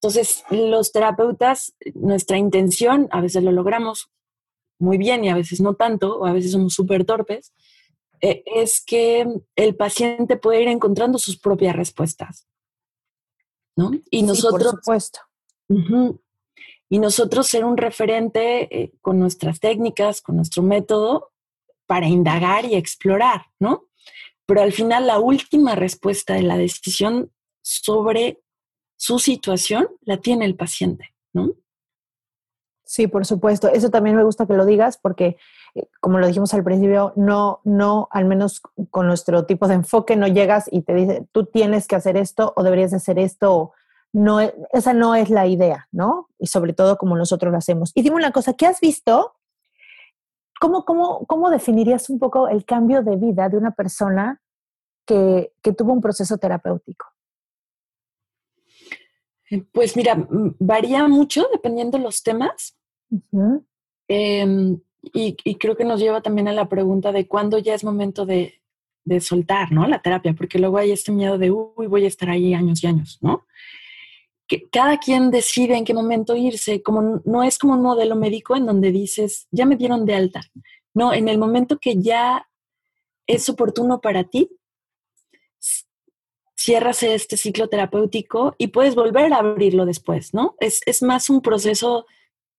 Entonces, 0.00 0.42
los 0.50 0.90
terapeutas, 0.90 1.76
nuestra 1.94 2.36
intención, 2.38 3.06
a 3.12 3.20
veces 3.20 3.44
lo 3.44 3.52
logramos 3.52 4.10
muy 4.80 4.98
bien 4.98 5.24
y 5.24 5.28
a 5.28 5.36
veces 5.36 5.60
no 5.60 5.74
tanto, 5.74 6.18
o 6.18 6.26
a 6.26 6.32
veces 6.32 6.50
somos 6.50 6.74
súper 6.74 7.04
torpes, 7.04 7.54
eh, 8.20 8.42
es 8.46 8.82
que 8.84 9.28
el 9.54 9.76
paciente 9.76 10.36
puede 10.36 10.62
ir 10.62 10.68
encontrando 10.68 11.18
sus 11.18 11.38
propias 11.38 11.76
respuestas. 11.76 12.48
¿no? 13.76 13.92
Y 14.10 14.24
nosotros, 14.24 14.72
por 14.72 14.80
supuesto. 14.80 15.20
Y 16.88 16.98
nosotros 16.98 17.46
ser 17.46 17.64
un 17.64 17.76
referente 17.76 18.82
eh, 18.82 18.92
con 19.00 19.18
nuestras 19.18 19.60
técnicas, 19.60 20.22
con 20.22 20.36
nuestro 20.36 20.62
método, 20.62 21.32
para 21.86 22.06
indagar 22.06 22.64
y 22.64 22.74
explorar, 22.74 23.46
¿no? 23.58 23.84
Pero 24.46 24.62
al 24.62 24.72
final 24.72 25.06
la 25.06 25.18
última 25.18 25.74
respuesta 25.74 26.34
de 26.34 26.42
la 26.42 26.56
decisión 26.56 27.32
sobre 27.62 28.40
su 28.96 29.18
situación 29.18 29.88
la 30.02 30.18
tiene 30.18 30.44
el 30.44 30.56
paciente, 30.56 31.14
¿no? 31.32 31.52
Sí, 32.84 33.08
por 33.08 33.26
supuesto. 33.26 33.68
Eso 33.68 33.90
también 33.90 34.14
me 34.14 34.22
gusta 34.22 34.46
que 34.46 34.54
lo 34.54 34.64
digas 34.64 34.96
porque 34.96 35.36
eh, 35.74 35.88
como 36.00 36.18
lo 36.18 36.26
dijimos 36.26 36.54
al 36.54 36.64
principio, 36.64 37.12
no, 37.16 37.60
no, 37.64 38.08
al 38.10 38.24
menos 38.24 38.62
con 38.90 39.06
nuestro 39.06 39.44
tipo 39.44 39.68
de 39.68 39.74
enfoque, 39.74 40.16
no 40.16 40.28
llegas 40.28 40.68
y 40.70 40.82
te 40.82 40.94
dice, 40.94 41.26
tú 41.32 41.44
tienes 41.44 41.86
que 41.86 41.96
hacer 41.96 42.16
esto 42.16 42.54
o 42.56 42.62
deberías 42.62 42.94
hacer 42.94 43.18
esto. 43.18 43.72
No, 44.16 44.40
e, 44.40 44.54
esa 44.72 44.94
no 44.94 45.14
es 45.14 45.28
la 45.28 45.46
idea, 45.46 45.88
¿no? 45.92 46.30
Y 46.38 46.46
sobre 46.46 46.72
todo 46.72 46.96
como 46.96 47.18
nosotros 47.18 47.52
lo 47.52 47.58
hacemos. 47.58 47.92
Y 47.94 48.00
dime 48.00 48.16
una 48.16 48.32
cosa, 48.32 48.54
¿qué 48.54 48.64
has 48.64 48.80
visto? 48.80 49.34
¿Cómo, 50.58 50.86
cómo, 50.86 51.26
cómo 51.26 51.50
definirías 51.50 52.08
un 52.08 52.18
poco 52.18 52.48
el 52.48 52.64
cambio 52.64 53.02
de 53.02 53.16
vida 53.16 53.50
de 53.50 53.58
una 53.58 53.72
persona 53.72 54.40
que, 55.04 55.52
que 55.60 55.74
tuvo 55.74 55.92
un 55.92 56.00
proceso 56.00 56.38
terapéutico? 56.38 57.04
Eh, 59.50 59.62
pues 59.70 59.94
mira, 59.96 60.26
varía 60.30 61.06
mucho 61.08 61.46
dependiendo 61.52 61.98
de 61.98 62.04
los 62.04 62.22
temas. 62.22 62.74
Y, 65.12 65.56
creo 65.58 65.76
que 65.76 65.84
nos 65.84 66.00
lleva 66.00 66.22
también 66.22 66.48
a 66.48 66.54
la 66.54 66.70
pregunta 66.70 67.12
de 67.12 67.28
cuándo 67.28 67.58
ya 67.58 67.74
es 67.74 67.84
momento 67.84 68.24
de, 68.24 68.62
de, 69.04 69.20
soltar, 69.20 69.72
¿no? 69.72 69.86
La 69.86 70.00
terapia, 70.00 70.32
porque 70.32 70.58
luego 70.58 70.78
hay 70.78 70.92
este 70.92 71.12
miedo 71.12 71.36
de, 71.36 71.50
uy, 71.50 71.86
voy 71.86 72.06
a 72.06 72.08
estar 72.08 72.30
ahí 72.30 72.54
años 72.54 72.82
y 72.82 72.86
años, 72.86 73.18
¿no? 73.20 73.44
Que 74.48 74.68
cada 74.70 74.98
quien 74.98 75.30
decide 75.30 75.76
en 75.76 75.84
qué 75.84 75.94
momento 75.94 76.36
irse, 76.36 76.82
como 76.82 77.20
no 77.24 77.42
es 77.42 77.58
como 77.58 77.74
un 77.74 77.82
modelo 77.82 78.16
médico 78.16 78.56
en 78.56 78.66
donde 78.66 78.92
dices, 78.92 79.48
ya 79.50 79.66
me 79.66 79.76
dieron 79.76 80.06
de 80.06 80.14
alta. 80.14 80.42
No, 80.94 81.12
en 81.12 81.28
el 81.28 81.38
momento 81.38 81.78
que 81.78 82.00
ya 82.00 82.48
es 83.26 83.48
oportuno 83.48 84.00
para 84.00 84.24
ti, 84.24 84.50
cierras 86.56 87.02
este 87.02 87.36
ciclo 87.36 87.68
terapéutico 87.68 88.54
y 88.58 88.68
puedes 88.68 88.94
volver 88.94 89.32
a 89.32 89.38
abrirlo 89.38 89.84
después, 89.84 90.32
¿no? 90.32 90.56
Es, 90.58 90.80
es 90.86 91.02
más 91.02 91.28
un 91.28 91.42
proceso 91.42 92.06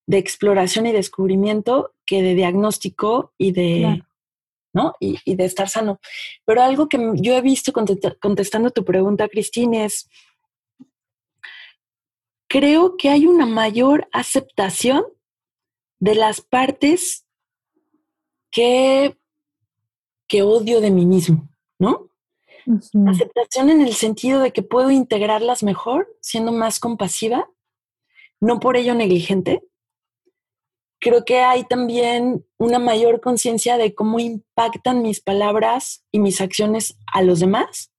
de 0.08 0.18
exploración 0.18 0.88
y 0.88 0.94
descubrimiento 0.94 1.94
que 2.06 2.22
de 2.22 2.34
diagnóstico 2.34 3.34
y 3.38 3.52
de, 3.52 4.02
¿no? 4.74 4.94
Y, 5.00 5.36
de 5.36 5.46
estar 5.46 5.68
sano. 5.68 6.00
Pero 6.46 6.62
algo 6.62 6.88
que 6.88 6.98
yo 7.16 7.34
he 7.34 7.42
visto 7.42 7.74
contestando 7.74 8.72
tu 8.72 8.86
pregunta, 8.86 9.28
Cristina, 9.28 9.84
es, 9.84 10.10
creo 12.58 12.98
que 12.98 13.10
hay 13.10 13.28
una 13.28 13.46
mayor 13.46 14.10
aceptación 14.12 15.06
de 16.00 16.16
las 16.16 16.42
partes 16.42 17.24
que, 18.50 19.16
que 20.28 20.42
odio 20.42 20.82
de 20.82 20.90
mí 20.90 21.06
mismo, 21.06 21.48
¿no? 21.78 22.10
Aceptación 23.06 23.70
en 23.70 23.82
el 23.82 23.94
sentido 23.94 24.42
de 24.42 24.54
que 24.54 24.64
puedo 24.64 24.90
integrarlas 24.90 25.62
mejor, 25.62 26.18
siendo 26.20 26.52
más 26.52 26.80
compasiva, 26.80 27.48
no 28.40 28.60
por 28.60 28.76
ello 28.76 28.96
negligente, 28.96 29.62
creo 31.00 31.26
que 31.26 31.42
hay 31.42 31.64
también 31.64 32.44
una 32.58 32.80
mayor 32.80 33.22
conciencia 33.22 33.78
de 33.78 33.94
cómo 33.94 34.20
impactan 34.20 35.04
mis 35.04 35.22
palabras 35.22 36.04
y 36.12 36.18
mis 36.18 36.42
acciones 36.42 36.98
a 37.06 37.22
los 37.22 37.40
demás. 37.40 37.92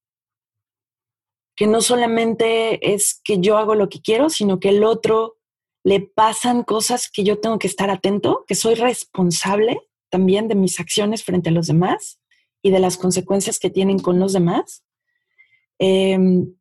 Que 1.58 1.66
no 1.66 1.80
solamente 1.80 2.94
es 2.94 3.20
que 3.24 3.40
yo 3.40 3.58
hago 3.58 3.74
lo 3.74 3.88
que 3.88 4.00
quiero, 4.00 4.30
sino 4.30 4.60
que 4.60 4.68
el 4.68 4.84
otro 4.84 5.38
le 5.82 6.00
pasan 6.00 6.62
cosas 6.62 7.10
que 7.10 7.24
yo 7.24 7.40
tengo 7.40 7.58
que 7.58 7.66
estar 7.66 7.90
atento, 7.90 8.44
que 8.46 8.54
soy 8.54 8.74
responsable 8.74 9.80
también 10.10 10.46
de 10.46 10.54
mis 10.54 10.78
acciones 10.80 11.24
frente 11.24 11.48
a 11.48 11.52
los 11.52 11.66
demás 11.66 12.20
y 12.62 12.70
de 12.70 12.78
las 12.78 12.96
consecuencias 12.96 13.58
que 13.58 13.70
tienen 13.70 13.98
con 13.98 14.18
los 14.20 14.32
demás. 14.32 14.84
Em, 15.78 16.54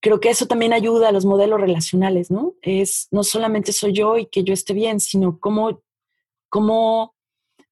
creo 0.00 0.20
que 0.20 0.30
eso 0.30 0.46
también 0.46 0.72
ayuda 0.72 1.08
a 1.08 1.12
los 1.12 1.24
modelos 1.24 1.60
relacionales, 1.60 2.30
¿no? 2.30 2.54
Es 2.62 3.08
no 3.10 3.24
solamente 3.24 3.72
soy 3.72 3.92
yo 3.92 4.16
y 4.16 4.26
que 4.26 4.44
yo 4.44 4.54
esté 4.54 4.74
bien, 4.74 5.00
sino 5.00 5.38
cómo, 5.38 5.82
cómo 6.48 7.14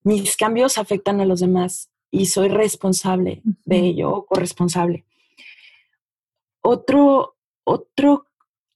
mis 0.03 0.37
cambios 0.37 0.79
afectan 0.79 1.21
a 1.21 1.27
los 1.27 1.41
demás 1.41 1.91
y 2.11 2.27
soy 2.27 2.49
responsable 2.49 3.43
de 3.65 3.79
ello, 3.79 4.27
corresponsable. 4.27 5.05
Otro, 6.69 7.37
otro, 7.65 8.27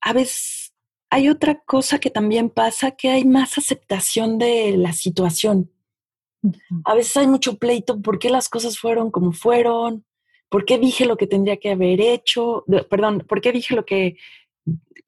a 0.00 0.12
veces 0.12 0.72
hay 1.10 1.28
otra 1.28 1.60
cosa 1.64 1.98
que 1.98 2.08
también 2.08 2.48
pasa, 2.48 2.92
que 2.92 3.08
hay 3.08 3.24
más 3.24 3.58
aceptación 3.58 4.38
de 4.38 4.76
la 4.76 4.92
situación. 4.92 5.72
A 6.84 6.94
veces 6.94 7.16
hay 7.16 7.26
mucho 7.26 7.58
pleito, 7.58 8.00
¿por 8.00 8.20
qué 8.20 8.30
las 8.30 8.48
cosas 8.48 8.78
fueron 8.78 9.10
como 9.10 9.32
fueron? 9.32 10.04
¿Por 10.48 10.64
qué 10.64 10.78
dije 10.78 11.04
lo 11.04 11.16
que 11.16 11.26
tendría 11.26 11.56
que 11.56 11.70
haber 11.70 12.00
hecho? 12.00 12.64
Perdón, 12.88 13.24
¿por 13.28 13.40
qué 13.40 13.50
dije 13.50 13.74
lo 13.74 13.84
que, 13.84 14.16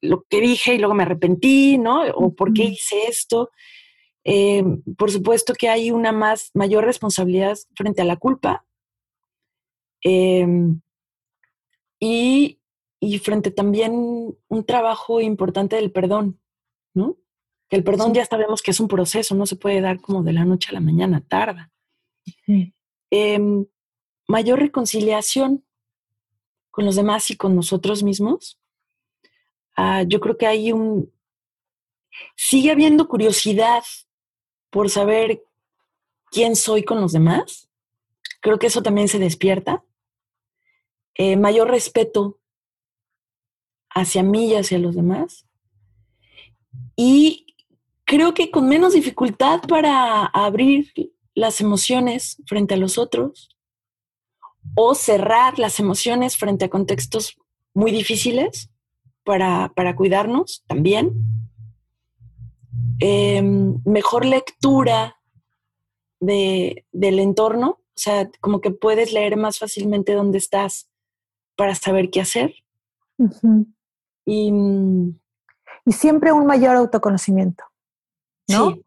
lo 0.00 0.24
que 0.28 0.40
dije 0.40 0.74
y 0.74 0.78
luego 0.78 0.94
me 0.94 1.04
arrepentí, 1.04 1.78
¿no? 1.78 2.02
¿O 2.16 2.34
por 2.34 2.52
qué 2.52 2.64
hice 2.64 3.06
esto? 3.06 3.52
Eh, 4.24 4.64
por 4.98 5.12
supuesto 5.12 5.54
que 5.54 5.68
hay 5.68 5.92
una 5.92 6.10
más 6.10 6.50
mayor 6.54 6.84
responsabilidad 6.84 7.56
frente 7.76 8.02
a 8.02 8.04
la 8.04 8.16
culpa 8.16 8.64
em, 10.00 10.80
y, 12.00 12.58
y, 13.04 13.18
frente 13.18 13.50
también 13.50 14.36
un 14.46 14.64
trabajo 14.64 15.20
importante 15.20 15.74
del 15.74 15.90
perdón, 15.90 16.40
¿no? 16.94 17.16
Que 17.68 17.74
el 17.74 17.82
perdón 17.82 18.14
ya 18.14 18.24
sabemos 18.24 18.62
que 18.62 18.70
es 18.70 18.78
un 18.78 18.86
proceso, 18.86 19.34
no 19.34 19.44
se 19.44 19.56
puede 19.56 19.80
dar 19.80 20.00
como 20.00 20.22
de 20.22 20.32
la 20.32 20.44
noche 20.44 20.68
a 20.70 20.74
la 20.74 20.80
mañana, 20.80 21.20
tarda. 21.20 21.72
Em, 23.10 23.66
mayor 24.28 24.60
reconciliación 24.60 25.64
con 26.70 26.84
los 26.84 26.94
demás 26.94 27.28
y 27.32 27.36
con 27.36 27.56
nosotros 27.56 28.04
mismos. 28.04 28.60
Ah, 29.76 30.04
yo 30.06 30.20
creo 30.20 30.38
que 30.38 30.46
hay 30.46 30.70
un... 30.70 31.12
Sigue 32.36 32.70
habiendo 32.70 33.08
curiosidad 33.08 33.82
por 34.70 34.90
saber 34.90 35.42
quién 36.30 36.54
soy 36.54 36.84
con 36.84 37.00
los 37.00 37.10
demás. 37.10 37.68
Creo 38.40 38.60
que 38.60 38.68
eso 38.68 38.80
también 38.80 39.08
se 39.08 39.18
despierta. 39.18 39.84
Eh, 41.14 41.36
mayor 41.36 41.68
respeto 41.68 42.38
hacia 43.94 44.22
mí 44.22 44.46
y 44.50 44.54
hacia 44.54 44.78
los 44.78 44.94
demás. 44.94 45.46
Y 46.96 47.46
creo 48.04 48.34
que 48.34 48.50
con 48.50 48.68
menos 48.68 48.94
dificultad 48.94 49.60
para 49.62 50.24
abrir 50.26 50.92
las 51.34 51.60
emociones 51.60 52.42
frente 52.46 52.74
a 52.74 52.76
los 52.76 52.98
otros 52.98 53.48
o 54.74 54.94
cerrar 54.94 55.58
las 55.58 55.80
emociones 55.80 56.36
frente 56.36 56.66
a 56.66 56.70
contextos 56.70 57.36
muy 57.74 57.90
difíciles 57.90 58.70
para, 59.24 59.72
para 59.74 59.96
cuidarnos 59.96 60.64
también. 60.66 61.12
Em, 62.98 63.80
mejor 63.84 64.24
lectura 64.24 65.16
de, 66.20 66.86
del 66.92 67.18
entorno, 67.18 67.70
o 67.70 67.96
sea, 67.96 68.30
como 68.40 68.60
que 68.60 68.70
puedes 68.70 69.12
leer 69.12 69.36
más 69.36 69.58
fácilmente 69.58 70.14
dónde 70.14 70.38
estás 70.38 70.88
para 71.56 71.74
saber 71.74 72.10
qué 72.10 72.20
hacer. 72.20 72.54
Y, 74.24 74.52
siempre 75.86 76.32
un 76.32 76.46
mayor 76.46 76.76
autoconocimiento, 76.76 77.64
¿no? 78.48 78.72
Sí, 78.72 78.84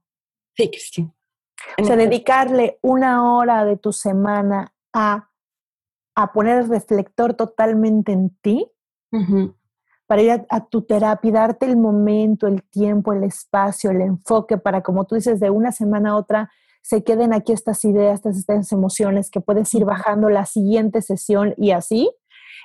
sí, 0.55 0.69
Cristina. 0.69 1.13
O 1.81 1.83
sea, 1.83 1.95
dedicarle 1.95 2.79
una 2.81 3.33
hora 3.33 3.65
de 3.65 3.77
tu 3.77 3.91
semana 3.91 4.73
a, 4.93 5.29
a 6.15 6.33
poner 6.33 6.59
el 6.59 6.69
reflector 6.69 7.33
totalmente 7.33 8.11
en 8.11 8.29
ti, 8.41 8.71
para 10.07 10.21
ir 10.21 10.45
a, 10.49 10.65
tu 10.65 10.83
terapia 10.83 11.29
y 11.29 11.31
darte 11.31 11.65
el 11.65 11.77
momento, 11.77 12.47
el 12.47 12.63
tiempo, 12.63 13.13
el 13.13 13.23
espacio, 13.23 13.91
el 13.91 14.01
enfoque 14.01 14.57
para, 14.57 14.81
como 14.83 15.05
tú 15.05 15.15
dices, 15.15 15.39
de 15.39 15.49
una 15.49 15.71
semana 15.71 16.11
a 16.11 16.15
otra 16.15 16.51
se 16.81 17.03
queden 17.03 17.33
aquí 17.33 17.51
estas 17.51 17.83
ideas, 17.83 18.15
estas, 18.19 18.37
estas 18.37 18.71
emociones 18.71 19.31
que 19.31 19.41
puedes 19.41 19.73
ir 19.73 19.85
bajando 19.85 20.29
la 20.29 20.45
siguiente 20.45 21.01
sesión 21.01 21.55
y 21.57 21.71
así. 21.71 22.11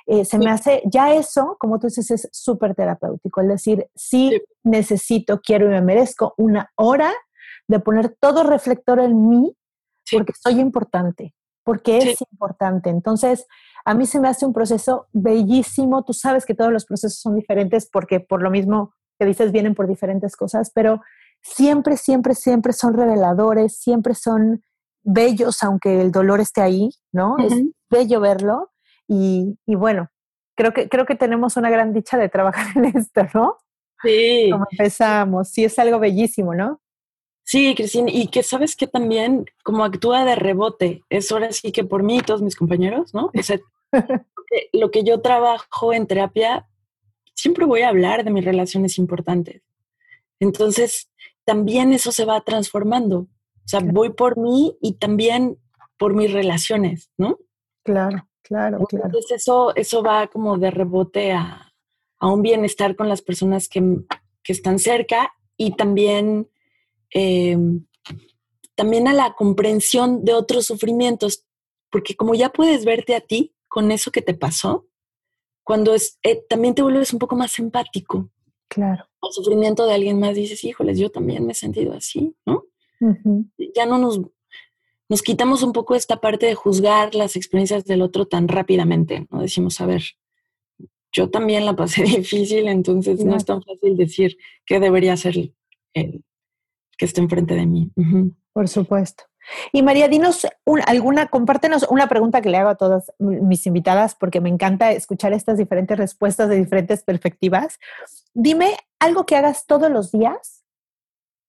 Eh, 0.07 0.25
se 0.25 0.37
me 0.37 0.49
hace, 0.49 0.81
ya 0.85 1.13
eso, 1.13 1.55
como 1.59 1.79
tú 1.79 1.87
dices, 1.87 2.11
es 2.11 2.29
súper 2.31 2.75
terapéutico. 2.75 3.41
Es 3.41 3.47
decir, 3.47 3.87
sí, 3.95 4.41
necesito, 4.63 5.39
quiero 5.41 5.67
y 5.67 5.69
me 5.69 5.81
merezco 5.81 6.33
una 6.37 6.71
hora 6.75 7.11
de 7.67 7.79
poner 7.79 8.15
todo 8.19 8.43
reflector 8.43 8.99
en 8.99 9.29
mí 9.29 9.55
porque 10.11 10.33
soy 10.37 10.59
importante, 10.59 11.33
porque 11.63 11.97
es 11.97 12.21
importante. 12.31 12.89
Entonces, 12.89 13.45
a 13.85 13.93
mí 13.93 14.05
se 14.05 14.19
me 14.19 14.27
hace 14.27 14.45
un 14.45 14.53
proceso 14.53 15.07
bellísimo. 15.11 16.03
Tú 16.03 16.13
sabes 16.13 16.45
que 16.45 16.55
todos 16.55 16.71
los 16.71 16.85
procesos 16.85 17.19
son 17.19 17.35
diferentes 17.35 17.89
porque 17.89 18.19
por 18.19 18.41
lo 18.41 18.51
mismo 18.51 18.93
que 19.19 19.25
dices 19.25 19.51
vienen 19.51 19.75
por 19.75 19.87
diferentes 19.87 20.35
cosas, 20.35 20.71
pero 20.73 21.01
siempre, 21.41 21.97
siempre, 21.97 22.35
siempre 22.35 22.73
son 22.73 22.93
reveladores, 22.93 23.77
siempre 23.77 24.15
son 24.15 24.63
bellos, 25.03 25.63
aunque 25.63 26.01
el 26.01 26.11
dolor 26.11 26.39
esté 26.39 26.61
ahí, 26.61 26.89
¿no? 27.11 27.37
Es 27.39 27.53
bello 27.89 28.19
verlo. 28.19 28.70
Y, 29.13 29.57
y, 29.65 29.75
bueno, 29.75 30.09
creo 30.55 30.71
que, 30.71 30.87
creo 30.87 31.05
que 31.05 31.15
tenemos 31.15 31.57
una 31.57 31.69
gran 31.69 31.91
dicha 31.91 32.17
de 32.17 32.29
trabajar 32.29 32.67
en 32.77 32.85
esto, 32.85 33.27
¿no? 33.33 33.57
Sí. 34.01 34.47
Como 34.49 34.65
empezamos, 34.71 35.49
sí, 35.49 35.65
es 35.65 35.77
algo 35.77 35.99
bellísimo, 35.99 36.55
¿no? 36.55 36.81
Sí, 37.43 37.75
Cristina, 37.75 38.09
y 38.09 38.27
que 38.27 38.41
sabes 38.41 38.77
que 38.77 38.87
también 38.87 39.45
como 39.65 39.83
actúa 39.83 40.23
de 40.23 40.35
rebote, 40.35 41.03
es 41.09 41.29
ahora 41.29 41.51
sí 41.51 41.73
que 41.73 41.83
por 41.83 42.03
mí 42.03 42.19
y 42.19 42.21
todos 42.21 42.41
mis 42.41 42.55
compañeros, 42.55 43.13
¿no? 43.13 43.31
O 43.37 43.43
sea, 43.43 43.59
lo 44.71 44.91
que 44.91 45.03
yo 45.03 45.19
trabajo 45.19 45.91
en 45.91 46.07
terapia, 46.07 46.69
siempre 47.35 47.65
voy 47.65 47.81
a 47.81 47.89
hablar 47.89 48.23
de 48.23 48.31
mis 48.31 48.45
relaciones 48.45 48.97
importantes. 48.97 49.61
Entonces, 50.39 51.11
también 51.43 51.91
eso 51.91 52.13
se 52.13 52.23
va 52.23 52.39
transformando. 52.41 53.17
O 53.17 53.67
sea, 53.67 53.81
voy 53.81 54.11
por 54.13 54.37
mí 54.37 54.77
y 54.81 54.93
también 54.93 55.57
por 55.97 56.13
mis 56.13 56.31
relaciones, 56.31 57.11
¿no? 57.17 57.39
Claro, 57.83 58.25
claro, 58.51 58.85
claro. 58.85 59.05
Entonces, 59.05 59.31
eso, 59.31 59.73
eso 59.75 60.03
va 60.03 60.27
como 60.27 60.57
de 60.57 60.71
rebote 60.71 61.31
a, 61.31 61.73
a 62.19 62.27
un 62.27 62.41
bienestar 62.41 62.95
con 62.95 63.07
las 63.07 63.21
personas 63.21 63.69
que, 63.69 63.81
que 64.43 64.51
están 64.51 64.77
cerca 64.77 65.33
y 65.55 65.75
también 65.75 66.49
eh, 67.13 67.57
también 68.75 69.07
a 69.07 69.13
la 69.13 69.33
comprensión 69.33 70.23
de 70.25 70.33
otros 70.33 70.65
sufrimientos, 70.65 71.45
porque 71.91 72.15
como 72.15 72.33
ya 72.33 72.49
puedes 72.49 72.85
verte 72.85 73.15
a 73.15 73.21
ti 73.21 73.53
con 73.67 73.91
eso 73.91 74.11
que 74.11 74.21
te 74.21 74.33
pasó, 74.33 74.87
cuando 75.63 75.93
es, 75.93 76.17
eh, 76.23 76.43
también 76.49 76.73
te 76.73 76.81
vuelves 76.81 77.13
un 77.13 77.19
poco 77.19 77.35
más 77.35 77.59
empático. 77.59 78.29
Claro. 78.67 79.05
Al 79.21 79.31
sufrimiento 79.31 79.85
de 79.85 79.93
alguien 79.93 80.19
más 80.19 80.35
dices, 80.35 80.63
híjoles, 80.63 80.97
yo 80.97 81.11
también 81.11 81.45
me 81.45 81.51
he 81.51 81.55
sentido 81.55 81.93
así, 81.93 82.35
¿no? 82.45 82.65
Ya 83.75 83.85
no 83.85 83.97
nos, 83.97 84.21
nos 85.11 85.23
quitamos 85.23 85.61
un 85.61 85.73
poco 85.73 85.93
esta 85.95 86.21
parte 86.21 86.45
de 86.45 86.55
juzgar 86.55 87.15
las 87.15 87.35
experiencias 87.35 87.83
del 87.83 88.01
otro 88.01 88.27
tan 88.27 88.47
rápidamente, 88.47 89.27
¿no? 89.29 89.41
Decimos, 89.41 89.81
a 89.81 89.85
ver, 89.85 90.03
yo 91.11 91.29
también 91.29 91.65
la 91.65 91.75
pasé 91.75 92.03
difícil, 92.17 92.69
entonces 92.69 93.25
no 93.25 93.35
es 93.35 93.43
tan 93.43 93.61
fácil 93.61 93.97
decir 93.97 94.37
qué 94.65 94.79
debería 94.79 95.17
ser 95.17 95.35
el, 95.93 96.23
que 96.97 97.05
esté 97.05 97.19
enfrente 97.19 97.55
de 97.55 97.65
mí. 97.65 97.91
Por 98.53 98.69
supuesto. 98.69 99.25
Y 99.73 99.83
María, 99.83 100.07
dinos 100.07 100.47
alguna, 100.85 101.27
compártenos 101.27 101.85
una 101.89 102.07
pregunta 102.07 102.39
que 102.39 102.49
le 102.49 102.59
hago 102.59 102.69
a 102.69 102.75
todas 102.75 103.11
mis 103.19 103.67
invitadas, 103.67 104.15
porque 104.15 104.39
me 104.39 104.47
encanta 104.47 104.93
escuchar 104.93 105.33
estas 105.33 105.57
diferentes 105.57 105.97
respuestas 105.97 106.47
de 106.47 106.55
diferentes 106.55 107.03
perspectivas. 107.03 107.79
Dime 108.33 108.77
algo 108.97 109.25
que 109.25 109.35
hagas 109.35 109.65
todos 109.65 109.91
los 109.91 110.13
días 110.13 110.63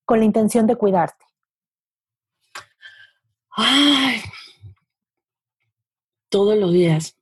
con 0.04 0.18
la 0.18 0.24
intención 0.24 0.66
de 0.66 0.74
cuidarte. 0.74 1.32
Ay, 3.55 4.20
todos 6.28 6.57
los 6.59 6.72
días. 6.72 7.16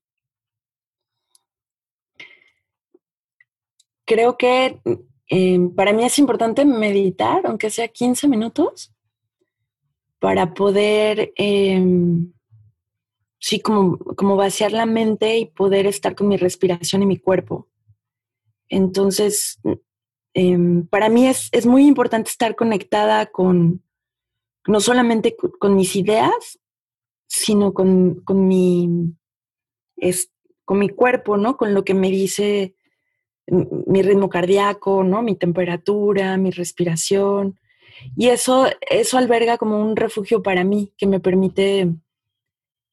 Creo 4.04 4.36
que 4.36 4.80
Em, 5.32 5.72
para 5.72 5.92
mí 5.92 6.04
es 6.04 6.18
importante 6.18 6.64
meditar, 6.64 7.46
aunque 7.46 7.70
sea 7.70 7.86
15 7.86 8.26
minutos, 8.26 8.92
para 10.18 10.52
poder, 10.54 11.32
em, 11.36 12.32
sí, 13.38 13.60
como, 13.60 13.96
como 13.96 14.34
vaciar 14.34 14.72
la 14.72 14.86
mente 14.86 15.38
y 15.38 15.46
poder 15.46 15.86
estar 15.86 16.16
con 16.16 16.26
mi 16.26 16.36
respiración 16.36 17.04
y 17.04 17.06
mi 17.06 17.16
cuerpo. 17.16 17.68
Entonces, 18.68 19.60
em, 20.34 20.84
para 20.88 21.08
mí 21.08 21.28
es, 21.28 21.48
es, 21.52 21.64
muy 21.64 21.86
importante 21.86 22.28
estar 22.28 22.56
conectada 22.56 23.26
con, 23.26 23.84
no 24.70 24.78
solamente 24.80 25.36
con, 25.36 25.74
mis 25.74 25.96
ideas, 25.96 26.60
sino 27.26 27.74
con, 27.74 28.20
con, 28.20 28.46
mi, 28.46 28.88
es, 29.96 30.30
con 30.64 30.78
mi 30.78 30.88
cuerpo, 30.88 31.36
¿no? 31.36 31.56
Con 31.56 31.74
lo 31.74 31.84
que 31.84 31.92
me 31.92 32.08
dice 32.08 32.76
mi 33.48 34.02
ritmo 34.02 34.28
cardíaco, 34.28 35.02
¿no? 35.02 35.22
Mi 35.22 35.34
temperatura, 35.34 36.36
mi 36.36 36.52
respiración. 36.52 37.58
Y 38.16 38.28
eso, 38.28 38.68
eso 38.88 39.18
alberga 39.18 39.58
como 39.58 39.80
un 39.80 39.96
refugio 39.96 40.40
para 40.40 40.62
mí 40.62 40.92
que 40.96 41.08
me 41.08 41.18
permite 41.18 41.80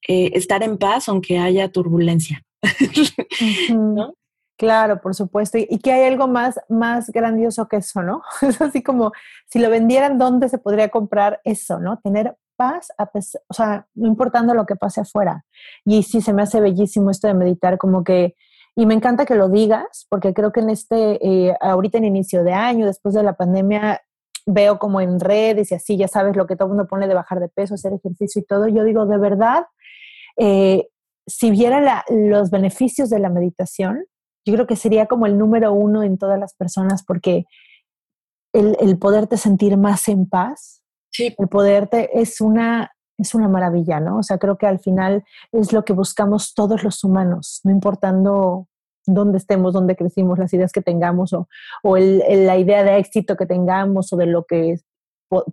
eh, 0.08 0.30
estar 0.34 0.64
en 0.64 0.78
paz 0.78 1.08
aunque 1.08 1.38
haya 1.38 1.70
turbulencia. 1.70 2.42
¿No? 3.70 4.14
Claro, 4.58 5.00
por 5.00 5.14
supuesto. 5.14 5.56
Y, 5.56 5.78
que 5.78 5.92
hay 5.92 6.08
algo 6.08 6.26
más, 6.26 6.58
más 6.68 7.10
grandioso 7.10 7.68
que 7.68 7.76
eso, 7.76 8.02
¿no? 8.02 8.22
Es 8.42 8.60
así 8.60 8.82
como 8.82 9.12
si 9.46 9.60
lo 9.60 9.70
vendieran, 9.70 10.18
¿dónde 10.18 10.48
se 10.48 10.58
podría 10.58 10.88
comprar 10.88 11.40
eso, 11.44 11.78
¿no? 11.78 12.00
Tener 12.00 12.36
paz, 12.56 12.88
a 12.98 13.08
o 13.48 13.54
sea, 13.54 13.86
no 13.94 14.08
importando 14.08 14.54
lo 14.54 14.66
que 14.66 14.74
pase 14.74 15.00
afuera. 15.02 15.44
Y 15.84 16.02
sí, 16.02 16.20
se 16.20 16.32
me 16.32 16.42
hace 16.42 16.60
bellísimo 16.60 17.10
esto 17.10 17.28
de 17.28 17.34
meditar, 17.34 17.78
como 17.78 18.02
que, 18.02 18.34
y 18.74 18.84
me 18.84 18.94
encanta 18.94 19.26
que 19.26 19.36
lo 19.36 19.48
digas, 19.48 20.06
porque 20.10 20.34
creo 20.34 20.50
que 20.50 20.60
en 20.60 20.70
este, 20.70 21.24
eh, 21.24 21.56
ahorita 21.60 21.98
en 21.98 22.06
inicio 22.06 22.42
de 22.42 22.52
año, 22.52 22.86
después 22.86 23.14
de 23.14 23.22
la 23.22 23.34
pandemia, 23.34 24.02
veo 24.44 24.80
como 24.80 25.00
en 25.00 25.20
redes 25.20 25.70
y 25.70 25.76
así, 25.76 25.96
ya 25.96 26.08
sabes 26.08 26.34
lo 26.34 26.48
que 26.48 26.56
todo 26.56 26.66
el 26.66 26.74
mundo 26.74 26.88
pone 26.88 27.06
de 27.06 27.14
bajar 27.14 27.38
de 27.38 27.48
peso, 27.48 27.74
hacer 27.74 27.92
ejercicio 27.92 28.42
y 28.42 28.44
todo. 28.44 28.66
Yo 28.66 28.82
digo, 28.82 29.06
de 29.06 29.18
verdad, 29.18 29.66
eh, 30.36 30.88
si 31.28 31.52
viera 31.52 32.04
los 32.08 32.50
beneficios 32.50 33.08
de 33.10 33.20
la 33.20 33.28
meditación, 33.28 34.04
yo 34.48 34.54
creo 34.54 34.66
que 34.66 34.76
sería 34.76 35.06
como 35.06 35.26
el 35.26 35.36
número 35.36 35.72
uno 35.72 36.02
en 36.02 36.16
todas 36.16 36.38
las 36.38 36.54
personas 36.54 37.04
porque 37.04 37.44
el, 38.54 38.76
el 38.80 38.98
poderte 38.98 39.36
sentir 39.36 39.76
más 39.76 40.08
en 40.08 40.26
paz, 40.26 40.82
el 41.18 41.48
poderte 41.48 42.18
es 42.18 42.40
una, 42.40 42.92
es 43.18 43.34
una 43.34 43.48
maravilla, 43.48 44.00
¿no? 44.00 44.18
O 44.18 44.22
sea, 44.22 44.38
creo 44.38 44.56
que 44.56 44.66
al 44.66 44.78
final 44.78 45.24
es 45.52 45.72
lo 45.72 45.84
que 45.84 45.92
buscamos 45.92 46.54
todos 46.54 46.82
los 46.82 47.02
humanos, 47.04 47.60
no 47.64 47.72
importando 47.72 48.68
dónde 49.04 49.38
estemos, 49.38 49.74
dónde 49.74 49.96
crecimos, 49.96 50.38
las 50.38 50.52
ideas 50.52 50.72
que 50.72 50.82
tengamos 50.82 51.32
o, 51.32 51.48
o 51.82 51.96
el, 51.96 52.22
la 52.46 52.56
idea 52.56 52.84
de 52.84 52.98
éxito 52.98 53.36
que 53.36 53.46
tengamos 53.46 54.12
o 54.12 54.16
de 54.16 54.26
lo 54.26 54.44
que 54.44 54.76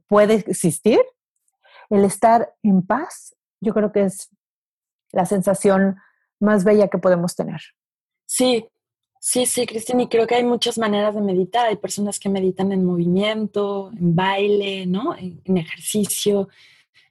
puede 0.07 0.35
existir, 0.35 0.99
el 1.89 2.05
estar 2.05 2.53
en 2.63 2.81
paz, 2.81 3.35
yo 3.61 3.73
creo 3.73 3.91
que 3.91 4.03
es 4.03 4.29
la 5.11 5.25
sensación 5.25 5.97
más 6.39 6.63
bella 6.63 6.87
que 6.87 6.97
podemos 6.97 7.35
tener. 7.35 7.61
Sí, 8.25 8.67
sí, 9.25 9.47
sí, 9.47 9.65
Cristina, 9.65 10.03
y 10.03 10.07
creo 10.07 10.27
que 10.27 10.35
hay 10.35 10.43
muchas 10.43 10.77
maneras 10.77 11.15
de 11.15 11.21
meditar. 11.21 11.65
Hay 11.65 11.77
personas 11.77 12.19
que 12.19 12.29
meditan 12.29 12.71
en 12.71 12.85
movimiento, 12.85 13.89
en 13.97 14.15
baile, 14.15 14.85
¿no? 14.85 15.15
En, 15.15 15.57
ejercicio. 15.57 16.47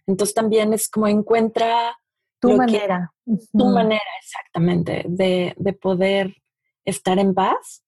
Entonces 0.06 0.32
también 0.32 0.72
es 0.72 0.88
como 0.88 1.08
encuentra 1.08 1.98
tu 2.40 2.56
manera. 2.56 3.12
tu 3.24 3.64
manera, 3.64 4.00
exactamente, 4.20 5.04
de, 5.08 5.54
de 5.56 5.72
poder 5.72 6.36
estar 6.84 7.18
en 7.18 7.34
paz. 7.34 7.82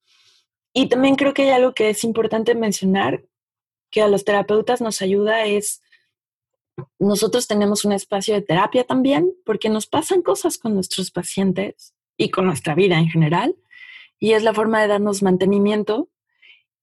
Y 0.72 0.88
también 0.88 1.14
creo 1.14 1.32
que 1.32 1.42
hay 1.42 1.50
algo 1.50 1.72
que 1.72 1.90
es 1.90 2.02
importante 2.02 2.56
mencionar, 2.56 3.24
que 3.92 4.02
a 4.02 4.08
los 4.08 4.24
terapeutas 4.24 4.80
nos 4.80 5.02
ayuda 5.02 5.44
es 5.44 5.82
nosotros 6.98 7.46
tenemos 7.46 7.84
un 7.84 7.92
espacio 7.92 8.34
de 8.34 8.42
terapia 8.42 8.82
también, 8.82 9.32
porque 9.44 9.68
nos 9.68 9.86
pasan 9.86 10.20
cosas 10.20 10.58
con 10.58 10.74
nuestros 10.74 11.12
pacientes 11.12 11.94
y 12.18 12.30
con 12.30 12.46
nuestra 12.46 12.74
vida 12.74 12.98
en 12.98 13.08
general, 13.08 13.54
y 14.18 14.32
es 14.32 14.42
la 14.42 14.54
forma 14.54 14.80
de 14.80 14.88
darnos 14.88 15.22
mantenimiento. 15.22 16.08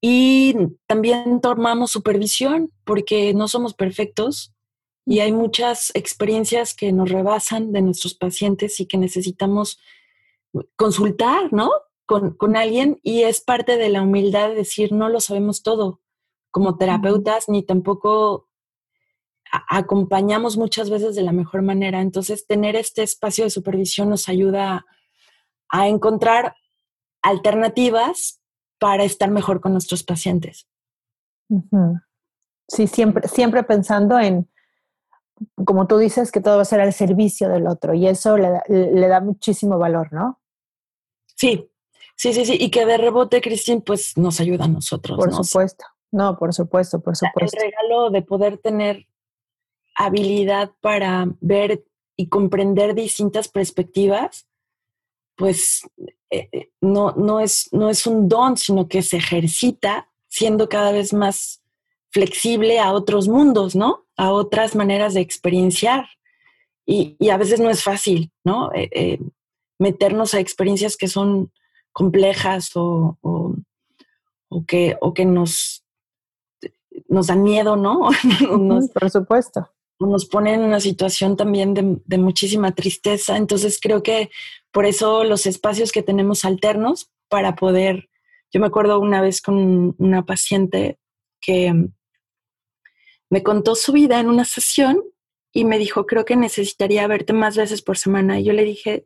Y 0.01 0.55
también 0.85 1.39
tomamos 1.41 1.91
supervisión, 1.91 2.71
porque 2.83 3.33
no 3.33 3.47
somos 3.47 3.73
perfectos 3.73 4.53
y 5.05 5.19
hay 5.19 5.31
muchas 5.31 5.91
experiencias 5.95 6.73
que 6.73 6.91
nos 6.91 7.09
rebasan 7.09 7.71
de 7.71 7.81
nuestros 7.81 8.13
pacientes 8.13 8.79
y 8.79 8.85
que 8.85 8.97
necesitamos 8.97 9.79
consultar, 10.75 11.51
¿no? 11.51 11.71
Con, 12.05 12.35
con 12.35 12.57
alguien 12.57 12.99
y 13.01 13.23
es 13.23 13.41
parte 13.41 13.77
de 13.77 13.89
la 13.89 14.01
humildad 14.01 14.49
de 14.49 14.55
decir, 14.55 14.91
no 14.91 15.09
lo 15.09 15.21
sabemos 15.21 15.63
todo 15.63 16.01
como 16.51 16.77
terapeutas, 16.77 17.49
ni 17.49 17.63
tampoco 17.63 18.47
acompañamos 19.69 20.57
muchas 20.57 20.89
veces 20.89 21.15
de 21.15 21.23
la 21.23 21.31
mejor 21.31 21.63
manera. 21.63 22.01
Entonces, 22.01 22.45
tener 22.45 22.75
este 22.75 23.03
espacio 23.03 23.43
de 23.43 23.49
supervisión 23.49 24.09
nos 24.09 24.29
ayuda 24.29 24.85
a 25.69 25.87
encontrar 25.87 26.55
alternativas 27.23 28.41
para 28.79 29.03
estar 29.03 29.31
mejor 29.31 29.61
con 29.61 29.71
nuestros 29.71 30.03
pacientes. 30.03 30.67
Sí, 32.67 32.87
siempre, 32.87 33.27
siempre 33.27 33.63
pensando 33.63 34.19
en, 34.19 34.49
como 35.65 35.87
tú 35.87 35.97
dices, 35.97 36.31
que 36.31 36.41
todo 36.41 36.57
va 36.57 36.61
a 36.61 36.65
ser 36.65 36.81
al 36.81 36.93
servicio 36.93 37.49
del 37.49 37.67
otro 37.67 37.93
y 37.93 38.07
eso 38.07 38.37
le 38.37 39.07
da, 39.07 39.21
muchísimo 39.21 39.79
valor, 39.79 40.11
¿no? 40.13 40.41
Sí, 41.35 41.69
sí, 42.15 42.33
sí, 42.33 42.45
sí. 42.45 42.57
Y 42.59 42.69
que 42.69 42.85
de 42.85 42.97
rebote, 42.97 43.41
Cristín, 43.41 43.81
pues 43.81 44.17
nos 44.17 44.39
ayuda 44.39 44.65
a 44.65 44.69
nosotros. 44.69 45.17
Por 45.17 45.33
supuesto. 45.33 45.85
No, 46.11 46.37
por 46.37 46.53
supuesto, 46.53 47.01
por 47.01 47.15
supuesto. 47.15 47.57
El 47.57 47.71
regalo 47.71 48.11
de 48.11 48.21
poder 48.21 48.57
tener 48.59 49.07
habilidad 49.95 50.71
para 50.81 51.27
ver 51.41 51.85
y 52.15 52.29
comprender 52.29 52.93
distintas 52.93 53.47
perspectivas, 53.47 54.47
pues 55.35 55.81
eh, 56.29 56.49
eh, 56.51 56.69
no, 56.81 57.11
no, 57.11 57.39
es, 57.39 57.69
no 57.71 57.89
es 57.89 58.05
un 58.07 58.27
don, 58.27 58.57
sino 58.57 58.87
que 58.87 59.01
se 59.01 59.17
ejercita 59.17 60.09
siendo 60.27 60.69
cada 60.69 60.91
vez 60.91 61.13
más 61.13 61.61
flexible 62.11 62.79
a 62.79 62.91
otros 62.91 63.27
mundos, 63.27 63.75
¿no? 63.75 64.05
A 64.17 64.31
otras 64.31 64.75
maneras 64.75 65.13
de 65.13 65.21
experienciar. 65.21 66.05
Y, 66.85 67.17
a 67.29 67.37
veces 67.37 67.59
no 67.59 67.69
es 67.69 67.83
fácil, 67.83 68.31
¿no? 68.43 68.71
Eh, 68.73 69.19
meternos 69.79 70.33
a 70.33 70.39
experiencias 70.39 70.97
que 70.97 71.07
son 71.07 71.51
complejas 71.91 72.71
o, 72.75 73.17
que, 74.67 74.97
o 75.01 75.13
que 75.13 75.25
nos, 75.25 75.83
nos 77.07 77.27
dan 77.27 77.43
miedo, 77.43 77.75
¿no? 77.75 78.09
por 78.93 79.09
supuesto 79.09 79.69
nos 80.05 80.25
pone 80.25 80.53
en 80.53 80.61
una 80.61 80.79
situación 80.79 81.35
también 81.35 81.73
de, 81.73 82.17
muchísima 82.17 82.73
tristeza. 82.73 83.37
Entonces 83.37 83.79
creo 83.81 84.03
que 84.03 84.29
por 84.73 84.85
eso 84.85 85.23
los 85.23 85.45
espacios 85.45 85.91
que 85.91 86.03
tenemos 86.03 86.43
alternos 86.43 87.09
para 87.29 87.55
poder, 87.55 88.09
yo 88.51 88.59
me 88.59 88.67
acuerdo 88.67 88.99
una 88.99 89.21
vez 89.21 89.41
con 89.41 89.95
una 89.97 90.25
paciente 90.25 90.99
que 91.39 91.73
me 93.29 93.43
contó 93.43 93.75
su 93.75 93.93
vida 93.93 94.19
en 94.19 94.27
una 94.27 94.43
sesión 94.43 95.01
y 95.53 95.63
me 95.63 95.79
dijo, 95.79 96.05
creo 96.05 96.25
que 96.25 96.35
necesitaría 96.35 97.07
verte 97.07 97.31
más 97.31 97.55
veces 97.55 97.81
por 97.81 97.97
semana. 97.97 98.39
Y 98.39 98.43
yo 98.43 98.53
le 98.53 98.63
dije, 98.65 99.05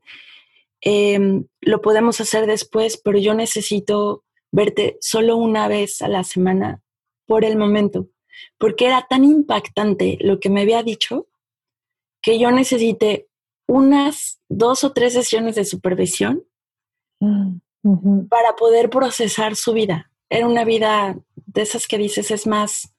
em, 0.81 1.45
lo 1.61 1.81
podemos 1.81 2.19
hacer 2.21 2.47
después, 2.47 2.97
pero 2.97 3.19
yo 3.19 3.33
necesito 3.33 4.23
verte 4.51 4.97
solo 5.01 5.37
una 5.37 5.67
vez 5.67 6.01
a 6.01 6.07
la 6.07 6.23
semana 6.23 6.81
por 7.25 7.43
el 7.45 7.57
momento 7.57 8.09
porque 8.57 8.85
era 8.85 9.07
tan 9.09 9.23
impactante 9.23 10.17
lo 10.21 10.39
que 10.39 10.49
me 10.49 10.61
había 10.61 10.83
dicho 10.83 11.27
que 12.21 12.39
yo 12.39 12.51
necesité 12.51 13.27
unas 13.67 14.39
dos 14.49 14.83
o 14.83 14.93
tres 14.93 15.13
sesiones 15.13 15.55
de 15.55 15.65
supervisión 15.65 16.43
mm, 17.19 18.27
para 18.29 18.55
poder 18.55 18.89
procesar 18.89 19.55
su 19.55 19.73
vida. 19.73 20.11
Era 20.29 20.47
una 20.47 20.63
vida 20.63 21.17
de 21.35 21.61
esas 21.61 21.87
que 21.87 21.97
dices 21.97 22.31
es 22.31 22.47
más, 22.47 22.93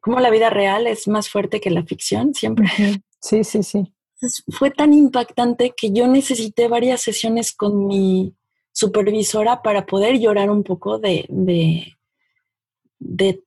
como 0.00 0.20
la 0.20 0.30
vida 0.30 0.50
real 0.50 0.86
es 0.86 1.08
más 1.08 1.28
fuerte 1.28 1.60
que 1.60 1.70
la 1.70 1.84
ficción 1.84 2.34
siempre. 2.34 2.68
Sí, 3.22 3.44
sí, 3.44 3.62
sí. 3.62 3.92
fue 4.50 4.70
tan 4.70 4.94
impactante 4.94 5.74
que 5.76 5.92
yo 5.92 6.06
necesité 6.06 6.68
varias 6.68 7.02
sesiones 7.02 7.52
con 7.52 7.86
mi 7.86 8.34
supervisora 8.72 9.62
para 9.62 9.84
poder 9.84 10.18
llorar 10.18 10.50
un 10.50 10.62
poco 10.62 10.98
de, 10.98 11.26
de, 11.28 11.98
de 12.98 13.42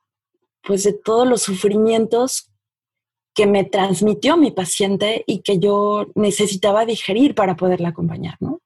pues 0.61 0.83
de 0.83 0.93
todos 0.93 1.27
los 1.27 1.41
sufrimientos 1.41 2.52
que 3.33 3.47
me 3.47 3.63
transmitió 3.63 4.37
mi 4.37 4.51
paciente 4.51 5.23
y 5.25 5.41
que 5.41 5.59
yo 5.59 6.07
necesitaba 6.15 6.85
digerir 6.85 7.35
para 7.35 7.55
poderla 7.55 7.89
acompañar, 7.89 8.35
¿no? 8.39 8.61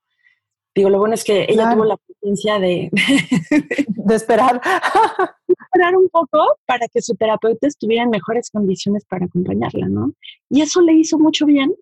Digo, 0.74 0.90
lo 0.90 0.98
bueno 0.98 1.14
es 1.14 1.24
que 1.24 1.46
ella 1.48 1.72
tuvo 1.72 1.84
la 1.84 1.96
paciencia 1.96 2.58
de, 2.60 2.90
de 3.88 4.14
esperar. 4.14 4.60
esperar 5.48 5.96
un 5.96 6.08
poco 6.08 6.58
para 6.66 6.86
que 6.88 7.02
su 7.02 7.14
terapeuta 7.14 7.66
estuviera 7.66 8.04
en 8.04 8.10
mejores 8.10 8.50
condiciones 8.50 9.04
para 9.04 9.26
acompañarla, 9.26 9.88
¿no? 9.88 10.12
Y 10.50 10.60
eso 10.60 10.80
le 10.80 10.92
hizo 10.92 11.18
mucho 11.18 11.46
bien 11.46 11.74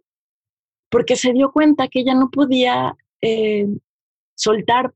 porque 0.91 1.17
se 1.17 1.33
dio 1.33 1.53
cuenta 1.53 1.89
que 1.89 2.01
ella 2.01 2.15
no 2.15 2.31
podía 2.31 2.97
eh, 3.21 3.67
soltar 4.35 4.95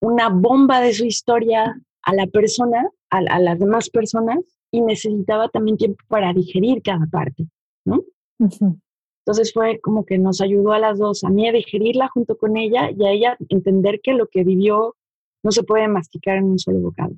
una 0.00 0.28
bomba 0.28 0.80
de 0.80 0.92
su 0.92 1.04
historia 1.04 1.80
a 2.02 2.14
la 2.14 2.26
persona 2.26 2.88
a, 3.10 3.40
las 3.40 3.58
demás 3.58 3.90
personas 3.90 4.38
y 4.70 4.80
necesitaba 4.80 5.48
también 5.48 5.76
tiempo 5.76 6.02
para 6.08 6.32
digerir 6.32 6.82
cada 6.82 7.06
parte, 7.06 7.46
¿no? 7.84 8.02
Entonces 8.38 9.52
fue 9.52 9.80
como 9.80 10.04
que 10.04 10.18
nos 10.18 10.40
ayudó 10.40 10.72
a 10.72 10.78
las 10.78 10.98
dos, 10.98 11.24
a 11.24 11.28
mí 11.28 11.48
a 11.48 11.52
digerirla 11.52 12.08
junto 12.08 12.36
con 12.36 12.56
ella 12.56 12.90
y 12.90 13.04
a 13.04 13.10
ella 13.10 13.36
entender 13.48 14.00
que 14.02 14.12
lo 14.12 14.28
que 14.28 14.44
vivió 14.44 14.96
no 15.42 15.50
se 15.50 15.62
puede 15.62 15.88
masticar 15.88 16.36
en 16.36 16.44
un 16.44 16.58
solo 16.58 16.80
bocado. 16.80 17.12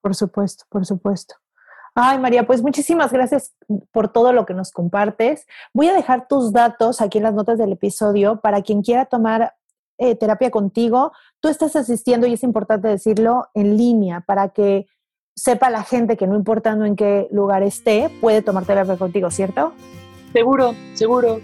Por 0.00 0.14
supuesto, 0.14 0.64
por 0.68 0.84
supuesto. 0.84 1.34
Ay, 1.94 2.18
María, 2.18 2.46
pues 2.46 2.62
muchísimas 2.62 3.12
gracias 3.12 3.54
por 3.90 4.08
todo 4.08 4.32
lo 4.32 4.46
que 4.46 4.54
nos 4.54 4.72
compartes. 4.72 5.46
Voy 5.74 5.88
a 5.88 5.94
dejar 5.94 6.26
tus 6.26 6.52
datos 6.52 7.02
aquí 7.02 7.18
en 7.18 7.24
las 7.24 7.34
notas 7.34 7.58
del 7.58 7.72
episodio 7.72 8.40
para 8.40 8.62
quien 8.62 8.82
quiera 8.82 9.04
tomar 9.04 9.54
eh, 9.98 10.14
terapia 10.14 10.50
contigo. 10.50 11.12
Tú 11.40 11.48
estás 11.48 11.76
asistiendo, 11.76 12.26
y 12.26 12.32
es 12.32 12.42
importante 12.42 12.88
decirlo, 12.88 13.48
en 13.52 13.76
línea 13.76 14.22
para 14.22 14.48
que 14.48 14.86
sepa 15.34 15.70
la 15.70 15.82
gente 15.82 16.16
que 16.16 16.26
no 16.26 16.36
importando 16.36 16.84
en 16.84 16.96
qué 16.96 17.28
lugar 17.30 17.62
esté, 17.62 18.10
puede 18.20 18.42
tomar 18.42 18.64
terapia 18.64 18.96
contigo, 18.96 19.30
¿cierto? 19.30 19.72
Seguro, 20.32 20.74
seguro. 20.94 21.40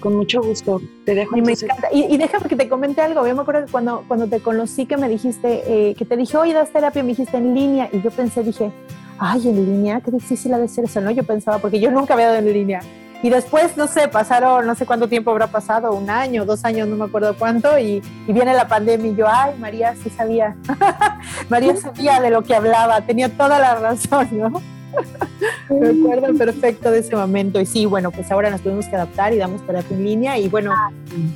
con 0.00 0.14
mucho 0.14 0.42
gusto. 0.42 0.80
Te 1.04 1.14
dejo. 1.14 1.36
Y 1.36 1.42
me 1.42 1.52
encanta. 1.52 1.88
Y, 1.92 2.04
y, 2.04 2.16
déjame 2.16 2.48
que 2.48 2.56
te 2.56 2.68
comente 2.68 3.00
algo. 3.00 3.26
Yo 3.26 3.34
me 3.34 3.42
acuerdo 3.42 3.64
que 3.66 3.72
cuando, 3.72 4.04
cuando 4.06 4.26
te 4.28 4.40
conocí 4.40 4.86
que 4.86 4.96
me 4.96 5.08
dijiste, 5.08 5.62
eh, 5.66 5.94
que 5.94 6.04
te 6.04 6.16
dije, 6.16 6.36
oye, 6.36 6.52
das 6.52 6.70
terapia, 6.70 7.02
me 7.02 7.08
dijiste 7.10 7.36
en 7.36 7.54
línea. 7.54 7.88
Y 7.92 8.02
yo 8.02 8.10
pensé, 8.10 8.42
dije, 8.42 8.70
ay, 9.18 9.48
en 9.48 9.56
línea, 9.56 10.00
qué 10.00 10.10
difícil 10.10 10.52
ha 10.54 10.58
de 10.58 10.68
ser 10.68 10.84
eso, 10.84 11.00
¿no? 11.00 11.10
Yo 11.10 11.24
pensaba, 11.24 11.58
porque 11.58 11.80
yo 11.80 11.90
nunca 11.90 12.14
había 12.14 12.26
dado 12.28 12.38
en 12.38 12.52
línea. 12.52 12.80
Y 13.22 13.30
después, 13.30 13.76
no 13.76 13.86
sé, 13.86 14.08
pasaron, 14.08 14.66
no 14.66 14.74
sé 14.74 14.86
cuánto 14.86 15.08
tiempo 15.08 15.30
habrá 15.30 15.46
pasado, 15.46 15.92
un 15.92 16.10
año, 16.10 16.44
dos 16.44 16.64
años, 16.64 16.86
no 16.86 16.96
me 16.96 17.04
acuerdo 17.04 17.34
cuánto, 17.36 17.78
y, 17.78 18.02
y 18.26 18.32
viene 18.32 18.54
la 18.54 18.68
pandemia 18.68 19.10
y 19.10 19.16
yo, 19.16 19.26
ay, 19.28 19.54
María 19.58 19.94
sí 20.02 20.10
sabía, 20.10 20.56
María 21.48 21.76
sabía 21.76 22.20
de 22.20 22.30
lo 22.30 22.42
que 22.42 22.54
hablaba, 22.54 23.00
tenía 23.00 23.28
toda 23.28 23.58
la 23.58 23.74
razón, 23.76 24.28
¿no? 24.32 24.62
me 25.70 25.88
acuerdo 25.88 26.36
perfecto 26.36 26.90
de 26.90 27.00
ese 27.00 27.16
momento. 27.16 27.60
Y 27.60 27.66
sí, 27.66 27.86
bueno, 27.86 28.10
pues 28.10 28.30
ahora 28.30 28.50
nos 28.50 28.60
tuvimos 28.60 28.86
que 28.86 28.96
adaptar 28.96 29.32
y 29.32 29.36
damos 29.36 29.64
terapia 29.66 29.96
en 29.96 30.04
línea. 30.04 30.38
Y 30.38 30.48
bueno, 30.48 30.72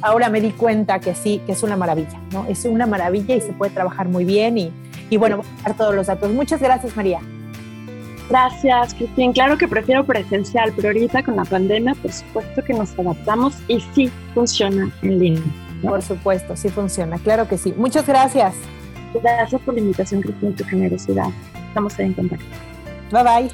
ahora 0.02 0.28
me 0.28 0.40
di 0.40 0.50
cuenta 0.52 0.98
que 1.00 1.14
sí, 1.14 1.42
que 1.46 1.52
es 1.52 1.62
una 1.62 1.76
maravilla, 1.76 2.18
¿no? 2.32 2.46
Es 2.46 2.64
una 2.64 2.86
maravilla 2.86 3.34
y 3.34 3.40
se 3.40 3.52
puede 3.52 3.72
trabajar 3.72 4.08
muy 4.08 4.24
bien. 4.24 4.58
Y, 4.58 4.72
y 5.10 5.16
bueno, 5.16 5.38
voy 5.38 5.46
a 5.60 5.68
dar 5.68 5.76
todos 5.76 5.94
los 5.94 6.06
datos. 6.06 6.30
Muchas 6.32 6.60
gracias, 6.60 6.96
María. 6.96 7.20
Gracias, 8.30 8.94
Cristín. 8.94 9.32
Claro 9.32 9.58
que 9.58 9.66
prefiero 9.66 10.04
presencial, 10.04 10.72
pero 10.76 10.88
ahorita 10.88 11.24
con 11.24 11.34
la 11.34 11.44
pandemia, 11.44 11.96
por 11.96 12.12
supuesto 12.12 12.62
que 12.62 12.72
nos 12.72 12.96
adaptamos 12.96 13.54
y 13.66 13.80
sí 13.92 14.08
funciona 14.34 14.88
en 15.02 15.18
línea. 15.18 15.42
¿no? 15.82 15.90
Por 15.90 16.02
supuesto, 16.02 16.54
sí 16.54 16.68
funciona, 16.68 17.18
claro 17.18 17.48
que 17.48 17.58
sí. 17.58 17.74
Muchas 17.76 18.06
gracias. 18.06 18.54
Gracias 19.20 19.60
por 19.62 19.74
la 19.74 19.80
invitación, 19.80 20.22
Cristín, 20.22 20.54
tu 20.54 20.62
generosidad. 20.64 21.26
Estamos 21.68 21.98
ahí 21.98 22.06
en 22.06 22.14
contacto. 22.14 22.46
Bye 23.10 23.22
bye. 23.24 23.50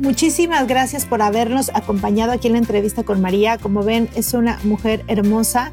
Muchísimas 0.00 0.66
gracias 0.66 1.06
por 1.06 1.22
habernos 1.22 1.70
acompañado 1.72 2.32
aquí 2.32 2.48
en 2.48 2.54
la 2.54 2.58
entrevista 2.58 3.04
con 3.04 3.20
María. 3.20 3.58
Como 3.58 3.84
ven, 3.84 4.08
es 4.16 4.34
una 4.34 4.58
mujer 4.64 5.04
hermosa 5.06 5.70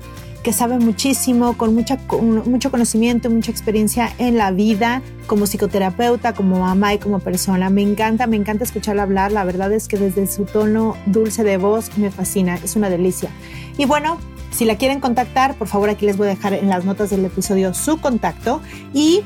que 0.50 0.54
sabe 0.54 0.80
muchísimo, 0.80 1.56
con, 1.58 1.76
mucha, 1.76 2.00
mucho 2.20 2.72
conocimiento, 2.72 3.30
mucha 3.30 3.52
experiencia 3.52 4.12
en 4.18 4.36
la 4.36 4.50
vida, 4.50 5.04
como 5.28 5.46
psicoterapeuta, 5.46 6.34
como 6.34 6.62
mamá 6.62 6.96
y 6.96 6.98
como 6.98 7.20
persona. 7.20 7.70
Me 7.70 7.84
encanta, 7.84 8.26
me 8.26 8.36
encanta 8.36 8.64
escucharla 8.64 9.04
hablar. 9.04 9.32
La 9.32 9.44
verdad 9.44 9.72
es 9.72 9.88
que 9.88 9.98
desde 10.00 10.26
su 10.26 10.46
tono 10.46 10.98
dulce 11.06 11.44
de 11.44 11.58
voz 11.58 11.96
me 12.00 12.10
fascina, 12.10 12.56
es 12.56 12.76
una 12.76 12.90
delicia. 12.90 13.30
Y 13.78 13.86
bueno, 13.86 14.18
si 14.50 14.66
la 14.66 14.76
quieren 14.76 15.02
contactar, 15.02 15.54
por 15.54 15.68
favor 15.68 15.92
aquí 15.92 16.08
les 16.08 16.18
voy 16.18 16.26
a 16.26 16.32
dejar 16.32 16.54
en 16.54 16.68
las 16.68 16.84
notas 16.84 17.12
del 17.12 17.24
episodio 17.26 17.76
su 17.76 18.02
contacto 18.02 18.60
y 18.92 19.22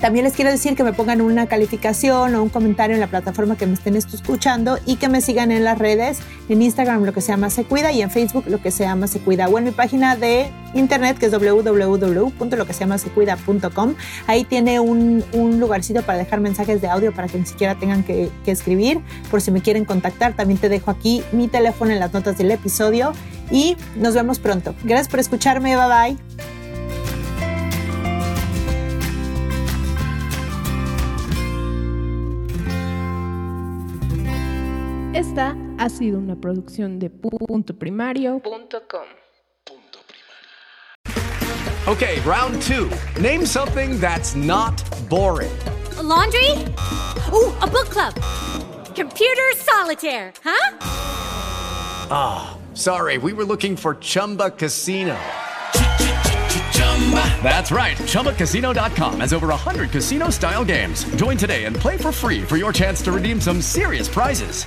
también 0.00 0.24
les 0.24 0.34
quiero 0.34 0.50
decir 0.50 0.74
que 0.74 0.82
me 0.82 0.92
pongan 0.92 1.20
una 1.20 1.46
calificación 1.46 2.34
o 2.34 2.42
un 2.42 2.48
comentario 2.48 2.94
en 2.94 3.00
la 3.00 3.06
plataforma 3.06 3.56
que 3.56 3.66
me 3.66 3.74
estén 3.74 3.94
escuchando 3.96 4.78
y 4.86 4.96
que 4.96 5.08
me 5.08 5.20
sigan 5.20 5.52
en 5.52 5.62
las 5.64 5.78
redes, 5.78 6.20
en 6.48 6.62
Instagram 6.62 7.04
lo 7.04 7.12
que 7.12 7.20
se 7.20 7.28
llama 7.28 7.50
Se 7.50 7.64
Cuida 7.64 7.92
y 7.92 8.00
en 8.02 8.10
Facebook 8.10 8.44
lo 8.48 8.60
que 8.60 8.70
se 8.70 8.84
llama 8.84 9.06
Se 9.06 9.20
Cuida 9.20 9.48
o 9.48 9.58
en 9.58 9.64
mi 9.64 9.70
página 9.70 10.16
de 10.16 10.50
internet 10.74 11.18
que 11.18 11.26
es 11.26 11.32
www.loquesellamasecuida.com. 11.32 13.94
Ahí 14.26 14.44
tiene 14.44 14.80
un, 14.80 15.22
un, 15.32 15.60
lugarcito 15.60 16.02
para 16.02 16.18
dejar 16.18 16.40
mensajes 16.40 16.80
de 16.80 16.88
audio 16.88 17.12
para 17.12 17.28
que 17.28 17.38
ni 17.38 17.46
siquiera 17.46 17.76
tengan 17.76 18.02
que, 18.02 18.28
que 18.44 18.50
escribir. 18.50 19.00
Por 19.30 19.40
si 19.40 19.52
me 19.52 19.62
quieren 19.62 19.84
contactar, 19.84 20.34
también 20.34 20.58
te 20.58 20.68
dejo 20.68 20.90
aquí 20.90 21.22
mi 21.32 21.46
teléfono 21.48 21.92
en 21.92 22.00
las 22.00 22.12
notas 22.12 22.36
del 22.36 22.50
episodio 22.50 23.12
y 23.50 23.76
nos 23.96 24.14
vemos 24.14 24.38
pronto. 24.38 24.74
Gracias 24.84 25.08
por 25.08 25.20
escucharme, 25.20 25.76
bye 25.76 25.86
bye. 25.86 26.63
Esta 35.34 35.56
ha 35.78 35.88
sido 35.88 36.20
una 36.20 36.36
producción 36.36 37.00
de 37.00 37.10
punto 37.10 37.76
primario.com. 37.76 39.02
Okay, 41.88 42.20
round 42.20 42.62
two. 42.62 42.88
Name 43.20 43.44
something 43.44 43.98
that's 43.98 44.36
not 44.36 44.80
boring. 45.10 45.50
A 45.98 46.04
laundry? 46.04 46.52
Ooh, 47.32 47.52
a 47.60 47.66
book 47.66 47.90
club. 47.90 48.14
Computer 48.94 49.42
solitaire, 49.56 50.32
huh? 50.44 50.78
Ah, 52.12 52.56
oh, 52.56 52.76
sorry, 52.76 53.18
we 53.18 53.32
were 53.32 53.44
looking 53.44 53.74
for 53.74 53.96
Chumba 53.96 54.50
Casino. 54.50 55.16
That's 57.42 57.70
right. 57.70 57.96
ChumbaCasino.com 57.96 59.20
has 59.20 59.32
over 59.32 59.48
100 59.48 59.90
casino 59.90 60.30
style 60.30 60.64
games. 60.64 61.04
Join 61.16 61.36
today 61.36 61.64
and 61.64 61.76
play 61.76 61.96
for 61.96 62.12
free 62.12 62.42
for 62.42 62.56
your 62.56 62.72
chance 62.72 63.02
to 63.02 63.12
redeem 63.12 63.40
some 63.40 63.60
serious 63.60 64.08
prizes. 64.08 64.66